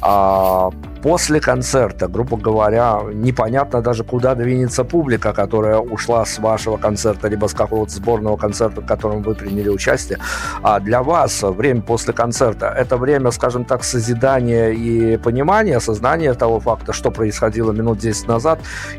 а, 0.00 0.70
после 1.06 1.40
концерта, 1.40 2.08
грубо 2.08 2.36
говоря, 2.36 3.00
непонятно 3.12 3.80
даже, 3.80 4.02
куда 4.02 4.34
двинется 4.34 4.82
публика, 4.82 5.32
которая 5.32 5.78
ушла 5.78 6.24
с 6.24 6.40
вашего 6.40 6.78
концерта, 6.78 7.28
либо 7.28 7.46
с 7.46 7.54
какого-то 7.54 7.92
сборного 7.92 8.36
концерта, 8.36 8.80
в 8.80 8.86
котором 8.86 9.22
вы 9.22 9.36
приняли 9.36 9.68
участие. 9.68 10.18
А 10.62 10.80
для 10.80 11.04
вас 11.04 11.42
время 11.42 11.82
после 11.82 12.12
концерта– 12.12 12.66
это 12.76 12.96
время, 12.96 13.30
скажем 13.30 13.64
так, 13.64 13.84
созидания 13.84 14.70
и 14.70 15.16
понимания, 15.16 15.76
осознания 15.76 16.34
того 16.34 16.58
факта, 16.58 16.92
что 16.92 17.12
происходило 17.12 17.70
минут 17.70 17.98
10 17.98 18.26
назад, 18.26 18.58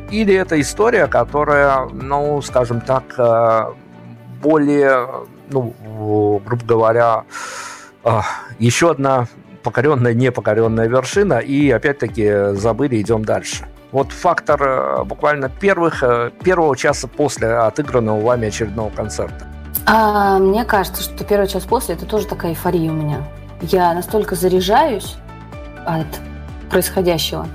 или 0.09 0.33
это 0.33 0.61
история, 0.61 1.07
которая, 1.07 1.89
ну, 1.91 2.41
скажем 2.41 2.79
так, 2.79 3.03
э, 3.17 3.65
более, 4.41 5.07
ну, 5.51 5.73
грубо 6.45 6.65
говоря, 6.65 7.23
э, 8.05 8.21
еще 8.59 8.91
одна 8.91 9.27
покоренная, 9.67 10.13
непокоренная 10.13 10.87
вершина, 10.87 11.39
и 11.39 11.69
опять-таки 11.71 12.53
забыли, 12.53 13.01
идем 13.01 13.25
дальше. 13.25 13.65
Вот 13.91 14.13
фактор 14.13 14.63
э, 14.63 15.03
буквально 15.03 15.49
первых, 15.49 16.03
э, 16.03 16.31
первого 16.41 16.77
часа 16.77 17.09
после 17.09 17.49
отыгранного 17.49 18.21
вами 18.21 18.47
очередного 18.47 18.89
концерта. 18.89 19.45
А, 19.85 20.39
мне 20.39 20.63
кажется, 20.63 21.03
что 21.03 21.25
первый 21.25 21.49
час 21.49 21.63
после 21.63 21.95
это 21.95 22.05
тоже 22.05 22.27
такая 22.27 22.51
эйфория 22.51 22.89
у 22.89 22.93
меня. 22.93 23.27
Я 23.61 23.93
настолько 23.93 24.35
заряжаюсь 24.35 25.17
от 25.85 26.07
происходящего, 26.69 27.45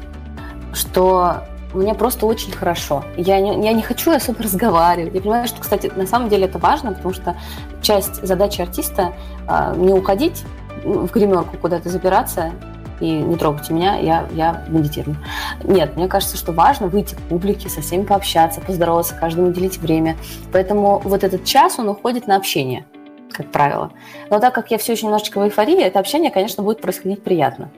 что 0.75 1.45
мне 1.73 1.95
просто 1.95 2.27
очень 2.27 2.53
хорошо. 2.53 3.05
Я 3.17 3.41
не, 3.41 3.65
я 3.65 3.73
не 3.73 3.83
хочу 3.83 4.13
особо 4.13 4.43
разговаривать. 4.43 5.15
Я 5.15 5.21
понимаю, 5.23 5.49
что, 5.49 5.63
кстати, 5.63 5.91
на 5.97 6.07
самом 6.07 6.29
деле 6.29 6.45
это 6.45 6.59
важно, 6.59 6.93
потому 6.93 7.15
что 7.15 7.37
часть 7.81 8.23
задачи 8.23 8.61
артиста 8.61 9.15
э, 9.49 9.75
не 9.79 9.95
уходить 9.95 10.45
в 10.85 11.11
гримерку 11.11 11.57
куда-то 11.57 11.89
запираться 11.89 12.53
и 13.01 13.11
не 13.11 13.37
трогайте 13.37 13.75
меня, 13.75 13.97
я, 13.97 14.29
я 14.33 14.65
медитирую. 14.69 15.17
Нет, 15.65 15.97
мне 15.97 16.07
кажется, 16.07 16.37
что 16.37 16.53
важно 16.53 16.87
выйти 16.87 17.17
к 17.17 17.21
публике, 17.23 17.69
со 17.69 17.81
всеми 17.81 18.05
пообщаться, 18.05 18.61
поздороваться, 18.61 19.15
каждому 19.15 19.49
уделить 19.49 19.79
время. 19.79 20.17
Поэтому 20.53 21.01
вот 21.01 21.25
этот 21.25 21.45
час, 21.45 21.79
он 21.79 21.89
уходит 21.89 22.29
на 22.29 22.37
общение, 22.37 22.87
как 23.33 23.51
правило. 23.51 23.91
Но 24.31 24.39
так 24.39 24.55
как 24.55 24.71
я 24.71 24.79
все 24.79 24.93
еще 24.93 25.07
немножечко 25.07 25.41
в 25.41 25.45
эйфории, 25.45 25.83
это 25.83 25.99
общение, 25.99 26.31
конечно, 26.31 26.63
будет 26.63 26.81
происходить 26.81 27.25
приятно. 27.25 27.71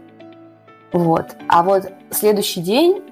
Вот. 0.93 1.29
А 1.49 1.63
вот 1.63 1.91
следующий 2.11 2.61
день 2.61 3.03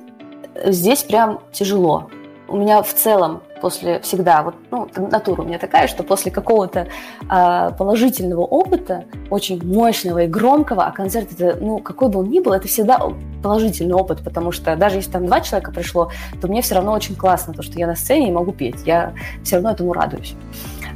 здесь 0.66 1.02
прям 1.04 1.40
тяжело. 1.50 2.10
У 2.46 2.58
меня 2.58 2.82
в 2.82 2.92
целом 2.92 3.42
после 3.62 4.00
всегда, 4.00 4.42
вот, 4.42 4.56
ну, 4.72 4.88
натура 4.96 5.42
у 5.42 5.44
меня 5.44 5.58
такая, 5.58 5.86
что 5.86 6.02
после 6.02 6.32
какого-то 6.32 6.88
э, 7.30 7.70
положительного 7.78 8.40
опыта, 8.40 9.04
очень 9.30 9.64
мощного 9.64 10.24
и 10.24 10.26
громкого, 10.26 10.84
а 10.84 10.90
концерт 10.90 11.28
это, 11.32 11.56
ну, 11.60 11.78
какой 11.78 12.08
бы 12.08 12.18
он 12.18 12.28
ни 12.28 12.40
был, 12.40 12.52
это 12.52 12.66
всегда 12.66 13.00
положительный 13.40 13.94
опыт, 13.94 14.22
потому 14.24 14.50
что 14.50 14.74
даже 14.74 14.96
если 14.96 15.12
там 15.12 15.26
два 15.26 15.40
человека 15.40 15.70
пришло, 15.70 16.10
то 16.40 16.48
мне 16.48 16.60
все 16.60 16.74
равно 16.74 16.92
очень 16.92 17.14
классно, 17.14 17.54
то, 17.54 17.62
что 17.62 17.78
я 17.78 17.86
на 17.86 17.94
сцене 17.94 18.28
и 18.28 18.32
могу 18.32 18.52
петь, 18.52 18.84
я 18.84 19.14
все 19.44 19.56
равно 19.56 19.70
этому 19.70 19.92
радуюсь. 19.92 20.34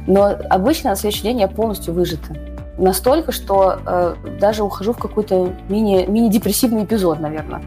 Но 0.05 0.35
обычно 0.49 0.89
на 0.89 0.97
следующий 0.97 1.23
день 1.23 1.39
я 1.39 1.47
полностью 1.47 1.93
выжата. 1.93 2.35
Настолько, 2.77 3.31
что 3.31 3.79
э, 3.85 4.15
даже 4.39 4.63
ухожу 4.63 4.91
в 4.91 4.97
какой-то 4.97 5.53
мини, 5.69 6.05
мини-депрессивный 6.05 6.83
эпизод, 6.83 7.21
наверное. 7.21 7.61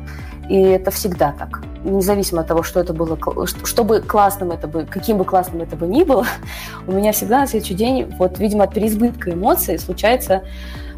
И 0.51 0.61
это 0.63 0.91
всегда 0.91 1.33
так. 1.39 1.63
Независимо 1.85 2.41
от 2.41 2.49
того, 2.49 2.65
что 2.65 2.81
это 2.81 2.93
было, 2.93 3.17
что 3.65 3.85
бы 3.85 4.01
классным 4.01 4.51
это 4.51 4.67
бы, 4.67 4.85
каким 4.85 5.17
бы 5.17 5.25
классным 5.25 5.63
это 5.63 5.77
бы 5.77 5.87
ни 5.87 6.03
было, 6.03 6.27
у 6.89 6.93
меня 6.93 7.13
всегда 7.13 7.39
на 7.39 7.47
следующий 7.47 7.75
день, 7.75 8.13
вот, 8.19 8.41
видимо, 8.41 8.65
от 8.65 8.75
переизбытка 8.75 9.33
эмоций 9.33 9.79
случается 9.79 10.43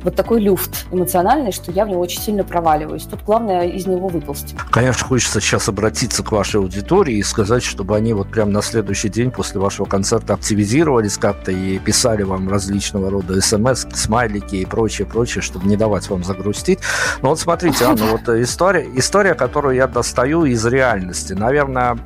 вот 0.03 0.17
такой 0.17 0.41
люфт 0.41 0.87
эмоциональный, 0.91 1.53
что 1.53 1.71
я 1.71 1.85
в 1.85 1.89
него 1.89 2.01
очень 2.01 2.21
сильно 2.21 2.45
проваливаюсь. 2.45 3.05
Тут 3.05 3.23
главное 3.25 3.67
из 3.69 3.87
него 3.87 4.09
выползти. 4.09 4.57
Конечно, 4.71 5.07
хочется 5.07 5.41
сейчас 5.41 5.69
обратиться 5.69 6.23
к 6.23 6.33
вашей 6.33 6.61
аудитории 6.61 7.17
и 7.17 7.23
сказать, 7.23 7.63
чтобы 7.63 7.97
они 7.97 8.13
вот 8.13 8.29
прям 8.29 8.53
на 8.53 8.63
следующий 8.63 9.09
день 9.09 9.31
после 9.31 9.61
вашего 9.61 9.87
концерта 9.87 10.35
активизировались 10.35 11.19
как-то 11.19 11.53
и 11.53 11.79
писали 11.79 12.23
вам 12.23 12.49
различного 12.49 13.11
рода 13.11 13.41
смс, 13.41 13.87
смайлики 13.95 14.57
и 14.57 14.67
прочее, 14.67 15.07
прочее, 15.07 15.43
чтобы 15.43 15.67
не 15.67 15.77
давать 15.77 16.09
вам 16.09 16.25
загрустить. 16.25 16.81
Но 17.23 17.31
вот 17.31 17.41
смотрите, 17.41 17.85
Анна, 17.85 18.05
вот 18.13 18.29
история, 18.29 18.87
история, 18.95 19.35
которую 19.35 19.77
я 19.77 19.87
достаю 19.87 20.45
из 20.45 20.65
реальности. 20.67 21.33
Наверное, 21.33 21.99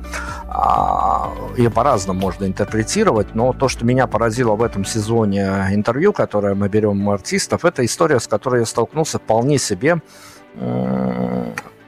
ее 1.57 1.69
по-разному 1.69 2.19
можно 2.19 2.45
интерпретировать, 2.45 3.35
но 3.35 3.53
то, 3.53 3.67
что 3.67 3.85
меня 3.85 4.07
поразило 4.07 4.55
в 4.55 4.63
этом 4.63 4.85
сезоне 4.85 5.67
интервью, 5.71 6.13
которое 6.13 6.55
мы 6.55 6.69
берем 6.69 7.07
у 7.07 7.11
артистов, 7.11 7.65
это 7.65 7.85
история, 7.85 8.19
с 8.19 8.27
которой 8.27 8.61
я 8.61 8.65
столкнулся 8.65 9.17
вполне 9.19 9.57
себе 9.57 10.01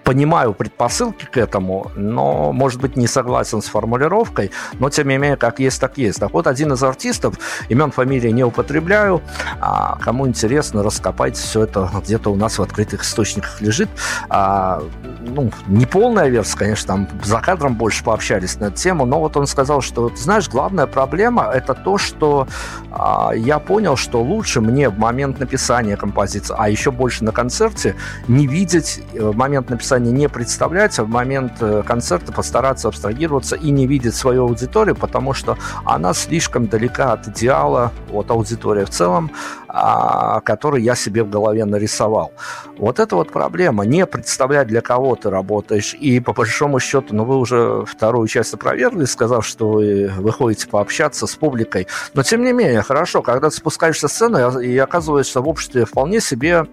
понимаю 0.10 0.56
предпосылки 0.56 1.26
к 1.26 1.38
этому, 1.38 1.92
но, 1.96 2.52
может 2.52 2.82
быть, 2.82 2.98
не 2.98 3.06
согласен 3.06 3.62
с 3.62 3.66
формулировкой, 3.66 4.50
но, 4.80 4.90
тем 4.90 5.08
не 5.08 5.20
менее, 5.20 5.38
как 5.38 5.60
есть, 5.60 5.80
так 5.80 6.00
есть. 6.00 6.20
Так 6.20 6.34
вот, 6.34 6.48
один 6.48 6.74
из 6.74 6.82
артистов, 6.82 7.36
имен, 7.70 7.92
фамилии 7.92 8.32
не 8.32 8.44
употребляю, 8.44 9.22
а 9.62 10.00
кому 10.02 10.28
интересно, 10.28 10.82
раскопайте, 10.82 11.40
все 11.40 11.66
это 11.66 11.88
где-то 12.04 12.32
у 12.32 12.36
нас 12.36 12.58
в 12.58 12.62
открытых 12.64 13.04
источниках 13.04 13.62
лежит. 13.62 13.88
А, 14.30 14.82
ну, 15.22 15.52
не 15.68 15.86
полная 15.86 16.30
версия, 16.30 16.58
конечно, 16.58 16.88
там 16.88 17.08
за 17.24 17.40
кадром 17.40 17.76
больше 17.76 18.04
пообщались 18.04 18.60
на 18.60 18.66
эту 18.66 18.78
тему, 18.78 19.06
но 19.06 19.20
вот 19.20 19.38
он 19.38 19.46
сказал, 19.46 19.82
что, 19.82 20.12
знаешь, 20.16 20.50
главная 20.50 20.88
проблема– 20.88 21.52
это 21.54 21.76
то, 21.76 22.00
что 22.00 22.48
а, 22.90 23.32
я 23.36 23.60
понял, 23.60 23.96
что 23.96 24.24
лучше 24.24 24.60
мне 24.60 24.90
в 24.90 24.98
момент 24.98 25.40
написания 25.40 25.96
композиции, 25.96 26.56
а 26.58 26.68
еще 26.68 26.90
больше 26.90 27.24
на 27.24 27.32
концерте, 27.32 27.96
не 28.28 28.48
видеть 28.48 29.04
э, 29.14 29.22
в 29.22 29.38
момент 29.38 29.70
написания 29.70 29.99
не, 30.00 30.12
не 30.12 30.30
представлять, 30.30 30.98
а 31.00 31.04
в 31.04 31.10
момент 31.10 31.54
э, 31.62 31.84
концерта 31.86 32.32
постараться 32.32 32.88
абстрагироваться 32.88 33.56
и 33.56 33.72
не 33.72 33.88
видеть 33.88 34.16
свою 34.16 34.44
аудиторию, 34.44 34.96
потому 34.96 35.34
что 35.34 35.58
она 35.86 36.14
слишком 36.14 36.68
далека 36.68 37.14
от 37.14 37.28
идеала, 37.28 37.92
от 38.12 38.32
аудитории 38.32 38.86
в 38.86 38.90
целом, 38.90 39.32
который 39.70 40.84
я 40.84 40.96
себе 40.96 41.24
в 41.24 41.30
голове 41.30 41.66
нарисовал. 41.66 42.32
Вот 42.78 43.00
это 43.00 43.16
вот 43.16 43.32
проблема. 43.32 43.86
Не 43.86 44.06
представлять, 44.06 44.68
для 44.68 44.82
кого 44.82 45.16
ты 45.16 45.30
работаешь. 45.30 45.96
И 45.96 46.20
по 46.20 46.34
большому 46.34 46.80
счету, 46.80 47.16
ну 47.16 47.24
вы 47.24 47.38
уже 47.38 47.84
вторую 47.86 48.28
часть 48.28 48.54
опровергли, 48.54 49.06
сказав, 49.06 49.46
что 49.46 49.70
вы 49.70 50.12
выходите 50.18 50.68
пообщаться 50.68 51.26
с 51.28 51.36
публикой. 51.36 51.88
Но 52.14 52.24
тем 52.24 52.44
не 52.44 52.54
менее, 52.54 52.84
хорошо, 52.84 53.22
когда 53.22 53.50
ты 53.50 53.56
спускаешься 53.56 54.08
с 54.08 54.20
сцены 54.20 54.62
и 54.62 54.78
оказываешься 54.78 55.40
в 55.40 55.48
обществе 55.48 55.86
вполне 55.86 56.20
себе 56.20 56.66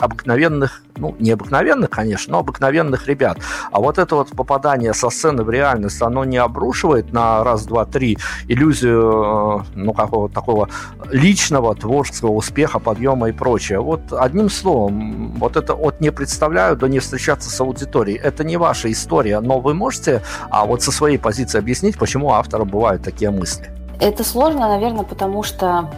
обыкновенных, 0.00 0.82
ну, 0.96 1.14
не 1.20 1.30
обыкновенных, 1.30 1.90
конечно, 1.90 2.32
но 2.32 2.38
обыкновенных 2.40 3.06
ребят. 3.06 3.38
А 3.70 3.80
вот 3.80 3.98
это 3.98 4.16
вот 4.16 4.30
попадание 4.30 4.92
со 4.94 5.10
сцены 5.10 5.44
в 5.44 5.50
реальность, 5.50 6.02
оно 6.02 6.24
не 6.24 6.38
обрушивает 6.38 7.12
на 7.12 7.44
раз, 7.44 7.66
два, 7.66 7.84
три 7.84 8.18
иллюзию, 8.48 9.62
э, 9.62 9.64
ну, 9.76 9.92
какого-то 9.92 10.34
такого 10.34 10.68
личного 11.10 11.74
творческого 11.74 12.21
творческого 12.22 12.30
успеха, 12.30 12.78
подъема 12.78 13.28
и 13.28 13.32
прочее. 13.32 13.80
Вот 13.80 14.00
одним 14.12 14.48
словом, 14.48 15.32
вот 15.38 15.56
это 15.56 15.74
от 15.74 16.00
не 16.00 16.10
представляю 16.10 16.76
до 16.76 16.88
не 16.88 16.98
встречаться 16.98 17.50
с 17.50 17.60
аудиторией. 17.60 18.18
Это 18.18 18.44
не 18.44 18.56
ваша 18.56 18.90
история, 18.90 19.40
но 19.40 19.60
вы 19.60 19.74
можете 19.74 20.22
а 20.50 20.64
вот 20.64 20.82
со 20.82 20.92
своей 20.92 21.18
позиции 21.18 21.58
объяснить, 21.58 21.98
почему 21.98 22.30
автора 22.30 22.64
бывают 22.64 23.02
такие 23.02 23.30
мысли? 23.30 23.70
Это 24.00 24.24
сложно, 24.24 24.68
наверное, 24.68 25.04
потому 25.04 25.42
что, 25.42 25.90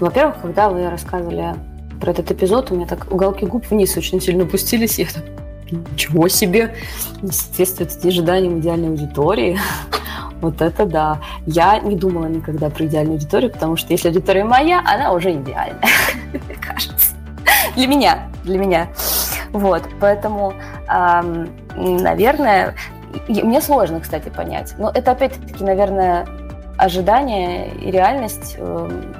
во-первых, 0.00 0.36
когда 0.42 0.68
вы 0.68 0.90
рассказывали 0.90 1.54
про 2.00 2.10
этот 2.10 2.30
эпизод, 2.30 2.70
у 2.70 2.74
меня 2.74 2.86
так 2.86 3.06
уголки 3.10 3.46
губ 3.46 3.70
вниз 3.70 3.96
очень 3.96 4.20
сильно 4.20 4.44
опустились, 4.44 4.98
и 4.98 5.02
я 5.02 5.08
ничего 5.70 6.28
себе, 6.28 6.74
соответствует 7.30 8.04
ожиданиям 8.04 8.60
идеальной 8.60 8.88
аудитории. 8.88 9.58
Вот 10.40 10.62
это 10.62 10.86
да. 10.86 11.18
Я 11.46 11.80
не 11.80 11.96
думала 11.96 12.26
никогда 12.26 12.70
про 12.70 12.86
идеальную 12.86 13.14
аудиторию, 13.14 13.50
потому 13.50 13.76
что 13.76 13.92
если 13.92 14.06
аудитория 14.06 14.44
моя, 14.44 14.80
она 14.86 15.10
уже 15.12 15.32
идеальна, 15.32 15.80
мне 16.32 16.54
кажется. 16.60 17.16
Для 17.74 17.88
меня, 17.88 18.28
для 18.44 18.56
меня. 18.56 18.88
Вот, 19.50 19.82
поэтому, 19.98 20.52
эм, 20.88 21.48
наверное, 21.74 22.76
мне 23.26 23.60
сложно, 23.60 24.00
кстати, 24.00 24.28
понять. 24.28 24.74
Но 24.78 24.90
это 24.94 25.10
опять-таки, 25.10 25.64
наверное, 25.64 26.26
ожидание 26.76 27.74
и 27.74 27.90
реальность. 27.90 28.56
Эм, 28.58 29.14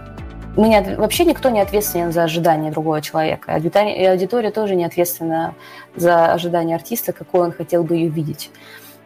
мы 0.59 0.69
не, 0.69 0.97
вообще 0.97 1.25
никто 1.25 1.51
не 1.51 1.61
ответственен 1.61 2.13
за 2.13 2.25
ожидания 2.25 2.73
другого 2.73 3.01
человека. 3.01 3.57
И 3.57 4.05
аудитория 4.05 4.51
тоже 4.51 4.75
не 4.75 4.85
ответственна 4.85 5.55
за 5.95 6.33
ожидания 6.33 6.75
артиста, 6.75 7.13
какой 7.13 7.43
он 7.43 7.53
хотел 7.53 7.85
бы 7.85 7.95
ее 7.95 8.09
видеть 8.09 8.51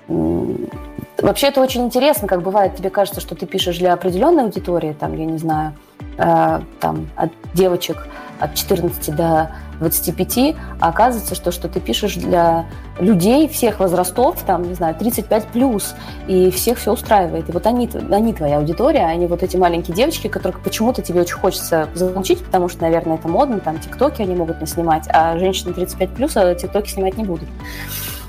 Вообще 0.08 1.46
это 1.46 1.60
очень 1.60 1.84
интересно, 1.84 2.26
как 2.26 2.42
бывает, 2.42 2.74
тебе 2.74 2.90
кажется, 2.90 3.20
что 3.20 3.36
ты 3.36 3.46
пишешь 3.46 3.78
для 3.78 3.92
определенной 3.92 4.42
аудитории, 4.42 4.96
там, 4.98 5.16
я 5.16 5.24
не 5.24 5.38
знаю, 5.38 5.74
э, 6.18 6.60
там, 6.80 7.08
от 7.14 7.30
девочек 7.54 8.08
от 8.40 8.54
14 8.54 9.14
до 9.14 9.54
25, 9.82 10.54
а 10.80 10.88
оказывается, 10.88 11.34
что, 11.34 11.50
что 11.52 11.68
ты 11.68 11.80
пишешь 11.80 12.14
для 12.14 12.66
людей 12.98 13.48
всех 13.48 13.80
возрастов, 13.80 14.42
там, 14.46 14.62
не 14.62 14.74
знаю, 14.74 14.94
35 14.94 15.46
плюс, 15.48 15.94
и 16.28 16.50
всех 16.50 16.78
все 16.78 16.92
устраивает. 16.92 17.48
И 17.48 17.52
вот 17.52 17.66
они, 17.66 17.90
они 18.10 18.32
твоя 18.32 18.58
аудитория, 18.58 19.06
они 19.06 19.26
вот 19.26 19.42
эти 19.42 19.56
маленькие 19.56 19.94
девочки, 19.94 20.28
которых 20.28 20.60
почему-то 20.60 21.02
тебе 21.02 21.20
очень 21.20 21.36
хочется 21.36 21.88
замучить, 21.94 22.44
потому 22.44 22.68
что, 22.68 22.82
наверное, 22.82 23.16
это 23.16 23.28
модно, 23.28 23.60
там, 23.60 23.78
тиктоки 23.78 24.22
они 24.22 24.34
могут 24.34 24.60
не 24.60 24.66
снимать, 24.66 25.04
а 25.08 25.38
женщины 25.38 25.72
35 25.74 26.10
плюс 26.10 26.36
а 26.36 26.54
тиктоки 26.54 26.90
снимать 26.90 27.16
не 27.16 27.24
будут. 27.24 27.48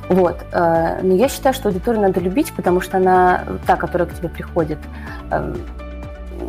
Вот. 0.10 0.38
э, 0.51 0.99
Но 1.01 1.16
я 1.16 1.30
считаю, 1.30 1.54
что 1.54 1.70
аудиторию 1.70 2.01
надо 2.01 2.20
любить, 2.20 2.54
потому 2.56 2.82
что 2.82 2.97
она 2.97 3.43
та, 3.66 3.76
которая 3.76 4.08
к 4.08 4.14
тебе 4.14 4.30
приходит. 4.30 4.80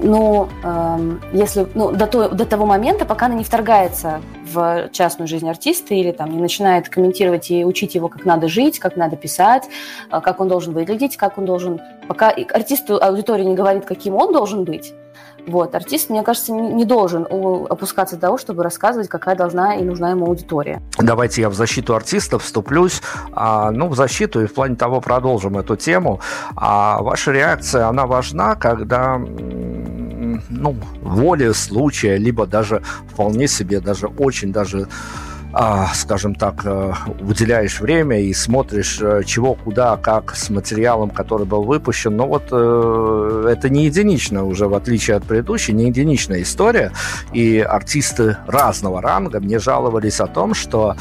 Но 0.05 0.51
эм, 0.63 1.23
если 1.33 1.67
ну, 1.75 1.91
до, 1.91 2.07
той- 2.07 2.29
до 2.29 2.45
того 2.45 2.67
момента, 2.67 3.07
пока 3.07 3.27
она 3.27 3.37
не 3.37 3.45
вторгается 3.45 4.21
в 4.53 4.91
частную 4.93 5.27
жизнь 5.27 5.49
артиста 5.49 5.95
или 5.95 6.13
там 6.13 6.31
не 6.31 6.43
начинает 6.43 6.91
комментировать 6.91 7.51
и 7.51 7.65
учить 7.65 7.95
его, 7.95 8.09
как 8.09 8.27
надо 8.27 8.47
жить, 8.47 8.79
как 8.79 8.97
надо 8.97 9.17
писать, 9.17 9.65
э, 10.13 10.21
как 10.21 10.41
он 10.41 10.49
должен 10.49 10.75
выглядеть, 10.75 11.17
как 11.17 11.39
он 11.39 11.47
должен... 11.47 11.81
Пока 12.07 12.29
артисту 12.29 13.03
аудитория 13.03 13.47
не 13.47 13.55
говорит, 13.55 13.87
каким 13.87 14.15
он 14.17 14.31
должен 14.31 14.65
быть, 14.65 14.93
вот, 15.47 15.75
артист, 15.75 16.11
мне 16.11 16.23
кажется, 16.23 16.53
не 16.53 16.85
должен 16.85 17.27
опускаться 17.69 18.17
до 18.17 18.23
того, 18.23 18.39
чтобы 18.39 18.63
рассказывать, 18.63 19.09
какая 19.09 19.37
должна 19.37 19.77
и 19.77 19.85
нужна 19.85 20.11
ему 20.11 20.27
аудитория. 20.27 20.83
Давайте 20.99 21.43
я 21.43 21.51
в 21.51 21.55
защиту 21.55 21.95
артистов 21.95 22.45
вступлюсь. 22.45 23.03
А, 23.33 23.71
ну, 23.71 23.89
в 23.89 23.95
защиту 23.95 24.43
и 24.43 24.47
в 24.47 24.55
плане 24.55 24.77
того 24.77 25.01
продолжим 25.01 25.59
эту 25.59 25.77
тему. 25.77 26.21
А 26.57 27.03
ваша 27.03 27.33
реакция, 27.33 27.89
она 27.89 28.07
важна, 28.07 28.55
когда 28.55 29.21
ну, 30.49 30.77
воля 31.03 31.53
случая, 31.53 32.17
либо 32.17 32.47
даже 32.47 32.83
вполне 33.09 33.49
себе, 33.49 33.81
даже 33.81 34.07
очень 34.07 34.53
даже 34.53 34.89
скажем 35.95 36.35
так, 36.35 36.63
э, 36.65 36.93
уделяешь 37.21 37.81
время 37.81 38.21
и 38.21 38.35
смотришь, 38.35 38.99
э, 39.01 39.23
чего, 39.25 39.55
куда, 39.55 39.97
как 39.97 40.35
с 40.35 40.51
материалом, 40.51 41.11
который 41.11 41.47
был 41.47 41.63
выпущен. 41.63 42.17
Но 42.17 42.27
вот 42.27 42.49
э, 42.51 43.49
это 43.51 43.69
не 43.69 43.85
единичная 43.85 44.43
уже, 44.43 44.67
в 44.67 44.75
отличие 44.75 45.17
от 45.17 45.25
предыдущей, 45.25 45.73
не 45.73 45.87
единичная 45.87 46.43
история. 46.43 46.91
И 47.33 47.61
артисты 47.61 48.37
разного 48.47 49.01
ранга 49.01 49.39
мне 49.41 49.59
жаловались 49.61 50.21
о 50.21 50.27
том, 50.27 50.55
что 50.55 50.97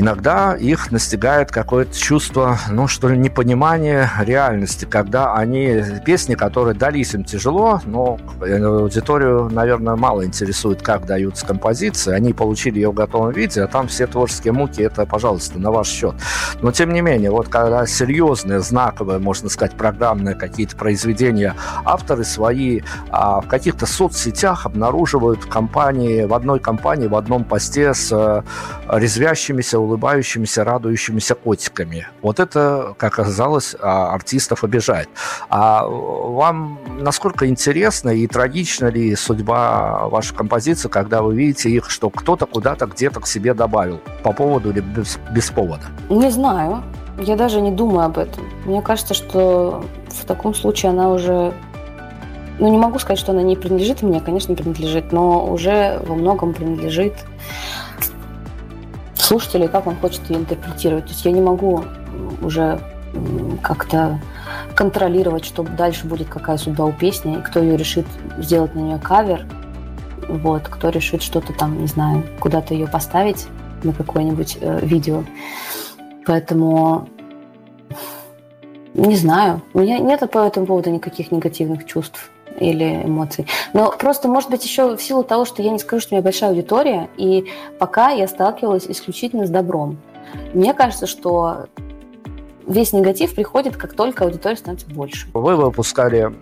иногда 0.00 0.56
их 0.56 0.90
настигает 0.90 1.50
какое-то 1.50 1.96
чувство, 1.96 2.58
ну, 2.70 2.88
что 2.88 3.08
ли, 3.08 3.18
непонимания 3.18 4.10
реальности, 4.20 4.86
когда 4.86 5.34
они, 5.34 5.82
песни, 6.04 6.34
которые 6.34 6.74
дались 6.74 7.14
им 7.14 7.22
тяжело, 7.22 7.80
но 7.84 8.18
аудиторию, 8.40 9.50
наверное, 9.52 9.96
мало 9.96 10.24
интересует, 10.24 10.82
как 10.82 11.06
даются 11.06 11.46
композиции, 11.46 12.12
они 12.12 12.32
получили 12.32 12.76
ее 12.76 12.90
в 12.90 12.94
готовом 12.94 13.32
виде, 13.32 13.62
а 13.62 13.66
там 13.66 13.88
все 13.88 14.06
творческие 14.06 14.52
муки, 14.52 14.80
это, 14.80 15.04
пожалуйста, 15.04 15.58
на 15.58 15.70
ваш 15.70 15.88
счет. 15.88 16.14
Но, 16.62 16.72
тем 16.72 16.92
не 16.92 17.02
менее, 17.02 17.30
вот 17.30 17.48
когда 17.48 17.86
серьезные, 17.86 18.60
знаковые, 18.60 19.18
можно 19.18 19.48
сказать, 19.50 19.76
программные 19.76 20.34
какие-то 20.34 20.76
произведения, 20.76 21.54
авторы 21.84 22.24
свои 22.24 22.80
а, 23.10 23.40
в 23.40 23.48
каких-то 23.48 23.86
соцсетях 23.86 24.64
обнаруживают 24.64 25.44
в 25.44 25.48
компании, 25.48 26.24
в 26.24 26.32
одной 26.32 26.58
компании, 26.58 27.06
в 27.06 27.14
одном 27.14 27.44
посте 27.44 27.92
с 27.92 28.10
э, 28.12 28.42
резвящимися, 28.88 29.78
улыбающимися, 29.90 30.64
радующимися 30.64 31.34
котиками. 31.34 32.06
Вот 32.22 32.40
это, 32.40 32.94
как 32.96 33.18
оказалось, 33.18 33.76
а, 33.80 34.14
артистов 34.14 34.64
обижает. 34.64 35.08
А 35.48 35.86
вам 35.86 36.78
насколько 37.00 37.46
интересна 37.46 38.10
и 38.10 38.26
трагична 38.26 38.90
ли 38.90 39.16
судьба 39.16 40.08
вашей 40.08 40.36
композиции, 40.36 40.88
когда 40.88 41.22
вы 41.22 41.34
видите 41.34 41.70
их, 41.70 41.90
что 41.90 42.10
кто-то 42.10 42.46
куда-то 42.46 42.86
где-то 42.86 43.20
к 43.20 43.26
себе 43.26 43.54
добавил 43.54 44.00
по 44.22 44.32
поводу 44.32 44.70
или 44.70 44.80
без, 44.80 45.18
без 45.34 45.50
повода? 45.50 45.84
Не 46.08 46.30
знаю. 46.30 46.82
Я 47.18 47.36
даже 47.36 47.60
не 47.60 47.70
думаю 47.70 48.06
об 48.06 48.18
этом. 48.18 48.44
Мне 48.64 48.82
кажется, 48.82 49.14
что 49.14 49.84
в 50.08 50.24
таком 50.24 50.54
случае 50.54 50.90
она 50.90 51.10
уже... 51.10 51.52
Ну, 52.58 52.68
не 52.68 52.78
могу 52.78 52.98
сказать, 52.98 53.18
что 53.18 53.32
она 53.32 53.42
не 53.42 53.56
принадлежит 53.56 54.02
мне, 54.02 54.20
конечно, 54.20 54.54
принадлежит, 54.54 55.12
но 55.12 55.46
уже 55.46 55.98
во 56.06 56.14
многом 56.14 56.52
принадлежит 56.52 57.14
слушателю, 59.30 59.66
и 59.66 59.68
как 59.68 59.86
он 59.86 59.94
хочет 59.94 60.28
ее 60.28 60.40
интерпретировать. 60.40 61.04
То 61.04 61.12
есть 61.12 61.24
я 61.24 61.30
не 61.30 61.40
могу 61.40 61.84
уже 62.42 62.80
как-то 63.62 64.20
контролировать, 64.74 65.44
что 65.44 65.62
дальше 65.62 66.06
будет 66.06 66.28
какая 66.28 66.56
судьба 66.56 66.84
у 66.84 66.92
песни, 66.92 67.38
и 67.38 67.42
кто 67.42 67.60
ее 67.60 67.76
решит 67.76 68.06
сделать 68.38 68.74
на 68.74 68.80
нее 68.80 68.98
кавер, 68.98 69.46
вот, 70.28 70.62
кто 70.68 70.88
решит 70.88 71.22
что-то 71.22 71.52
там, 71.52 71.80
не 71.80 71.86
знаю, 71.86 72.24
куда-то 72.40 72.74
ее 72.74 72.88
поставить 72.88 73.46
на 73.84 73.92
какое-нибудь 73.92 74.58
э, 74.60 74.80
видео. 74.84 75.22
Поэтому 76.26 77.08
не 78.94 79.14
знаю. 79.14 79.62
У 79.74 79.80
меня 79.80 79.98
нет 79.98 80.28
по 80.28 80.38
этому 80.38 80.66
поводу 80.66 80.90
никаких 80.90 81.30
негативных 81.30 81.86
чувств 81.86 82.30
или 82.58 83.02
эмоций. 83.04 83.46
Но 83.72 83.92
просто, 83.98 84.28
может 84.28 84.50
быть, 84.50 84.64
еще 84.64 84.96
в 84.96 85.02
силу 85.02 85.22
того, 85.22 85.44
что 85.44 85.62
я 85.62 85.70
не 85.70 85.78
скажу, 85.78 86.02
что 86.02 86.14
у 86.14 86.16
меня 86.16 86.22
большая 86.22 86.50
аудитория, 86.50 87.08
и 87.16 87.46
пока 87.78 88.10
я 88.10 88.26
сталкивалась 88.28 88.86
исключительно 88.86 89.46
с 89.46 89.50
добром. 89.50 89.98
Мне 90.52 90.74
кажется, 90.74 91.06
что 91.06 91.66
весь 92.66 92.92
негатив 92.92 93.34
приходит, 93.34 93.76
как 93.76 93.94
только 93.94 94.24
аудитория 94.24 94.56
становится 94.56 94.88
больше. 94.88 95.28
Вы 95.34 95.56
выпускали 95.56 96.32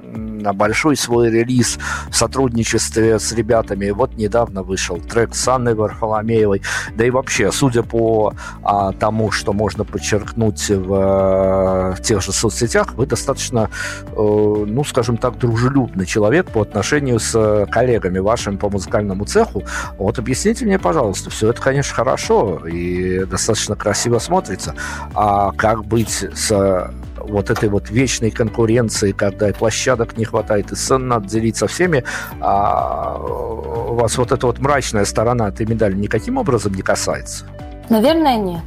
м, 0.45 0.57
большой 0.57 0.97
свой 0.97 1.31
релиз 1.31 1.79
в 2.11 2.17
сотрудничестве 2.17 3.19
с 3.19 3.33
ребятами. 3.33 3.91
Вот 3.91 4.17
недавно 4.17 4.63
вышел 4.63 4.99
трек 4.99 5.35
с 5.35 5.49
Анной 5.49 5.75
Варфоломеевой. 5.75 6.63
Да 6.97 7.05
и 7.05 7.11
вообще, 7.11 7.53
судя 7.53 7.83
по 7.83 8.35
а, 8.63 8.93
тому, 8.93 9.31
что 9.31 9.53
можно 9.53 9.85
подчеркнуть 9.85 10.69
в, 10.69 10.93
э, 10.93 11.95
в 11.95 12.03
тех 12.03 12.23
же 12.23 12.33
соцсетях, 12.33 12.95
вы 12.95 13.07
достаточно, 13.07 13.71
э, 14.07 14.13
ну, 14.17 14.85
скажем 14.85 15.17
так, 15.17 15.39
дружелюбный 15.39 16.07
человек 16.07 16.51
по 16.51 16.63
отношению 16.63 17.19
с 17.19 17.33
э, 17.35 17.67
коллегами 17.71 18.19
вашими 18.19 18.57
по 18.57 18.69
музыкальному 18.69 19.25
цеху. 19.25 19.65
Вот 19.99 20.19
объясните 20.19 20.65
мне, 20.65 20.79
пожалуйста, 20.79 21.31
все 21.31 21.51
это, 21.51 21.61
конечно, 21.61 21.95
хорошо 21.95 22.67
и 22.67 23.25
достаточно 23.25 23.77
красиво 23.77 24.19
смотрится. 24.19 24.75
А 25.15 25.53
как 25.53 25.85
быть 25.85 26.25
с 26.35 26.51
э, 26.51 26.91
вот 27.29 27.51
этой 27.51 27.69
вот 27.69 27.91
вечной 27.91 28.31
конкуренцией, 28.31 29.13
когда 29.13 29.49
и 29.49 29.53
площадок 29.53 30.17
не 30.17 30.25
хватает, 30.25 30.73
и 30.73 30.77
сцен 30.77 31.09
надо 31.09 31.29
делить 31.29 31.57
со 31.57 31.67
всеми, 31.67 32.05
а 32.41 33.19
у 33.19 33.95
вас 33.95 34.17
вот 34.19 34.33
эта 34.33 34.47
вот 34.47 34.59
мрачная 34.59 35.05
сторона 35.05 35.49
этой 35.49 35.67
медали 35.67 35.95
никаким 35.95 36.39
образом 36.39 36.75
не 36.75 36.83
касается? 36.83 37.45
Наверное, 37.89 38.37
нет. 38.37 38.65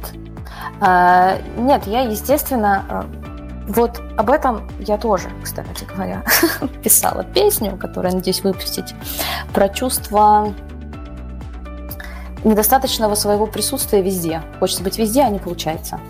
А, 0.80 1.38
нет, 1.56 1.86
я, 1.86 2.02
естественно, 2.02 2.84
а, 2.88 3.06
вот 3.68 4.00
об 4.16 4.30
этом 4.30 4.68
я 4.80 4.98
тоже, 4.98 5.28
кстати 5.42 5.84
говоря, 5.84 6.24
писала 6.82 7.24
песню, 7.24 7.76
которую 7.76 8.14
надеюсь 8.14 8.42
выпустить, 8.42 8.94
про 9.52 9.68
чувство 9.68 10.52
недостаточного 12.44 13.14
своего 13.14 13.46
присутствия 13.46 14.02
везде. 14.02 14.42
Хочется 14.58 14.82
быть 14.82 14.98
везде, 14.98 15.22
а 15.22 15.30
не 15.30 15.38
получается. 15.38 16.00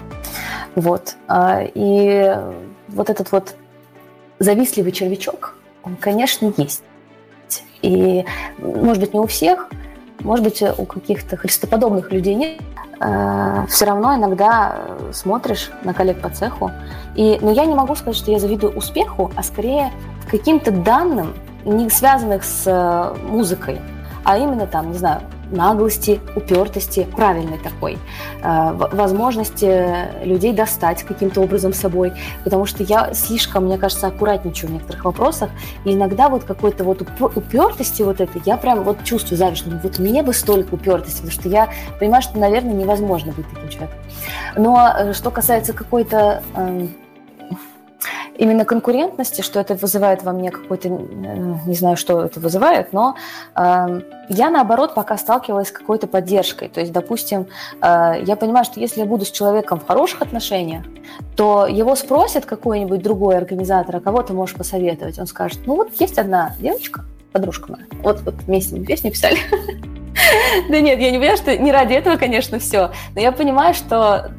Вот. 0.75 1.15
А, 1.29 1.63
И 1.75 2.37
вот 2.89 3.11
этот 3.11 3.33
вот 3.33 3.55
завистливый 4.39 4.93
червячок, 4.93 5.57
он, 5.83 5.97
конечно, 5.97 6.53
есть. 6.57 6.83
И, 7.83 8.25
может 8.59 9.01
быть, 9.01 9.15
не 9.15 9.21
у 9.21 9.27
всех, 9.27 9.69
может 10.21 10.45
быть, 10.45 10.63
у 10.63 10.85
каких-то 10.85 11.37
христоподобных 11.37 12.13
людей 12.13 12.35
нет. 12.35 12.61
Все 13.69 13.85
равно 13.85 14.15
иногда 14.15 14.77
смотришь 15.13 15.73
на 15.83 15.93
коллег 15.93 16.21
по 16.21 16.31
цеху. 16.31 16.71
И, 17.17 17.39
но 17.41 17.51
я 17.51 17.65
не 17.65 17.75
могу 17.75 17.97
сказать, 17.97 18.17
что 18.17 18.31
я 18.31 18.39
завидую 18.39 18.77
успеху, 18.77 19.33
а 19.35 19.43
скорее 19.43 19.91
каким-то 20.31 20.71
данным, 20.71 21.35
не 21.65 21.91
связанных 21.91 22.45
с 22.45 22.63
э, 22.67 23.17
музыкой, 23.27 23.81
а 24.25 24.39
именно 24.39 24.67
там, 24.67 24.93
не 24.93 24.99
знаю, 24.99 25.23
наглости, 25.53 26.21
упертости, 26.35 27.07
правильной 27.17 27.59
такой, 27.59 27.99
э, 28.43 28.73
возможности 28.93 30.25
людей 30.25 30.53
достать 30.53 31.03
каким-то 31.03 31.41
образом 31.43 31.73
собой, 31.73 32.13
потому 32.45 32.67
что 32.67 32.83
я 32.83 33.15
слишком, 33.15 33.67
мне 33.67 33.79
кажется, 33.79 34.07
аккуратничаю 34.07 34.71
в 34.71 34.75
некоторых 34.75 35.05
вопросах, 35.05 35.51
и 35.85 35.93
иногда 35.93 36.29
вот 36.29 36.45
какой-то 36.45 36.85
вот 36.85 37.03
упер- 37.03 37.33
упертости 37.37 38.03
вот 38.03 38.21
этой, 38.21 38.43
я 38.45 38.57
прям 38.57 38.83
вот 38.83 39.05
чувствую 39.05 39.39
зависть, 39.39 39.65
вот 39.67 39.99
мне 39.99 40.23
бы 40.23 40.33
столько 40.33 40.75
упертости, 40.75 41.17
потому 41.23 41.33
что 41.33 41.49
я 41.49 41.69
понимаю, 41.99 42.23
что, 42.23 42.39
наверное, 42.39 42.75
невозможно 42.75 43.33
быть 43.33 43.47
таким 43.53 43.69
человеком. 43.69 43.99
Но 44.57 44.93
э, 44.97 45.13
что 45.13 45.31
касается 45.31 45.73
какой-то 45.73 46.43
эм, 46.55 46.91
именно 48.37 48.65
конкурентности, 48.65 49.43
что 49.43 49.61
это 49.61 49.75
вызывает 49.75 50.23
во 50.23 50.33
мне 50.33 50.51
какой-то, 50.51 50.89
э, 50.89 50.93
не 51.67 51.75
знаю, 51.75 51.97
что 51.97 52.23
это 52.23 52.41
вызывает, 52.41 52.93
но 52.93 53.17
э, 53.55 54.01
я, 54.29 54.51
наоборот, 54.51 54.95
пока 54.95 55.17
сталкивалась 55.19 55.69
с 55.69 55.73
какой-то 55.73 56.07
поддержкой. 56.07 56.69
То 56.69 56.81
есть, 56.81 56.93
допустим, 56.93 57.47
э, 57.81 58.23
я 58.25 58.37
понимаю, 58.37 58.65
что 58.65 58.81
если 58.81 59.01
я 59.01 59.07
буду 59.07 59.25
с 59.25 59.31
человеком 59.31 59.81
в 59.81 59.87
хороших 59.87 60.23
отношениях, 60.23 60.85
то 61.37 61.67
его 61.67 61.95
спросят 61.95 62.47
какой-нибудь 62.47 63.03
другой 63.03 63.37
организатор, 63.37 63.97
а 63.97 64.01
кого 64.01 64.23
ты 64.23 64.33
можешь 64.33 64.57
посоветовать. 64.57 65.19
Он 65.19 65.27
скажет, 65.27 65.61
ну 65.67 65.77
вот 65.77 65.91
есть 66.01 66.19
одна 66.19 66.55
девочка, 66.59 67.05
подружка 67.33 67.73
моя, 67.73 67.85
вот, 68.03 68.23
вот 68.23 68.35
вместе 68.47 68.77
мы 68.77 68.85
песню 68.85 69.11
писали. 69.11 69.39
Да 70.69 70.81
нет, 70.81 70.99
я 71.01 71.11
не 71.11 71.19
понимаю, 71.19 71.39
что 71.39 71.57
не 71.57 71.73
ради 71.73 71.95
этого, 71.95 72.17
конечно, 72.17 72.59
все. 72.59 72.93
Но 73.15 73.21
я 73.21 73.33
понимаю, 73.33 73.75
что 73.75 74.31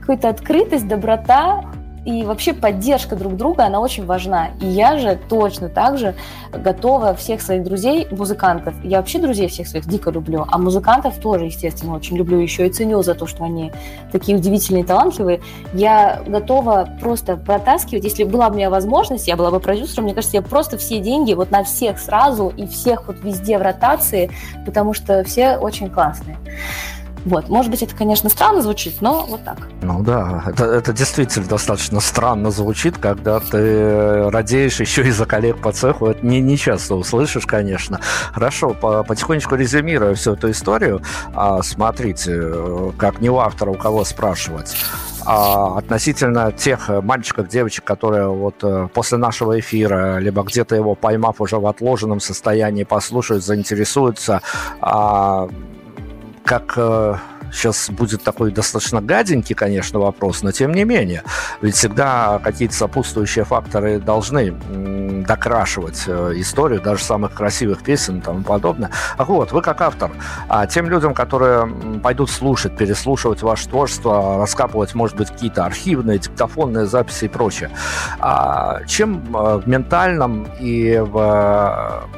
какая-то 0.00 0.28
открытость, 0.28 0.88
доброта 0.88 1.64
и 2.10 2.24
вообще 2.24 2.52
поддержка 2.52 3.14
друг 3.14 3.36
друга, 3.36 3.64
она 3.64 3.80
очень 3.80 4.04
важна. 4.04 4.48
И 4.60 4.66
я 4.66 4.98
же 4.98 5.18
точно 5.28 5.68
так 5.68 5.96
же 5.96 6.14
готова 6.52 7.14
всех 7.14 7.40
своих 7.40 7.62
друзей, 7.62 8.08
музыкантов, 8.10 8.74
я 8.82 8.98
вообще 8.98 9.20
друзей 9.20 9.48
всех 9.48 9.68
своих 9.68 9.86
дико 9.86 10.10
люблю, 10.10 10.44
а 10.50 10.58
музыкантов 10.58 11.18
тоже, 11.18 11.44
естественно, 11.44 11.94
очень 11.94 12.16
люблю 12.16 12.38
еще 12.38 12.66
и 12.66 12.70
ценю 12.70 13.02
за 13.02 13.14
то, 13.14 13.26
что 13.26 13.44
они 13.44 13.72
такие 14.10 14.36
удивительные, 14.36 14.84
талантливые. 14.84 15.40
Я 15.72 16.22
готова 16.26 16.88
просто 17.00 17.36
протаскивать, 17.36 18.04
если 18.04 18.24
была 18.24 18.48
бы 18.48 18.54
у 18.54 18.56
меня 18.56 18.70
возможность, 18.70 19.28
я 19.28 19.36
была 19.36 19.50
бы 19.50 19.60
продюсером, 19.60 20.04
мне 20.04 20.14
кажется, 20.14 20.36
я 20.36 20.42
просто 20.42 20.76
все 20.78 20.98
деньги 20.98 21.34
вот 21.34 21.50
на 21.50 21.62
всех 21.62 22.00
сразу 22.00 22.52
и 22.56 22.66
всех 22.66 23.06
вот 23.06 23.20
везде 23.22 23.58
в 23.58 23.62
ротации, 23.62 24.30
потому 24.66 24.94
что 24.94 25.22
все 25.22 25.56
очень 25.56 25.88
классные. 25.88 26.36
Вот. 27.24 27.48
Может 27.48 27.70
быть, 27.70 27.82
это, 27.82 27.94
конечно, 27.94 28.28
странно 28.30 28.62
звучит, 28.62 29.00
но 29.00 29.26
вот 29.26 29.44
так. 29.44 29.58
Ну 29.82 30.02
да, 30.02 30.44
это, 30.46 30.64
это 30.64 30.92
действительно 30.92 31.46
достаточно 31.46 32.00
странно 32.00 32.50
звучит, 32.50 32.98
когда 32.98 33.40
ты 33.40 34.30
радеешь 34.30 34.80
еще 34.80 35.06
и 35.06 35.10
за 35.10 35.26
коллег 35.26 35.60
по 35.60 35.72
цеху. 35.72 36.06
Это 36.06 36.24
не, 36.24 36.40
не 36.40 36.56
часто 36.56 36.94
услышишь, 36.94 37.46
конечно. 37.46 38.00
Хорошо, 38.32 38.70
по, 38.70 39.02
потихонечку 39.02 39.54
резюмируя 39.54 40.14
всю 40.14 40.32
эту 40.32 40.50
историю, 40.50 41.02
а, 41.34 41.62
смотрите, 41.62 42.40
как 42.96 43.20
не 43.20 43.30
у 43.30 43.38
автора, 43.38 43.70
у 43.70 43.74
кого 43.74 44.04
спрашивать. 44.04 44.76
А, 45.26 45.78
относительно 45.78 46.52
тех 46.52 46.88
мальчиков, 46.88 47.48
девочек, 47.48 47.84
которые 47.84 48.28
вот 48.28 48.56
э, 48.62 48.88
после 48.92 49.18
нашего 49.18 49.58
эфира, 49.60 50.18
либо 50.18 50.42
где-то 50.42 50.74
его 50.74 50.94
поймав 50.94 51.40
уже 51.40 51.58
в 51.58 51.66
отложенном 51.66 52.20
состоянии, 52.20 52.84
послушают, 52.84 53.44
заинтересуются, 53.44 54.40
а, 54.80 55.48
как 56.50 56.72
э, 56.78 57.14
сейчас 57.52 57.90
будет 57.90 58.24
такой 58.24 58.50
достаточно 58.50 59.00
гаденький, 59.00 59.54
конечно, 59.54 60.00
вопрос, 60.00 60.42
но 60.42 60.50
тем 60.50 60.72
не 60.72 60.82
менее. 60.82 61.22
Ведь 61.62 61.76
всегда 61.76 62.40
какие-то 62.42 62.74
сопутствующие 62.74 63.44
факторы 63.44 64.00
должны 64.00 64.50
докрашивать 65.24 66.02
э, 66.08 66.32
историю, 66.34 66.80
даже 66.80 67.04
самых 67.04 67.34
красивых 67.34 67.84
песен 67.84 68.18
и 68.18 68.20
тому 68.20 68.42
подобное. 68.42 68.90
А 69.16 69.24
вот, 69.24 69.52
вы 69.52 69.62
как 69.62 69.80
автор, 69.80 70.10
а 70.48 70.66
тем 70.66 70.90
людям, 70.90 71.14
которые 71.14 71.72
пойдут 72.02 72.30
слушать, 72.30 72.76
переслушивать 72.76 73.42
ваше 73.42 73.68
творчество, 73.68 74.38
раскапывать, 74.38 74.96
может 74.96 75.16
быть, 75.16 75.28
какие-то 75.28 75.64
архивные, 75.64 76.18
диктофонные 76.18 76.86
записи 76.86 77.26
и 77.26 77.28
прочее, 77.28 77.70
а 78.18 78.82
чем 78.88 79.24
э, 79.36 79.58
в 79.58 79.68
ментальном 79.68 80.48
и 80.58 80.98
в 80.98 82.08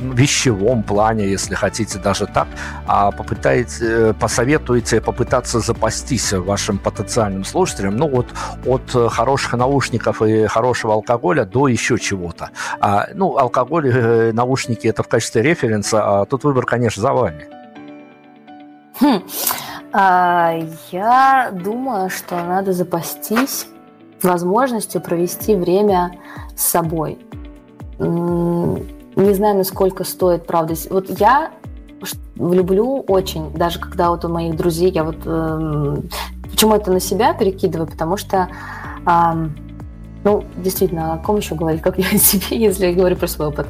вещевом 0.00 0.82
плане, 0.82 1.26
если 1.26 1.54
хотите 1.54 1.98
даже 1.98 2.26
так, 2.26 2.48
а 2.86 3.10
попытаете, 3.10 3.76
э, 3.80 4.14
посоветуете 4.14 5.00
попытаться 5.00 5.60
запастись 5.60 6.32
вашим 6.32 6.78
потенциальным 6.78 7.44
слушателям, 7.44 7.96
ну 7.96 8.08
вот 8.08 8.26
от 8.66 9.12
хороших 9.12 9.54
наушников 9.54 10.22
и 10.22 10.46
хорошего 10.46 10.94
алкоголя 10.94 11.44
до 11.44 11.68
еще 11.68 11.98
чего-то. 11.98 12.50
А, 12.80 13.06
ну, 13.14 13.36
алкоголь, 13.38 13.90
э, 13.90 14.32
наушники 14.32 14.86
это 14.86 15.02
в 15.02 15.08
качестве 15.08 15.42
референса, 15.42 16.20
а 16.20 16.24
тут 16.24 16.44
выбор, 16.44 16.64
конечно, 16.64 17.02
за 17.02 17.12
вами. 17.12 17.48
Хм. 19.00 19.22
А, 19.92 20.54
я 20.90 21.50
думаю, 21.52 22.10
что 22.10 22.36
надо 22.36 22.72
запастись 22.72 23.66
возможностью 24.22 25.00
провести 25.00 25.54
время 25.54 26.12
с 26.56 26.64
собой 26.64 27.18
не 29.16 29.34
знаю, 29.34 29.56
насколько 29.56 30.04
стоит, 30.04 30.46
правда. 30.46 30.74
Вот 30.90 31.20
я 31.20 31.52
люблю 32.36 33.04
очень, 33.06 33.52
даже 33.52 33.78
когда 33.78 34.10
вот 34.10 34.24
у 34.24 34.28
моих 34.28 34.56
друзей, 34.56 34.90
я 34.90 35.04
вот... 35.04 35.18
Э, 35.24 35.96
почему 36.50 36.74
это 36.74 36.90
на 36.92 37.00
себя 37.00 37.34
перекидываю? 37.34 37.86
Потому 37.86 38.16
что... 38.16 38.48
Э, 39.06 39.48
ну, 40.24 40.42
действительно, 40.56 41.12
о 41.12 41.18
ком 41.18 41.36
еще 41.36 41.54
говорить, 41.54 41.82
как 41.82 41.98
я 41.98 42.06
о 42.06 42.18
себе, 42.18 42.58
если 42.58 42.86
я 42.86 42.94
говорю 42.94 43.16
про 43.16 43.26
свой 43.28 43.48
опыт. 43.48 43.66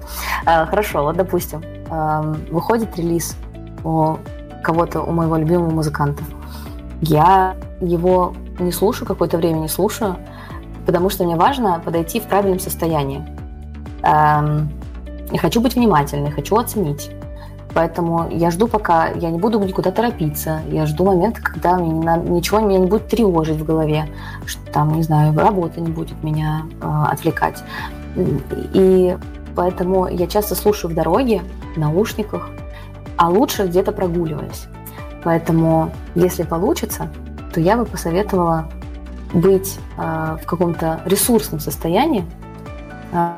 Э, 0.47 0.67
хорошо, 0.67 1.03
вот, 1.03 1.17
допустим, 1.17 1.63
э, 1.63 2.35
выходит 2.51 2.97
релиз 2.97 3.37
у 3.83 4.17
кого-то, 4.63 5.03
у 5.03 5.13
моего 5.13 5.37
любимого 5.37 5.71
музыканта. 5.71 6.23
Я 7.03 7.57
его 7.81 8.35
не 8.59 8.73
слушаю, 8.73 9.07
какое-то 9.07 9.37
время 9.37 9.59
не 9.59 9.69
слушаю, 9.69 10.17
потому 10.87 11.11
что 11.11 11.25
мне 11.25 11.37
важно 11.37 11.83
подойти 11.85 12.21
в 12.21 12.25
правильном 12.25 12.61
состоянии. 12.61 13.23
Эм, 14.03 14.71
я 15.35 15.41
хочу 15.41 15.61
быть 15.61 15.75
внимательной, 15.75 16.31
хочу 16.31 16.57
оценить. 16.57 17.11
Поэтому 17.75 18.29
я 18.31 18.53
жду, 18.53 18.69
пока 18.69 19.09
я 19.09 19.33
не 19.33 19.39
буду 19.39 19.59
никуда 19.59 19.91
торопиться. 19.91 20.61
Я 20.71 20.87
жду 20.87 21.05
момента, 21.05 21.43
когда 21.43 21.75
мне 21.77 21.91
ничего 22.31 22.61
меня 22.61 22.79
не 22.79 22.87
будет 22.87 23.09
тревожить 23.09 23.57
в 23.57 23.65
голове, 23.65 24.09
что 24.47 24.65
там, 24.71 24.95
не 24.95 25.03
знаю, 25.03 25.37
работа 25.37 25.81
не 25.81 25.91
будет 25.91 26.23
меня 26.23 26.67
э, 26.81 26.87
отвлекать. 27.11 27.65
И 28.75 29.19
поэтому 29.57 30.07
я 30.07 30.29
часто 30.29 30.55
слушаю 30.55 30.93
в 30.93 30.95
дороге, 30.95 31.43
в 31.75 31.81
наушниках, 31.81 32.49
а 33.17 33.29
лучше 33.29 33.67
где-то 33.67 33.91
прогуливаясь. 33.91 34.69
Поэтому, 35.25 35.91
если 36.15 36.45
получится, 36.45 37.09
то 37.53 37.59
я 37.59 37.77
бы 37.77 37.87
посоветовала 37.87 38.69
быть 39.33 39.81
э, 39.99 40.37
в 40.41 40.47
каком-то 40.47 41.01
ресурсном 41.07 41.59
состоянии, 41.59 42.25
э, 43.11 43.31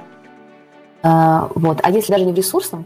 вот. 1.02 1.80
А 1.82 1.90
если 1.90 2.12
даже 2.12 2.24
не 2.24 2.32
в 2.32 2.36
ресурсном, 2.36 2.84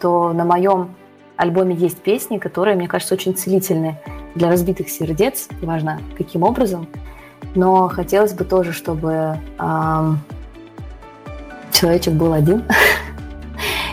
то 0.00 0.32
на 0.32 0.44
моем 0.44 0.94
альбоме 1.36 1.74
есть 1.74 1.98
песни, 1.98 2.38
которые, 2.38 2.76
мне 2.76 2.88
кажется, 2.88 3.14
очень 3.14 3.34
целительны 3.34 3.98
для 4.34 4.48
разбитых 4.48 4.88
сердец, 4.88 5.48
неважно 5.62 6.00
каким 6.16 6.42
образом. 6.42 6.88
Но 7.54 7.88
хотелось 7.88 8.32
бы 8.32 8.44
тоже, 8.44 8.72
чтобы 8.72 9.38
эм, 9.58 10.18
человечек 11.72 12.14
был 12.14 12.32
один 12.32 12.64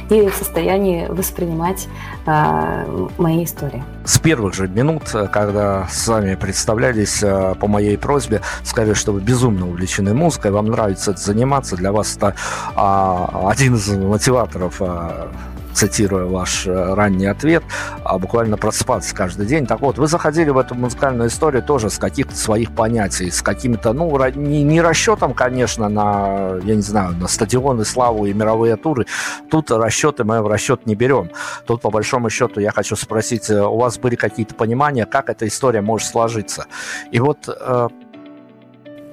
и 0.09 0.27
в 0.29 0.35
состоянии 0.35 1.07
воспринимать 1.07 1.87
э, 2.25 3.07
мои 3.17 3.43
истории. 3.43 3.83
С 4.03 4.19
первых 4.19 4.53
же 4.53 4.67
минут, 4.67 5.03
когда 5.31 5.87
с 5.87 6.07
вами 6.07 6.35
представлялись 6.35 7.23
э, 7.23 7.55
по 7.59 7.67
моей 7.67 7.97
просьбе, 7.97 8.41
сказали, 8.63 8.93
что 8.93 9.11
вы 9.13 9.21
безумно 9.21 9.67
увлечены 9.67 10.13
музыкой, 10.13 10.51
вам 10.51 10.67
нравится 10.67 11.13
заниматься, 11.13 11.75
для 11.75 11.91
вас 11.91 12.15
это 12.17 12.35
э, 12.75 13.49
один 13.49 13.75
из 13.75 13.87
мотиваторов 13.89 14.81
э, 14.81 15.27
цитируя 15.75 16.25
ваш 16.25 16.65
э, 16.65 16.93
ранний 16.93 17.27
ответ, 17.27 17.63
а 18.03 18.17
буквально 18.17 18.57
просыпаться 18.57 19.13
каждый 19.13 19.45
день. 19.45 19.67
Так 19.67 19.81
вот, 19.81 19.97
вы 19.97 20.07
заходили 20.07 20.49
в 20.49 20.57
эту 20.57 20.75
музыкальную 20.75 21.29
историю 21.29 21.61
тоже 21.61 21.89
с 21.89 21.97
каких-то 21.97 22.35
своих 22.35 22.73
понятий, 22.73 23.29
с 23.29 23.41
какими-то, 23.41 23.93
ну, 23.93 24.17
не, 24.35 24.63
не 24.63 24.81
расчетом, 24.81 25.33
конечно, 25.33 25.89
на, 25.89 26.57
я 26.63 26.75
не 26.75 26.81
знаю, 26.81 27.15
на 27.17 27.27
стадионы, 27.27 27.85
славу 27.85 28.25
и 28.25 28.33
мировые 28.33 28.77
туры. 28.77 29.05
Тут 29.49 29.71
расчеты 29.71 30.23
мы 30.23 30.41
в 30.41 30.47
расчет 30.47 30.85
не 30.85 30.95
берем. 30.95 31.29
Тут, 31.65 31.81
по 31.81 31.89
большому 31.89 32.29
счету, 32.29 32.59
я 32.59 32.71
хочу 32.71 32.95
спросить, 32.95 33.49
э, 33.49 33.61
у 33.61 33.77
вас 33.77 33.97
были 33.97 34.15
какие-то 34.15 34.55
понимания, 34.55 35.05
как 35.05 35.29
эта 35.29 35.45
история 35.47 35.81
может 35.81 36.07
сложиться? 36.07 36.65
И 37.11 37.19
вот 37.19 37.47
э, 37.47 37.87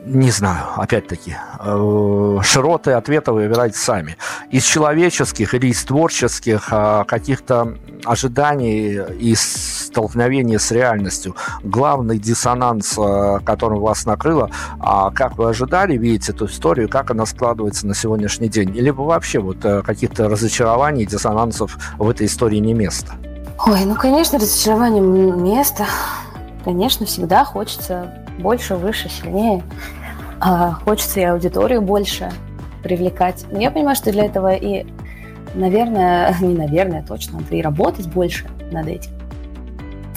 не 0.05 0.30
знаю, 0.30 0.64
опять-таки, 0.76 1.36
э, 1.61 2.38
широты 2.42 2.92
ответа 2.92 3.32
вы 3.32 3.53
сами. 3.72 4.16
Из 4.50 4.64
человеческих 4.64 5.55
или 5.55 5.68
из 5.68 5.84
творческих 5.84 6.68
а, 6.70 7.05
каких-то 7.05 7.74
ожиданий 8.05 8.98
и 9.20 9.34
столкновения 9.36 10.59
с 10.59 10.72
реальностью. 10.72 11.36
Главный 11.62 12.18
диссонанс, 12.18 12.98
э, 12.98 13.38
которым 13.44 13.80
вас 13.80 14.05
накрыло, 14.05 14.50
а 14.80 15.11
как 15.11 15.38
вы 15.38 15.48
ожидали 15.48 15.96
видеть 15.96 16.28
эту 16.28 16.46
историю, 16.46 16.88
как 16.88 17.11
она 17.12 17.24
складывается 17.24 17.86
на 17.86 17.94
сегодняшний 17.94 18.48
день? 18.48 18.76
Или 18.76 18.90
вообще 18.90 19.38
вот 19.38 19.64
э, 19.64 19.82
каких-то 19.82 20.28
разочарований, 20.28 21.07
диссонансов 21.07 21.78
в 21.98 22.09
этой 22.09 22.26
истории 22.26 22.59
не 22.59 22.74
место? 22.74 23.12
Ой, 23.66 23.84
ну, 23.84 23.94
конечно, 23.94 24.38
разочарование 24.38 25.00
место. 25.00 25.86
Конечно, 26.64 27.07
всегда 27.07 27.44
хочется 27.44 28.21
больше, 28.43 28.74
выше, 28.74 29.09
сильнее. 29.09 29.62
А, 30.40 30.72
хочется 30.72 31.20
и 31.20 31.24
аудиторию 31.24 31.80
больше 31.80 32.30
привлекать. 32.82 33.47
Но 33.51 33.61
я 33.61 33.70
понимаю, 33.70 33.97
что 33.97 34.11
для 34.11 34.24
этого 34.24 34.55
и, 34.55 34.86
наверное, 35.55 36.34
не 36.40 36.55
наверное, 36.55 37.03
точно, 37.03 37.38
надо 37.38 37.55
и 37.55 37.62
работать 37.62 38.09
больше 38.09 38.47
над 38.70 38.88
этим. 38.88 39.12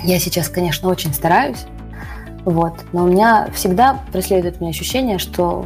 Я 0.04 0.20
сейчас, 0.20 0.50
конечно, 0.50 0.90
очень 0.90 1.14
стараюсь, 1.14 1.66
вот, 2.44 2.74
но 2.94 3.06
у 3.06 3.08
меня 3.08 3.48
всегда 3.54 4.00
преследует 4.12 4.62
меня 4.62 4.70
ощущение, 4.70 5.18
что 5.18 5.66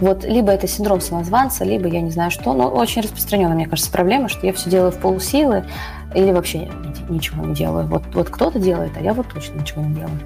Вот 0.00 0.24
либо 0.24 0.50
это 0.50 0.66
синдром 0.66 1.00
самозванца, 1.02 1.62
либо 1.64 1.86
я 1.86 2.00
не 2.00 2.10
знаю 2.10 2.30
что, 2.30 2.54
но 2.54 2.68
очень 2.68 3.02
распространенная, 3.02 3.54
мне 3.54 3.66
кажется, 3.66 3.92
проблема, 3.92 4.28
что 4.30 4.46
я 4.46 4.52
все 4.54 4.70
делаю 4.70 4.92
в 4.92 4.98
полсилы 4.98 5.66
или 6.14 6.32
вообще 6.32 6.70
ничего 7.10 7.44
не 7.44 7.54
делаю. 7.54 7.86
Вот, 7.86 8.02
вот 8.14 8.30
кто-то 8.30 8.58
делает, 8.58 8.92
а 8.96 9.00
я 9.00 9.12
вот 9.12 9.28
точно 9.28 9.60
ничего 9.60 9.82
не 9.82 9.94
делаю. 9.94 10.18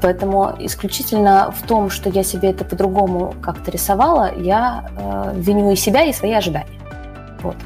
Поэтому 0.00 0.54
исключительно 0.58 1.50
в 1.50 1.66
том, 1.66 1.90
что 1.90 2.10
я 2.10 2.22
себе 2.22 2.50
это 2.50 2.64
по-другому 2.64 3.34
как-то 3.40 3.70
рисовала, 3.70 4.34
я 4.36 4.90
э, 4.96 5.32
виню 5.36 5.72
и 5.72 5.76
себя, 5.76 6.04
и 6.04 6.12
свои 6.12 6.32
ожидания. 6.32 6.66
Вот. 7.42 7.56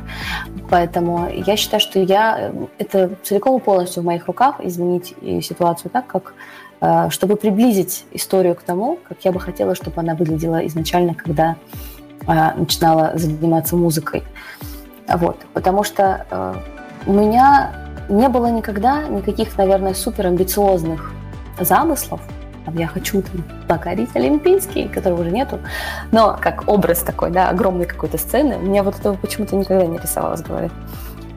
Поэтому 0.69 1.29
я 1.29 1.57
считаю, 1.57 1.81
что 1.81 1.99
я 1.99 2.53
это 2.79 3.11
целиком 3.23 3.59
и 3.59 3.61
полностью 3.61 4.03
в 4.03 4.07
моих 4.07 4.27
руках 4.27 4.61
изменить 4.61 5.15
ситуацию 5.43 5.91
так, 5.91 6.07
как 6.07 6.35
э, 6.81 7.11
чтобы 7.11 7.37
приблизить 7.37 8.05
историю 8.13 8.55
к 8.55 8.63
тому, 8.63 8.99
как 9.09 9.25
я 9.25 9.33
бы 9.33 9.41
хотела, 9.41 9.75
чтобы 9.75 10.01
она 10.01 10.15
выглядела 10.15 10.67
изначально, 10.67 11.15
когда 11.15 11.57
э, 12.27 12.55
начинала 12.57 13.13
заниматься 13.15 13.77
музыкой. 13.77 14.23
Вот. 15.09 15.39
Потому 15.53 15.83
что 15.83 16.27
э, 16.31 16.55
у 17.07 17.13
меня 17.13 17.73
не 18.09 18.29
было 18.29 18.47
никогда 18.47 19.09
никаких, 19.09 19.57
наверное, 19.57 19.95
супер 19.95 20.27
амбициозных 20.27 21.13
замыслов, 21.65 22.21
там, 22.65 22.77
я 22.77 22.87
хочу 22.87 23.23
там, 23.23 23.45
покорить 23.69 24.11
Олимпийский, 24.15 24.89
которого 24.89 25.23
уже 25.23 25.31
нету, 25.31 25.59
но 26.13 26.37
как 26.41 26.69
образ 26.69 27.01
такой, 27.01 27.31
да, 27.31 27.49
огромной 27.49 27.87
какой-то 27.87 28.19
сцены, 28.19 28.59
у 28.59 28.63
меня 28.63 28.83
вот 28.83 28.99
этого 28.99 29.17
почему-то 29.17 29.57
никогда 29.57 29.87
не 29.87 29.99
рисовалось 29.99 30.43
в. 30.43 30.71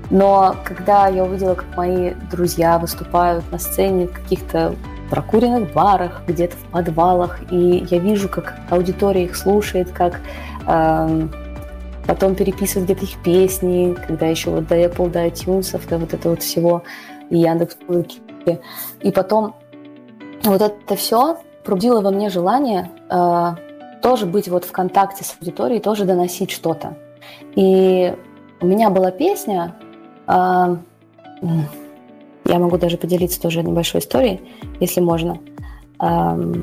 Но 0.10 0.56
когда 0.64 1.08
я 1.08 1.24
увидела, 1.24 1.56
как 1.56 1.76
мои 1.76 2.14
друзья 2.30 2.78
выступают 2.78 3.50
на 3.52 3.58
сцене 3.58 4.08
в 4.08 4.12
каких-то 4.12 4.76
прокуренных 5.10 5.72
барах, 5.74 6.24
где-то 6.28 6.56
в 6.58 6.72
подвалах, 6.72 7.40
и 7.52 7.86
я 7.90 8.00
вижу, 8.00 8.30
как 8.30 8.56
аудитория 8.70 9.26
их 9.26 9.36
слушает, 9.36 9.92
как 9.92 10.20
эм, 10.68 11.32
потом 12.06 12.36
переписывают 12.36 12.90
где-то 12.90 13.06
их 13.06 13.24
песни, 13.24 13.96
когда 14.08 14.28
еще 14.28 14.50
вот 14.50 14.68
до 14.68 14.76
Apple, 14.76 15.10
до 15.10 15.26
iTunes, 15.26 15.88
до 15.88 15.98
вот 15.98 16.14
этого 16.14 16.34
вот 16.34 16.44
всего, 16.44 16.84
и 17.30 17.38
Яндекс 17.38 17.78
и 19.02 19.12
потом 19.12 19.56
вот 20.44 20.62
это 20.62 20.96
все 20.96 21.38
пробудило 21.64 22.02
во 22.02 22.12
мне 22.12 22.30
желание 22.30 22.92
э, 23.10 23.56
тоже 24.02 24.26
быть 24.26 24.48
вот 24.50 24.66
в 24.66 24.72
контакте 24.72 25.24
с 25.24 25.36
аудиторией, 25.40 25.80
тоже 25.80 26.06
доносить 26.06 26.52
что-то. 26.52 26.98
И 27.56 28.14
у 28.60 28.66
меня 28.66 28.90
была 28.90 29.12
песня, 29.12 29.76
э, 30.28 30.76
я 32.46 32.60
могу 32.60 32.78
даже 32.78 32.98
поделиться 32.98 33.42
тоже 33.42 33.64
небольшой 33.64 34.02
историей, 34.02 34.42
если 34.80 35.00
можно. 35.00 35.40
Э, 36.02 36.54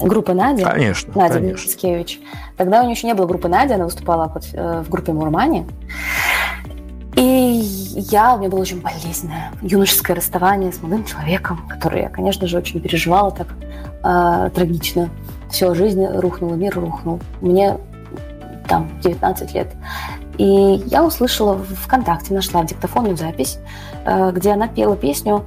группа 0.00 0.34
Надя. 0.34 0.64
Конечно. 0.64 1.12
Надя 1.14 1.34
конечно. 1.34 1.66
Мицкевич. 1.66 2.20
Тогда 2.56 2.80
у 2.80 2.84
нее 2.84 2.92
еще 2.92 3.06
не 3.06 3.14
было 3.14 3.26
группы 3.26 3.48
Надя, 3.48 3.74
она 3.74 3.84
выступала 3.84 4.28
под, 4.28 4.44
э, 4.52 4.82
в 4.82 4.90
группе 4.90 5.12
Мурмани. 5.12 5.66
И 7.16 7.22
я, 7.96 8.34
у 8.34 8.38
меня 8.38 8.48
было 8.48 8.60
очень 8.60 8.80
болезненное 8.80 9.52
юношеское 9.62 10.16
расставание 10.16 10.72
с 10.72 10.82
молодым 10.82 11.04
человеком, 11.04 11.66
который 11.68 12.02
я, 12.02 12.08
конечно 12.08 12.46
же, 12.46 12.58
очень 12.58 12.80
переживала 12.80 13.30
так 13.30 13.48
э, 14.02 14.50
трагично. 14.54 15.10
Все, 15.50 15.74
жизнь 15.74 16.04
рухнула, 16.04 16.54
мир 16.54 16.74
рухнул. 16.78 17.20
Мне 17.40 17.78
там 18.68 18.90
19 19.02 19.54
лет. 19.54 19.68
И 20.38 20.82
я 20.86 21.04
услышала 21.04 21.54
в 21.54 21.74
ВКонтакте, 21.74 22.34
нашла 22.34 22.64
диктофонную 22.64 23.16
запись, 23.16 23.58
э, 24.04 24.32
где 24.32 24.52
она 24.52 24.68
пела 24.68 24.96
песню 24.96 25.44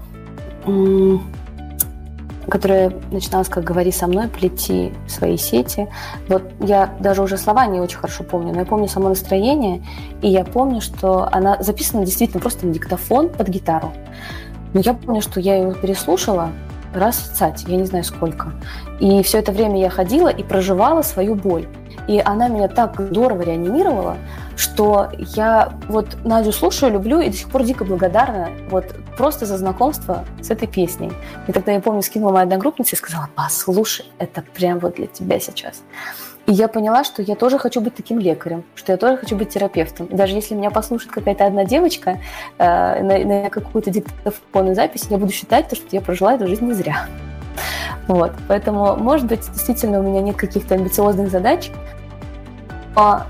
которая 2.50 2.94
начиналась 3.12 3.50
как 3.50 3.64
«Говори 3.64 3.92
со 3.92 4.08
мной, 4.08 4.28
плети 4.28 4.94
свои 5.08 5.38
сети». 5.38 5.88
Вот 6.28 6.44
я 6.60 6.94
даже 7.00 7.22
уже 7.22 7.38
слова 7.38 7.66
не 7.68 7.80
очень 7.80 7.98
хорошо 7.98 8.24
помню, 8.24 8.54
но 8.54 8.60
я 8.60 8.66
помню 8.66 8.88
само 8.88 9.10
настроение, 9.10 9.84
и 10.22 10.30
я 10.30 10.44
помню, 10.44 10.82
что 10.82 11.28
она 11.32 11.62
записана 11.62 12.06
действительно 12.06 12.42
просто 12.42 12.66
на 12.66 12.74
диктофон 12.74 13.30
под 13.30 13.50
гитару. 13.50 13.92
Но 14.74 14.82
я 14.82 14.94
помню, 14.94 15.22
что 15.22 15.40
я 15.40 15.58
ее 15.58 15.74
переслушала 15.76 16.52
раз 16.94 17.18
в 17.18 17.36
цать, 17.36 17.66
я 17.68 17.78
не 17.78 17.86
знаю 17.86 18.04
сколько. 18.04 18.52
И 19.00 19.22
все 19.24 19.40
это 19.40 19.52
время 19.52 19.80
я 19.80 19.90
ходила 19.90 20.30
и 20.30 20.44
проживала 20.44 21.02
свою 21.02 21.36
боль. 21.36 21.68
И 22.08 22.22
она 22.24 22.48
меня 22.48 22.68
так 22.68 23.00
здорово 23.00 23.42
реанимировала, 23.42 24.18
что 24.58 25.10
я 25.36 25.72
вот 25.88 26.18
Надю 26.26 26.52
слушаю, 26.52 26.92
люблю 26.92 27.20
и 27.20 27.30
до 27.30 27.38
сих 27.38 27.50
пор 27.50 27.64
дико 27.64 27.86
благодарна 27.86 28.50
вот 28.70 28.96
просто 29.16 29.46
за 29.46 29.58
знакомство 29.58 30.26
с 30.42 30.50
этой 30.50 30.68
песней. 30.68 31.12
И 31.48 31.52
тогда 31.52 31.72
я 31.72 31.80
помню, 31.80 32.02
скинула 32.02 32.32
моя 32.32 32.44
одногруппница 32.44 32.96
и 32.96 32.98
сказала, 32.98 33.30
послушай, 33.36 34.06
это 34.18 34.44
прям 34.56 34.80
вот 34.80 34.96
для 34.96 35.08
тебя 35.08 35.40
сейчас. 35.40 35.84
И 36.48 36.54
я 36.54 36.68
поняла, 36.70 37.04
что 37.04 37.22
я 37.22 37.36
тоже 37.36 37.60
хочу 37.60 37.82
быть 37.82 37.96
таким 37.96 38.20
лекарем, 38.20 38.64
что 38.74 38.94
я 38.94 38.98
тоже 38.98 39.18
хочу 39.18 39.36
быть 39.36 39.50
терапевтом. 39.50 40.08
И 40.08 40.16
даже 40.16 40.34
если 40.34 40.56
меня 40.56 40.72
послушает 40.72 41.12
какая-то 41.12 41.46
одна 41.46 41.66
девочка 41.66 42.20
э, 42.58 43.04
на, 43.04 43.44
на 43.44 43.50
какую-то 43.50 43.92
диктофонную 43.92 44.74
запись, 44.74 45.08
я 45.10 45.18
буду 45.18 45.32
считать, 45.34 45.76
что 45.76 45.86
я 45.92 46.02
прожила 46.02 46.34
эту 46.34 46.48
жизнь 46.48 46.66
не 46.66 46.74
зря. 46.74 47.08
Вот. 48.08 48.32
Поэтому, 48.48 48.96
может 48.96 49.28
быть, 49.28 49.42
действительно 49.52 50.00
у 50.00 50.04
меня 50.04 50.22
нет 50.22 50.38
каких-то 50.38 50.76
амбициозных 50.76 51.30
задач, 51.30 51.70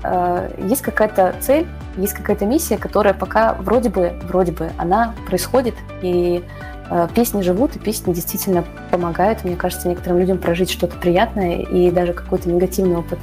э, 0.02 0.50
есть 0.58 0.82
какая-то 0.82 1.34
цель, 1.40 1.66
есть 1.96 2.14
какая-то 2.14 2.46
миссия, 2.46 2.78
которая 2.78 3.14
пока 3.14 3.54
вроде 3.54 3.90
бы, 3.90 4.12
вроде 4.24 4.52
бы, 4.52 4.70
она 4.78 5.14
происходит, 5.26 5.74
и 6.00 6.42
э, 6.90 7.08
песни 7.14 7.42
живут, 7.42 7.76
и 7.76 7.78
песни 7.78 8.12
действительно 8.12 8.64
помогают, 8.90 9.44
мне 9.44 9.56
кажется, 9.56 9.88
некоторым 9.88 10.18
людям 10.18 10.38
прожить 10.38 10.70
что-то 10.70 10.96
приятное 10.96 11.56
и 11.56 11.90
даже 11.90 12.12
какой-то 12.12 12.48
негативный 12.48 12.96
опыт. 12.96 13.18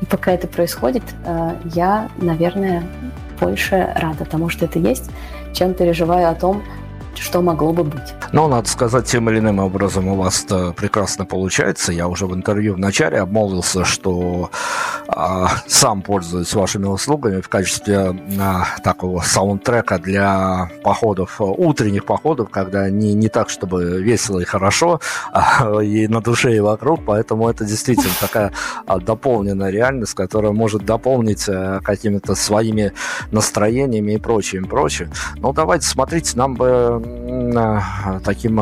И 0.00 0.06
пока 0.06 0.32
это 0.32 0.46
происходит, 0.46 1.02
э, 1.24 1.54
я, 1.74 2.08
наверное, 2.16 2.84
больше 3.40 3.92
рада 3.96 4.24
тому, 4.24 4.48
что 4.48 4.64
это 4.64 4.78
есть, 4.78 5.10
чем 5.52 5.74
переживаю 5.74 6.30
о 6.30 6.34
том, 6.34 6.62
что 7.16 7.42
могло 7.42 7.72
бы 7.72 7.84
быть. 7.84 8.14
Ну, 8.32 8.48
надо 8.48 8.68
сказать, 8.68 9.06
тем 9.06 9.28
или 9.30 9.38
иным 9.38 9.58
образом 9.58 10.08
у 10.08 10.16
вас 10.16 10.44
это 10.44 10.72
прекрасно 10.72 11.24
получается. 11.24 11.92
Я 11.92 12.08
уже 12.08 12.26
в 12.26 12.34
интервью 12.34 12.74
в 12.74 12.78
начале 12.78 13.18
обмолвился, 13.18 13.84
что 13.84 14.50
а, 15.08 15.48
сам 15.66 16.02
пользуюсь 16.02 16.52
вашими 16.54 16.86
услугами 16.86 17.40
в 17.40 17.48
качестве 17.48 18.14
а, 18.38 18.64
такого 18.82 19.20
саундтрека 19.20 19.98
для 19.98 20.70
походов, 20.82 21.36
утренних 21.40 22.04
походов, 22.04 22.50
когда 22.50 22.88
не, 22.90 23.14
не 23.14 23.28
так, 23.28 23.50
чтобы 23.50 24.02
весело 24.02 24.40
и 24.40 24.44
хорошо, 24.44 25.00
а, 25.32 25.80
и 25.80 26.06
на 26.08 26.20
душе, 26.20 26.54
и 26.56 26.60
вокруг. 26.60 27.04
Поэтому 27.06 27.48
это 27.48 27.64
действительно 27.64 28.14
такая 28.20 28.52
а, 28.86 28.98
дополненная 28.98 29.70
реальность, 29.70 30.14
которая 30.14 30.52
может 30.52 30.84
дополнить 30.84 31.48
а, 31.48 31.80
какими-то 31.80 32.34
своими 32.34 32.92
настроениями 33.30 34.12
и 34.12 34.18
прочим, 34.18 34.66
прочим. 34.66 35.10
Ну, 35.36 35.52
давайте, 35.52 35.86
смотрите, 35.86 36.36
нам 36.36 36.54
бы 36.54 37.02
таким 38.24 38.60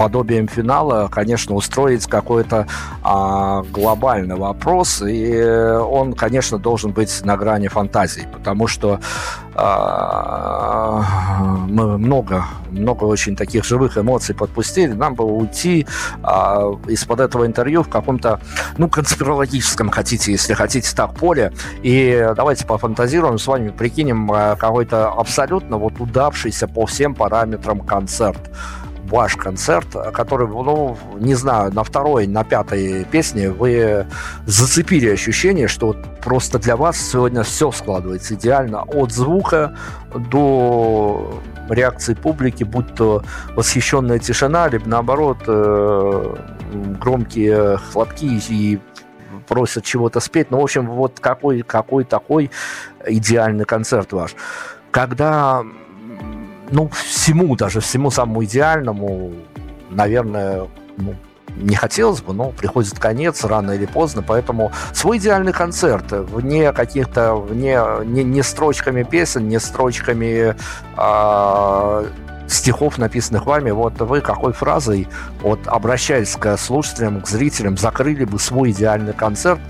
подобием 0.00 0.48
финала, 0.48 1.08
конечно, 1.08 1.54
устроить 1.54 2.06
какой-то 2.06 2.66
а, 3.02 3.62
глобальный 3.70 4.34
вопрос, 4.34 5.02
и 5.06 5.42
он, 5.42 6.14
конечно, 6.14 6.58
должен 6.58 6.92
быть 6.92 7.22
на 7.22 7.36
грани 7.36 7.68
фантазии, 7.68 8.26
потому 8.32 8.66
что 8.66 8.98
а, 9.54 11.02
мы 11.68 11.98
много, 11.98 12.46
много 12.70 13.04
очень 13.04 13.36
таких 13.36 13.66
живых 13.66 13.98
эмоций 13.98 14.34
подпустили, 14.34 14.92
нам 14.94 15.14
бы 15.14 15.24
уйти 15.24 15.86
а, 16.22 16.72
из-под 16.88 17.20
этого 17.20 17.44
интервью 17.44 17.82
в 17.82 17.90
каком-то, 17.90 18.40
ну, 18.78 18.88
конспирологическом, 18.88 19.90
хотите, 19.90 20.32
если 20.32 20.54
хотите, 20.54 20.96
так, 20.96 21.12
поле, 21.12 21.52
и 21.82 22.26
давайте 22.34 22.64
пофантазируем 22.64 23.38
с 23.38 23.46
вами, 23.46 23.68
прикинем 23.68 24.32
а, 24.32 24.56
какой-то 24.56 25.10
абсолютно 25.10 25.76
вот 25.76 26.00
удавшийся 26.00 26.66
по 26.66 26.86
всем 26.86 27.14
параметрам 27.14 27.80
концерт 27.80 28.50
ваш 29.10 29.36
концерт, 29.36 29.88
который, 30.12 30.46
ну, 30.46 30.96
не 31.18 31.34
знаю, 31.34 31.72
на 31.74 31.82
второй, 31.82 32.26
на 32.26 32.44
пятой 32.44 33.04
песне 33.04 33.50
вы 33.50 34.06
зацепили 34.46 35.10
ощущение, 35.10 35.68
что 35.68 35.88
вот 35.88 36.20
просто 36.20 36.58
для 36.58 36.76
вас 36.76 36.96
сегодня 36.96 37.42
все 37.42 37.72
складывается 37.72 38.34
идеально. 38.34 38.82
От 38.82 39.12
звука 39.12 39.76
до 40.14 41.42
реакции 41.68 42.14
публики, 42.14 42.64
будь 42.64 42.94
то 42.94 43.22
восхищенная 43.56 44.18
тишина, 44.18 44.68
либо 44.68 44.88
наоборот 44.88 45.38
э, 45.46 46.34
громкие 47.00 47.78
хлопки 47.78 48.40
и 48.48 48.80
просят 49.48 49.84
чего-то 49.84 50.20
спеть. 50.20 50.50
Ну, 50.50 50.60
в 50.60 50.62
общем, 50.62 50.86
вот 50.86 51.18
какой, 51.20 51.62
какой 51.62 52.04
такой 52.04 52.50
идеальный 53.06 53.64
концерт 53.64 54.12
ваш. 54.12 54.34
Когда 54.90 55.64
ну, 56.70 56.88
всему, 56.88 57.56
даже 57.56 57.80
всему 57.80 58.10
самому 58.10 58.44
идеальному, 58.44 59.32
наверное, 59.90 60.68
ну, 60.96 61.14
не 61.56 61.74
хотелось 61.74 62.22
бы, 62.22 62.32
но 62.32 62.50
приходит 62.50 62.98
конец 62.98 63.44
рано 63.44 63.72
или 63.72 63.86
поздно, 63.86 64.22
поэтому 64.26 64.72
свой 64.92 65.18
идеальный 65.18 65.52
концерт 65.52 66.06
вне 66.10 66.72
каких-то, 66.72 67.34
вне, 67.34 67.80
не, 68.04 68.24
не 68.24 68.42
строчками 68.42 69.02
песен, 69.02 69.48
не 69.48 69.58
строчками 69.58 70.54
э, 70.96 72.06
стихов, 72.48 72.98
написанных 72.98 73.46
вами, 73.46 73.70
вот 73.70 74.00
вы 74.00 74.20
какой 74.20 74.52
фразой, 74.52 75.08
вот 75.42 75.60
обращаясь 75.66 76.34
к 76.36 76.56
слушателям, 76.56 77.20
к 77.20 77.28
зрителям, 77.28 77.76
закрыли 77.76 78.24
бы 78.24 78.38
свой 78.38 78.70
идеальный 78.70 79.12
концерт 79.12 79.60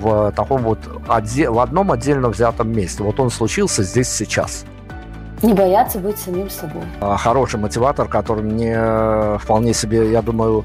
в 0.00 0.32
таком 0.32 0.62
вот 0.62 0.78
отде- 1.08 1.50
в 1.50 1.58
одном 1.58 1.92
отдельно 1.92 2.28
взятом 2.28 2.72
месте? 2.72 3.02
Вот 3.02 3.20
он 3.20 3.30
случился 3.30 3.82
здесь 3.82 4.08
сейчас. 4.08 4.64
Не 5.42 5.54
бояться 5.54 5.98
быть 5.98 6.18
самим 6.18 6.50
собой. 6.50 6.82
А, 7.00 7.16
Хороший 7.16 7.58
мотиватор, 7.58 8.08
который 8.08 8.42
мне 8.44 8.74
э, 8.76 9.38
вполне 9.40 9.72
себе, 9.72 10.10
я 10.10 10.20
думаю, 10.22 10.64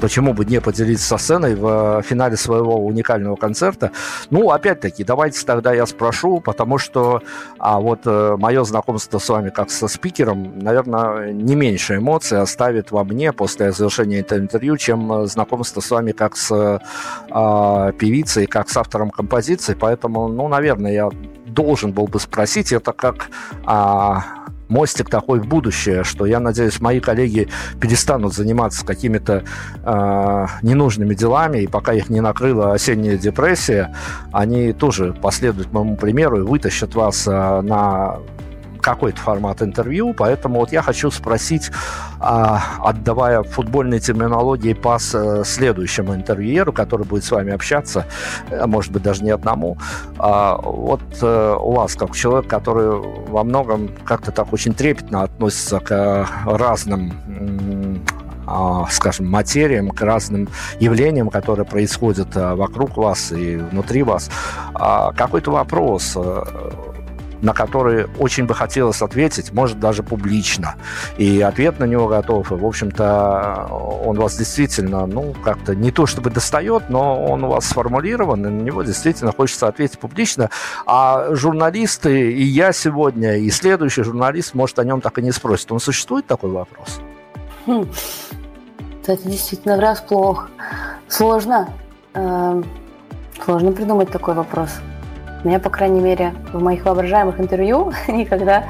почему 0.00 0.34
бы 0.34 0.44
не 0.44 0.60
поделиться 0.60 1.06
со 1.06 1.18
сценой 1.18 1.54
в 1.54 2.02
финале 2.02 2.36
своего 2.36 2.84
уникального 2.84 3.36
концерта. 3.36 3.90
Ну, 4.30 4.50
опять-таки, 4.50 5.04
давайте 5.04 5.44
тогда 5.44 5.72
я 5.72 5.86
спрошу, 5.86 6.40
потому 6.40 6.78
что 6.78 7.22
а 7.58 7.80
вот 7.80 8.00
э, 8.06 8.36
мое 8.38 8.64
знакомство 8.64 9.18
с 9.18 9.28
вами 9.28 9.50
как 9.50 9.70
со 9.70 9.88
спикером, 9.88 10.58
наверное, 10.58 11.32
не 11.32 11.54
меньше 11.54 11.96
эмоций 11.96 12.40
оставит 12.40 12.90
во 12.90 13.04
мне 13.04 13.32
после 13.32 13.72
завершения 13.72 14.20
этого 14.20 14.38
интервью, 14.38 14.76
чем 14.76 15.12
э, 15.12 15.26
знакомство 15.26 15.80
с 15.80 15.90
вами 15.90 16.12
как 16.12 16.36
с 16.36 16.80
а, 17.30 17.92
певицей, 17.92 18.46
как 18.46 18.68
с 18.68 18.76
автором 18.76 19.10
композиции. 19.10 19.76
Поэтому, 19.78 20.28
ну, 20.28 20.48
наверное, 20.48 20.92
я 20.92 21.10
должен 21.46 21.92
был 21.92 22.06
бы 22.06 22.20
спросить, 22.20 22.72
это 22.72 22.92
как 22.92 23.28
а, 23.64 24.24
мостик 24.72 25.10
такой 25.10 25.38
в 25.40 25.46
будущее, 25.46 26.02
что 26.02 26.26
я 26.26 26.40
надеюсь, 26.40 26.80
мои 26.80 26.98
коллеги 26.98 27.48
перестанут 27.80 28.34
заниматься 28.34 28.84
какими-то 28.84 29.44
а, 29.84 30.48
ненужными 30.62 31.14
делами, 31.14 31.58
и 31.58 31.66
пока 31.66 31.92
их 31.92 32.08
не 32.08 32.20
накрыла 32.20 32.72
осенняя 32.72 33.18
депрессия, 33.18 33.94
они 34.32 34.72
тоже 34.72 35.12
последуют 35.12 35.72
моему 35.72 35.96
примеру 35.96 36.38
и 36.38 36.42
вытащат 36.42 36.94
вас 36.94 37.28
а, 37.28 37.60
на 37.62 38.18
какой-то 38.82 39.18
формат 39.18 39.62
интервью, 39.62 40.12
поэтому 40.12 40.60
вот 40.60 40.72
я 40.72 40.82
хочу 40.82 41.10
спросить, 41.10 41.70
а, 42.20 42.62
отдавая 42.80 43.42
футбольной 43.42 44.00
терминологии 44.00 44.74
пас 44.74 45.14
э, 45.14 45.44
следующему 45.44 46.14
интервьюеру, 46.14 46.72
который 46.72 47.06
будет 47.06 47.24
с 47.24 47.30
вами 47.30 47.52
общаться, 47.52 48.06
э, 48.50 48.66
может 48.66 48.92
быть, 48.92 49.02
даже 49.02 49.24
не 49.24 49.30
одному, 49.30 49.78
а, 50.18 50.56
вот 50.60 51.00
э, 51.22 51.56
у 51.58 51.72
вас, 51.72 51.94
как 51.94 52.14
человек, 52.14 52.48
который 52.48 53.00
во 53.28 53.44
многом 53.44 53.88
как-то 54.04 54.32
так 54.32 54.52
очень 54.52 54.74
трепетно 54.74 55.22
относится 55.22 55.78
к 55.78 56.28
разным 56.44 57.12
а, 58.44 58.86
скажем, 58.90 59.30
материям, 59.30 59.90
к 59.90 60.00
разным 60.00 60.48
явлениям, 60.80 61.28
которые 61.28 61.64
происходят 61.64 62.34
вокруг 62.34 62.96
вас 62.96 63.30
и 63.30 63.56
внутри 63.56 64.02
вас. 64.02 64.30
Какой-то 64.74 65.52
вопрос, 65.52 66.16
на 67.42 67.52
который 67.52 68.06
очень 68.18 68.46
бы 68.46 68.54
хотелось 68.54 69.02
ответить, 69.02 69.52
может, 69.52 69.78
даже 69.78 70.02
публично. 70.02 70.76
И 71.18 71.40
ответ 71.40 71.78
на 71.80 71.84
него 71.84 72.06
готов. 72.06 72.52
И, 72.52 72.54
в 72.54 72.64
общем-то, 72.64 73.68
он 74.04 74.16
вас 74.16 74.36
действительно, 74.36 75.06
ну, 75.06 75.34
как-то 75.44 75.74
не 75.74 75.90
то 75.90 76.06
чтобы 76.06 76.30
достает, 76.30 76.88
но 76.88 77.22
он 77.24 77.44
у 77.44 77.48
вас 77.48 77.66
сформулирован, 77.66 78.46
и 78.46 78.48
на 78.48 78.62
него 78.62 78.82
действительно 78.82 79.32
хочется 79.32 79.68
ответить 79.68 79.98
публично. 79.98 80.50
А 80.86 81.34
журналисты, 81.34 82.32
и 82.32 82.44
я 82.44 82.72
сегодня, 82.72 83.36
и 83.36 83.50
следующий 83.50 84.04
журналист, 84.04 84.54
может, 84.54 84.78
о 84.78 84.84
нем 84.84 85.00
так 85.00 85.18
и 85.18 85.22
не 85.22 85.32
спросит. 85.32 85.72
Он 85.72 85.80
существует 85.80 86.26
такой 86.26 86.50
вопрос? 86.50 87.00
Хм. 87.66 87.86
Это 89.04 89.28
действительно 89.28 89.76
врасплох. 89.76 90.48
Сложно. 91.08 91.68
Эм, 92.14 92.64
сложно 93.44 93.72
придумать 93.72 94.10
такой 94.10 94.34
вопрос. 94.34 94.70
Меня, 95.44 95.58
по 95.58 95.70
крайней 95.70 96.00
мере, 96.00 96.34
в 96.52 96.62
моих 96.62 96.84
воображаемых 96.84 97.40
интервью 97.40 97.92
никогда, 98.08 98.64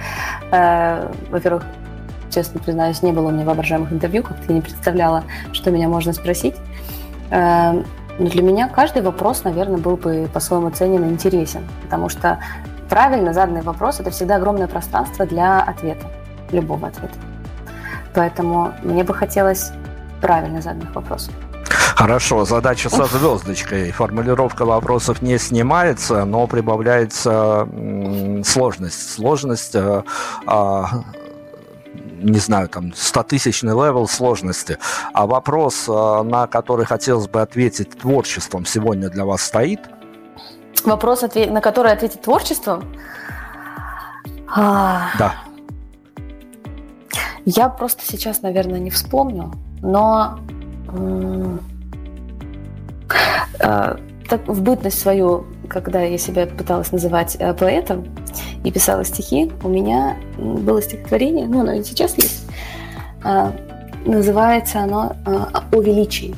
э, 0.51 1.13
во-первых, 1.31 1.65
честно 2.31 2.61
признаюсь, 2.61 3.03
не 3.03 3.13
было 3.13 3.29
у 3.29 3.31
меня 3.31 3.45
воображаемых 3.45 3.93
интервью, 3.93 4.23
как-то 4.23 4.45
я 4.49 4.55
не 4.55 4.61
представляла, 4.63 5.25
что 5.53 5.71
меня 5.71 5.89
можно 5.89 6.13
спросить. 6.13 6.55
Э, 7.31 7.83
но 8.19 8.27
для 8.27 8.43
меня 8.43 8.69
каждый 8.69 9.03
вопрос, 9.03 9.45
наверное, 9.45 9.79
был 9.79 9.97
бы 9.97 10.29
по-своему 10.33 10.71
ценен 10.71 11.05
и 11.05 11.09
интересен, 11.09 11.63
потому 11.83 12.09
что 12.09 12.39
правильно 12.89 13.33
заданный 13.33 13.63
вопрос– 13.63 14.01
это 14.01 14.11
всегда 14.11 14.37
огромное 14.37 14.67
пространство 14.67 15.27
для 15.27 15.61
ответа, 15.61 16.07
любого 16.51 16.89
ответа. 16.89 17.15
Поэтому 18.15 18.73
мне 18.83 19.05
бы 19.05 19.15
хотелось 19.15 19.73
правильно 20.21 20.61
заданных 20.61 20.95
вопросов. 20.95 21.35
Хорошо, 21.97 22.45
задача 22.45 22.91
со 22.91 23.05
звездочкой. 23.05 23.91
Формулировка 23.93 24.65
вопросов 24.65 25.23
не 25.23 25.39
снимается, 25.39 26.25
но 26.25 26.47
прибавляется 26.47 27.69
сложность. 28.45 29.15
Сложность, 29.15 29.75
э, 29.75 30.03
а, 30.47 30.89
не 32.23 32.39
знаю, 32.39 32.69
там, 32.69 32.93
100-тысячный 32.95 33.73
level 33.73 34.09
сложности. 34.09 34.79
А 35.13 35.27
вопрос, 35.27 35.89
э, 35.89 36.23
на 36.23 36.47
который 36.47 36.87
хотелось 36.87 37.29
бы 37.29 37.41
ответить 37.41 37.99
творчеством, 37.99 38.65
сегодня 38.65 39.09
для 39.09 39.25
вас 39.25 39.43
стоит? 39.43 39.81
Вопрос, 40.85 41.23
на 41.23 41.61
который 41.61 41.93
ответить 41.93 42.23
творчеством? 42.23 42.85
А, 44.49 45.11
Да. 45.19 45.35
Я 47.45 47.69
просто 47.69 48.03
сейчас, 48.05 48.43
наверное, 48.43 48.79
не 48.79 48.91
вспомню, 48.91 49.53
но 49.81 50.39
так, 54.33 54.49
в 54.49 54.63
бытность 54.63 54.99
свою, 54.99 55.45
когда 55.69 56.01
я 56.01 56.17
себя 56.17 56.47
пыталась 56.47 56.91
называть 56.91 57.37
э, 57.39 57.53
поэтом 57.53 58.07
и 58.65 58.71
писала 58.71 59.05
стихи, 59.05 59.53
у 59.63 59.69
меня 59.69 60.17
было 60.39 60.81
стихотворение, 60.81 61.47
ну, 61.47 61.61
оно 61.61 61.73
и 61.73 61.83
сейчас 61.83 62.17
есть, 62.17 62.47
э, 63.25 63.51
называется 64.07 64.81
оно 64.81 65.17
э, 65.27 65.39
«О 65.73 65.81
величии», 65.83 66.35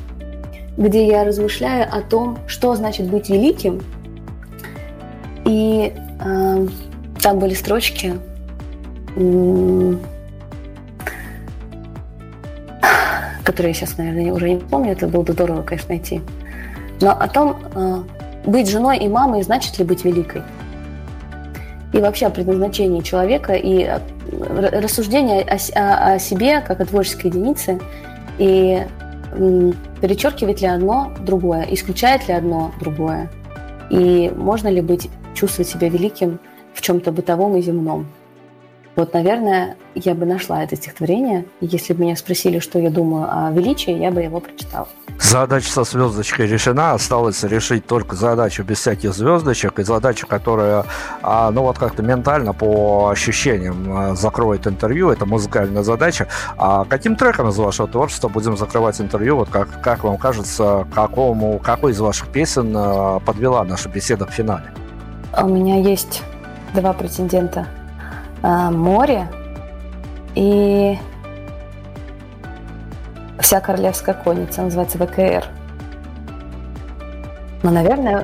где 0.75 1.07
я 1.07 1.23
размышляю 1.23 1.87
о 1.89 2.01
том, 2.01 2.37
что 2.47 2.75
значит 2.75 3.09
быть 3.09 3.29
великим, 3.29 3.81
и 5.45 5.93
там 7.21 7.39
были 7.39 7.53
строчки, 7.53 8.15
которые 13.43 13.69
я 13.69 13.73
сейчас, 13.73 13.97
наверное, 13.97 14.33
уже 14.33 14.49
не 14.49 14.59
помню, 14.59 14.91
это 14.91 15.07
было 15.07 15.21
бы 15.21 15.33
здорово, 15.33 15.61
конечно, 15.61 15.89
найти. 15.89 16.21
Но 17.01 17.11
о 17.11 17.27
том, 17.27 17.57
э, 17.75 18.03
быть 18.45 18.69
женой 18.69 18.97
и 18.99 19.07
мамой, 19.07 19.43
значит 19.43 19.77
ли 19.79 19.85
быть 19.85 20.05
великой. 20.05 20.43
И 21.93 21.97
вообще 21.99 22.27
о 22.27 22.29
предназначении 22.29 23.01
человека 23.01 23.53
и 23.53 23.83
э, 23.83 23.99
рассуждение 24.81 25.41
о, 25.43 25.55
о- 25.55 26.13
о 26.13 26.19
себе 26.19 26.61
как 26.61 26.79
о 26.81 26.85
творческой 26.85 27.27
единице. 27.27 27.79
И 28.37 28.83
перечеркивает 30.01 30.61
ли 30.61 30.67
одно 30.67 31.11
другое, 31.19 31.67
исключает 31.69 32.27
ли 32.27 32.33
одно 32.33 32.71
другое. 32.79 33.29
И 33.89 34.31
можно 34.35 34.69
ли 34.69 34.81
быть, 34.81 35.09
чувствовать 35.33 35.69
себя 35.69 35.89
великим 35.89 36.39
в 36.73 36.81
чем-то 36.81 37.11
бытовом 37.11 37.55
и 37.57 37.61
земном. 37.61 38.07
Вот, 38.95 39.13
наверное, 39.13 39.75
я 39.93 40.15
бы 40.15 40.25
нашла 40.25 40.63
это 40.63 40.75
стихотворение. 40.77 41.45
Если 41.59 41.93
бы 41.93 42.03
меня 42.03 42.15
спросили, 42.15 42.59
что 42.59 42.79
я 42.79 42.89
думаю 42.89 43.27
о 43.29 43.51
величии, 43.51 43.91
я 43.91 44.09
бы 44.09 44.21
его 44.21 44.39
прочитала. 44.39 44.87
Задача 45.19 45.69
со 45.69 45.83
звездочкой 45.83 46.47
решена, 46.47 46.93
осталось 46.93 47.43
решить 47.43 47.85
только 47.85 48.15
задачу 48.15 48.63
без 48.63 48.79
всяких 48.79 49.13
звездочек 49.13 49.79
и 49.79 49.83
задача, 49.83 50.27
которая, 50.27 50.85
а, 51.21 51.51
ну 51.51 51.61
вот 51.63 51.77
как-то 51.77 52.03
ментально 52.03 52.53
по 52.53 53.09
ощущениям 53.09 53.85
а, 53.89 54.15
закроет 54.15 54.67
интервью, 54.67 55.09
это 55.09 55.25
музыкальная 55.25 55.83
задача. 55.83 56.27
А 56.57 56.85
каким 56.85 57.15
треком 57.15 57.49
из 57.49 57.57
вашего 57.57 57.87
творчества 57.87 58.27
будем 58.29 58.57
закрывать 58.57 58.99
интервью? 58.99 59.37
Вот 59.37 59.49
как, 59.49 59.81
как 59.81 60.03
вам 60.03 60.17
кажется, 60.17 60.87
какому, 60.93 61.59
какой 61.59 61.91
из 61.91 61.99
ваших 61.99 62.29
песен 62.29 62.73
а, 62.75 63.19
подвела 63.19 63.63
наша 63.63 63.89
беседа 63.89 64.25
к 64.25 64.31
финале? 64.31 64.73
У 65.41 65.47
меня 65.47 65.81
есть 65.81 66.23
два 66.73 66.93
претендента. 66.93 67.67
А, 68.47 68.69
Море 68.69 69.27
и 70.35 70.95
вся 73.39 73.59
королевская 73.59 74.13
конница, 74.13 74.61
называется 74.61 74.99
ВКР. 74.99 75.45
Ну, 77.63 77.71
наверное, 77.71 78.23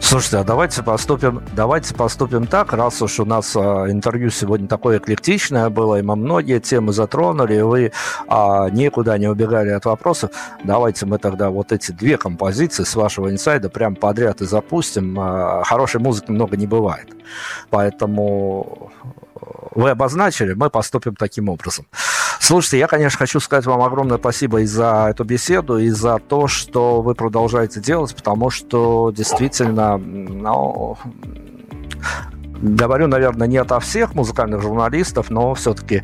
Слушайте, 0.00 0.36
а 0.36 0.44
давайте 0.44 0.82
поступим, 0.82 1.42
давайте 1.56 1.94
поступим 1.94 2.46
так, 2.46 2.74
раз 2.74 3.00
уж 3.00 3.18
у 3.20 3.24
нас 3.24 3.56
а, 3.56 3.90
интервью 3.90 4.28
сегодня 4.28 4.68
такое 4.68 4.98
эклектичное 4.98 5.70
было, 5.70 5.98
и 5.98 6.02
мы 6.02 6.16
многие 6.16 6.60
темы 6.60 6.92
затронули, 6.92 7.54
и 7.54 7.62
вы 7.62 7.92
а, 8.28 8.68
никуда 8.68 9.16
не 9.16 9.28
убегали 9.28 9.70
от 9.70 9.86
вопросов, 9.86 10.32
давайте 10.64 11.06
мы 11.06 11.16
тогда 11.16 11.48
вот 11.48 11.72
эти 11.72 11.92
две 11.92 12.18
композиции 12.18 12.84
с 12.84 12.94
вашего 12.94 13.30
инсайда 13.30 13.70
прям 13.70 13.96
подряд 13.96 14.42
и 14.42 14.44
запустим. 14.44 15.18
А, 15.18 15.62
хорошей 15.64 16.02
музыки 16.02 16.30
много 16.30 16.58
не 16.58 16.66
бывает, 16.66 17.08
поэтому 17.70 18.92
вы 19.74 19.90
обозначили, 19.90 20.54
мы 20.54 20.70
поступим 20.70 21.14
таким 21.16 21.48
образом. 21.48 21.86
Слушайте, 22.40 22.78
я, 22.78 22.86
конечно, 22.88 23.18
хочу 23.18 23.40
сказать 23.40 23.66
вам 23.66 23.82
огромное 23.82 24.18
спасибо 24.18 24.60
и 24.60 24.66
за 24.66 25.08
эту 25.10 25.24
беседу, 25.24 25.78
и 25.78 25.90
за 25.90 26.18
то, 26.18 26.48
что 26.48 27.00
вы 27.00 27.14
продолжаете 27.14 27.80
делать, 27.80 28.14
потому 28.14 28.50
что 28.50 29.12
действительно, 29.14 29.96
ну, 29.96 30.98
говорю, 32.62 33.08
наверное, 33.08 33.48
не 33.48 33.58
ото 33.58 33.80
всех 33.80 34.14
музыкальных 34.14 34.62
журналистов, 34.62 35.30
но 35.30 35.54
все-таки 35.54 36.02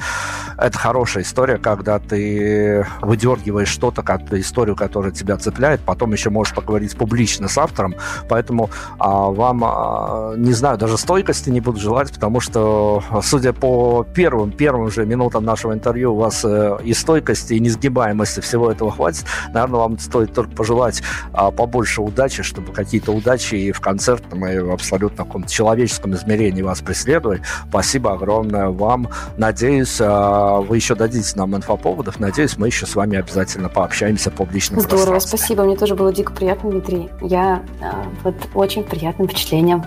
это 0.59 0.77
хорошая 0.77 1.23
история, 1.23 1.57
когда 1.57 1.99
ты 2.01 2.87
выдергиваешь 3.01 3.69
что-то, 3.69 4.03
историю, 4.33 4.75
которая 4.75 5.13
тебя 5.13 5.37
цепляет, 5.37 5.81
потом 5.81 6.13
еще 6.13 6.31
можешь 6.31 6.55
поговорить 6.55 6.97
публично 6.97 7.47
с 7.49 7.57
автором, 7.57 7.95
поэтому 8.29 8.71
а, 8.99 9.31
вам, 9.31 9.63
а, 9.65 10.35
не 10.37 10.53
знаю, 10.53 10.77
даже 10.79 10.99
стойкости 10.99 11.51
не 11.51 11.61
буду 11.61 11.79
желать, 11.79 12.13
потому 12.13 12.41
что, 12.41 13.05
судя 13.23 13.53
по 13.53 14.05
первым, 14.15 14.51
первым 14.51 14.91
же 14.91 15.07
минутам 15.07 15.45
нашего 15.45 15.73
интервью, 15.73 16.15
у 16.15 16.17
вас 16.17 16.45
э, 16.45 16.79
и 16.83 16.93
стойкости, 16.93 17.55
и 17.55 17.61
несгибаемости 17.61 18.41
всего 18.41 18.71
этого 18.71 18.91
хватит. 18.91 19.25
Наверное, 19.53 19.81
вам 19.81 19.99
стоит 19.99 20.35
только 20.35 20.51
пожелать 20.51 21.03
а, 21.33 21.51
побольше 21.51 22.03
удачи, 22.03 22.43
чтобы 22.43 22.73
какие-то 22.73 23.13
удачи 23.13 23.55
и 23.55 23.73
в 23.73 23.81
концертном, 23.81 24.47
и 24.47 24.59
в 24.59 24.73
абсолютно 24.73 25.25
каком-то 25.25 25.51
человеческом 25.51 26.15
измерении 26.15 26.48
вас 26.63 26.81
преследовали. 26.81 27.43
Спасибо 27.69 28.13
огромное 28.13 28.69
вам. 28.69 29.09
Надеюсь, 29.37 29.99
а, 30.01 30.61
вы 30.61 30.77
еще 30.77 30.95
дадите 30.95 31.33
нам 31.37 31.57
инфоповодов. 31.57 32.21
Надеюсь, 32.21 32.57
мы 32.57 32.69
еще 32.69 32.87
с 32.87 32.95
вами 32.95 33.19
обязательно 33.19 33.69
пообщаемся 33.69 34.31
публично. 34.31 34.81
Здорово, 34.81 35.19
спасибо. 35.19 35.65
Мне 35.65 35.77
тоже 35.77 35.95
было 35.95 36.13
дико 36.13 36.33
приятно, 36.33 36.71
Дмитрий. 36.71 37.09
Я 37.21 37.63
а, 37.81 38.05
под 38.23 38.35
очень 38.55 38.85
приятным 38.85 39.29
впечатлением 39.29 39.85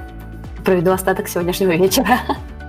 проведу 0.63 0.91
остаток 0.91 1.27
сегодняшнего 1.27 1.71
вечера. 1.71 2.19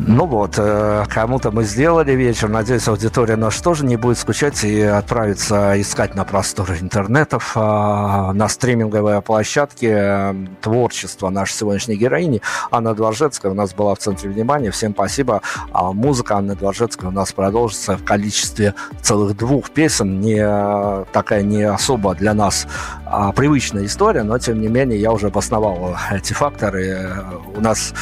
Ну 0.00 0.26
вот, 0.26 0.54
э, 0.58 1.04
кому-то 1.08 1.50
мы 1.50 1.64
сделали 1.64 2.12
вечер. 2.12 2.48
Надеюсь, 2.48 2.86
аудитория 2.86 3.34
наша 3.34 3.62
тоже 3.62 3.84
не 3.84 3.96
будет 3.96 4.16
скучать 4.16 4.62
и 4.62 4.80
отправиться 4.80 5.80
искать 5.80 6.14
на 6.14 6.24
просторы 6.24 6.78
интернетов, 6.80 7.52
а, 7.56 8.32
на 8.32 8.48
стриминговые 8.48 9.20
площадки 9.22 9.90
э, 9.90 10.34
творчество 10.60 11.30
нашей 11.30 11.54
сегодняшней 11.54 11.96
героини. 11.96 12.42
Анна 12.70 12.94
Дворжецкая 12.94 13.50
у 13.50 13.56
нас 13.56 13.74
была 13.74 13.96
в 13.96 13.98
центре 13.98 14.30
внимания. 14.30 14.70
Всем 14.70 14.92
спасибо. 14.92 15.42
А 15.72 15.92
музыка 15.92 16.36
Анны 16.36 16.54
Дворжецкой 16.54 17.08
у 17.08 17.12
нас 17.12 17.32
продолжится 17.32 17.96
в 17.96 18.04
количестве 18.04 18.74
целых 19.02 19.36
двух 19.36 19.70
песен. 19.70 20.20
Не 20.20 21.04
такая 21.12 21.42
не 21.42 21.62
особо 21.62 22.14
для 22.14 22.34
нас 22.34 22.68
а, 23.04 23.32
привычная 23.32 23.84
история, 23.84 24.22
но 24.22 24.38
тем 24.38 24.60
не 24.60 24.68
менее 24.68 25.00
я 25.00 25.10
уже 25.10 25.26
обосновал 25.26 25.96
эти 26.12 26.34
факторы. 26.34 27.24
У 27.56 27.60
нас, 27.60 27.92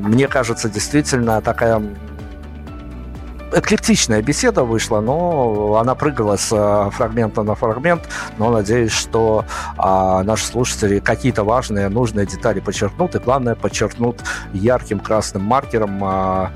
мне 0.00 0.28
кажется, 0.28 0.68
действительно 0.68 1.40
такая 1.40 1.82
эклектичная 3.52 4.22
беседа 4.22 4.64
вышла, 4.64 5.00
но 5.00 5.76
она 5.80 5.94
прыгала 5.94 6.36
с 6.36 6.50
э, 6.52 6.90
фрагмента 6.90 7.42
на 7.42 7.54
фрагмент, 7.54 8.02
но 8.38 8.50
надеюсь, 8.50 8.92
что 8.92 9.44
а, 9.78 10.22
наши 10.22 10.46
слушатели 10.46 10.98
какие-то 10.98 11.44
важные, 11.44 11.88
нужные 11.88 12.26
детали 12.26 12.60
подчеркнут, 12.60 13.14
и 13.14 13.18
главное, 13.18 13.54
подчеркнут 13.54 14.20
ярким 14.52 15.00
красным 15.00 15.42
маркером 15.42 16.00
а, 16.02 16.50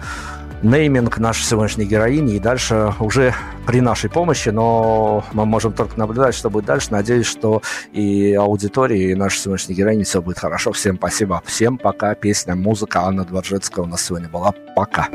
нейминг 0.63 1.19
нашей 1.19 1.45
сегодняшней 1.45 1.87
героини, 1.87 2.35
и 2.35 2.39
дальше 2.39 2.95
уже 3.01 3.35
при 3.67 3.81
нашей 3.81 4.11
помощи, 4.11 4.51
но 4.51 5.25
мы 5.33 5.47
можем 5.47 5.73
только 5.73 5.99
наблюдать, 5.99 6.35
что 6.35 6.51
будет 6.51 6.67
дальше. 6.67 6.89
Надеюсь, 6.91 7.27
что 7.27 7.63
и 7.93 8.35
аудитории, 8.35 9.11
и 9.11 9.15
нашей 9.15 9.39
сегодняшней 9.39 9.75
героини 9.75 10.05
все 10.05 10.23
будет 10.23 10.39
хорошо. 10.39 10.73
Всем 10.73 10.97
спасибо. 10.97 11.43
Всем 11.45 11.79
пока. 11.79 12.15
Песня, 12.15 12.55
музыка 12.55 13.03
Анна 13.03 13.25
Дворжецкая 13.25 13.85
у 13.85 13.89
нас 13.89 14.05
сегодня 14.05 14.29
была. 14.29 14.53
Пока. 14.75 15.09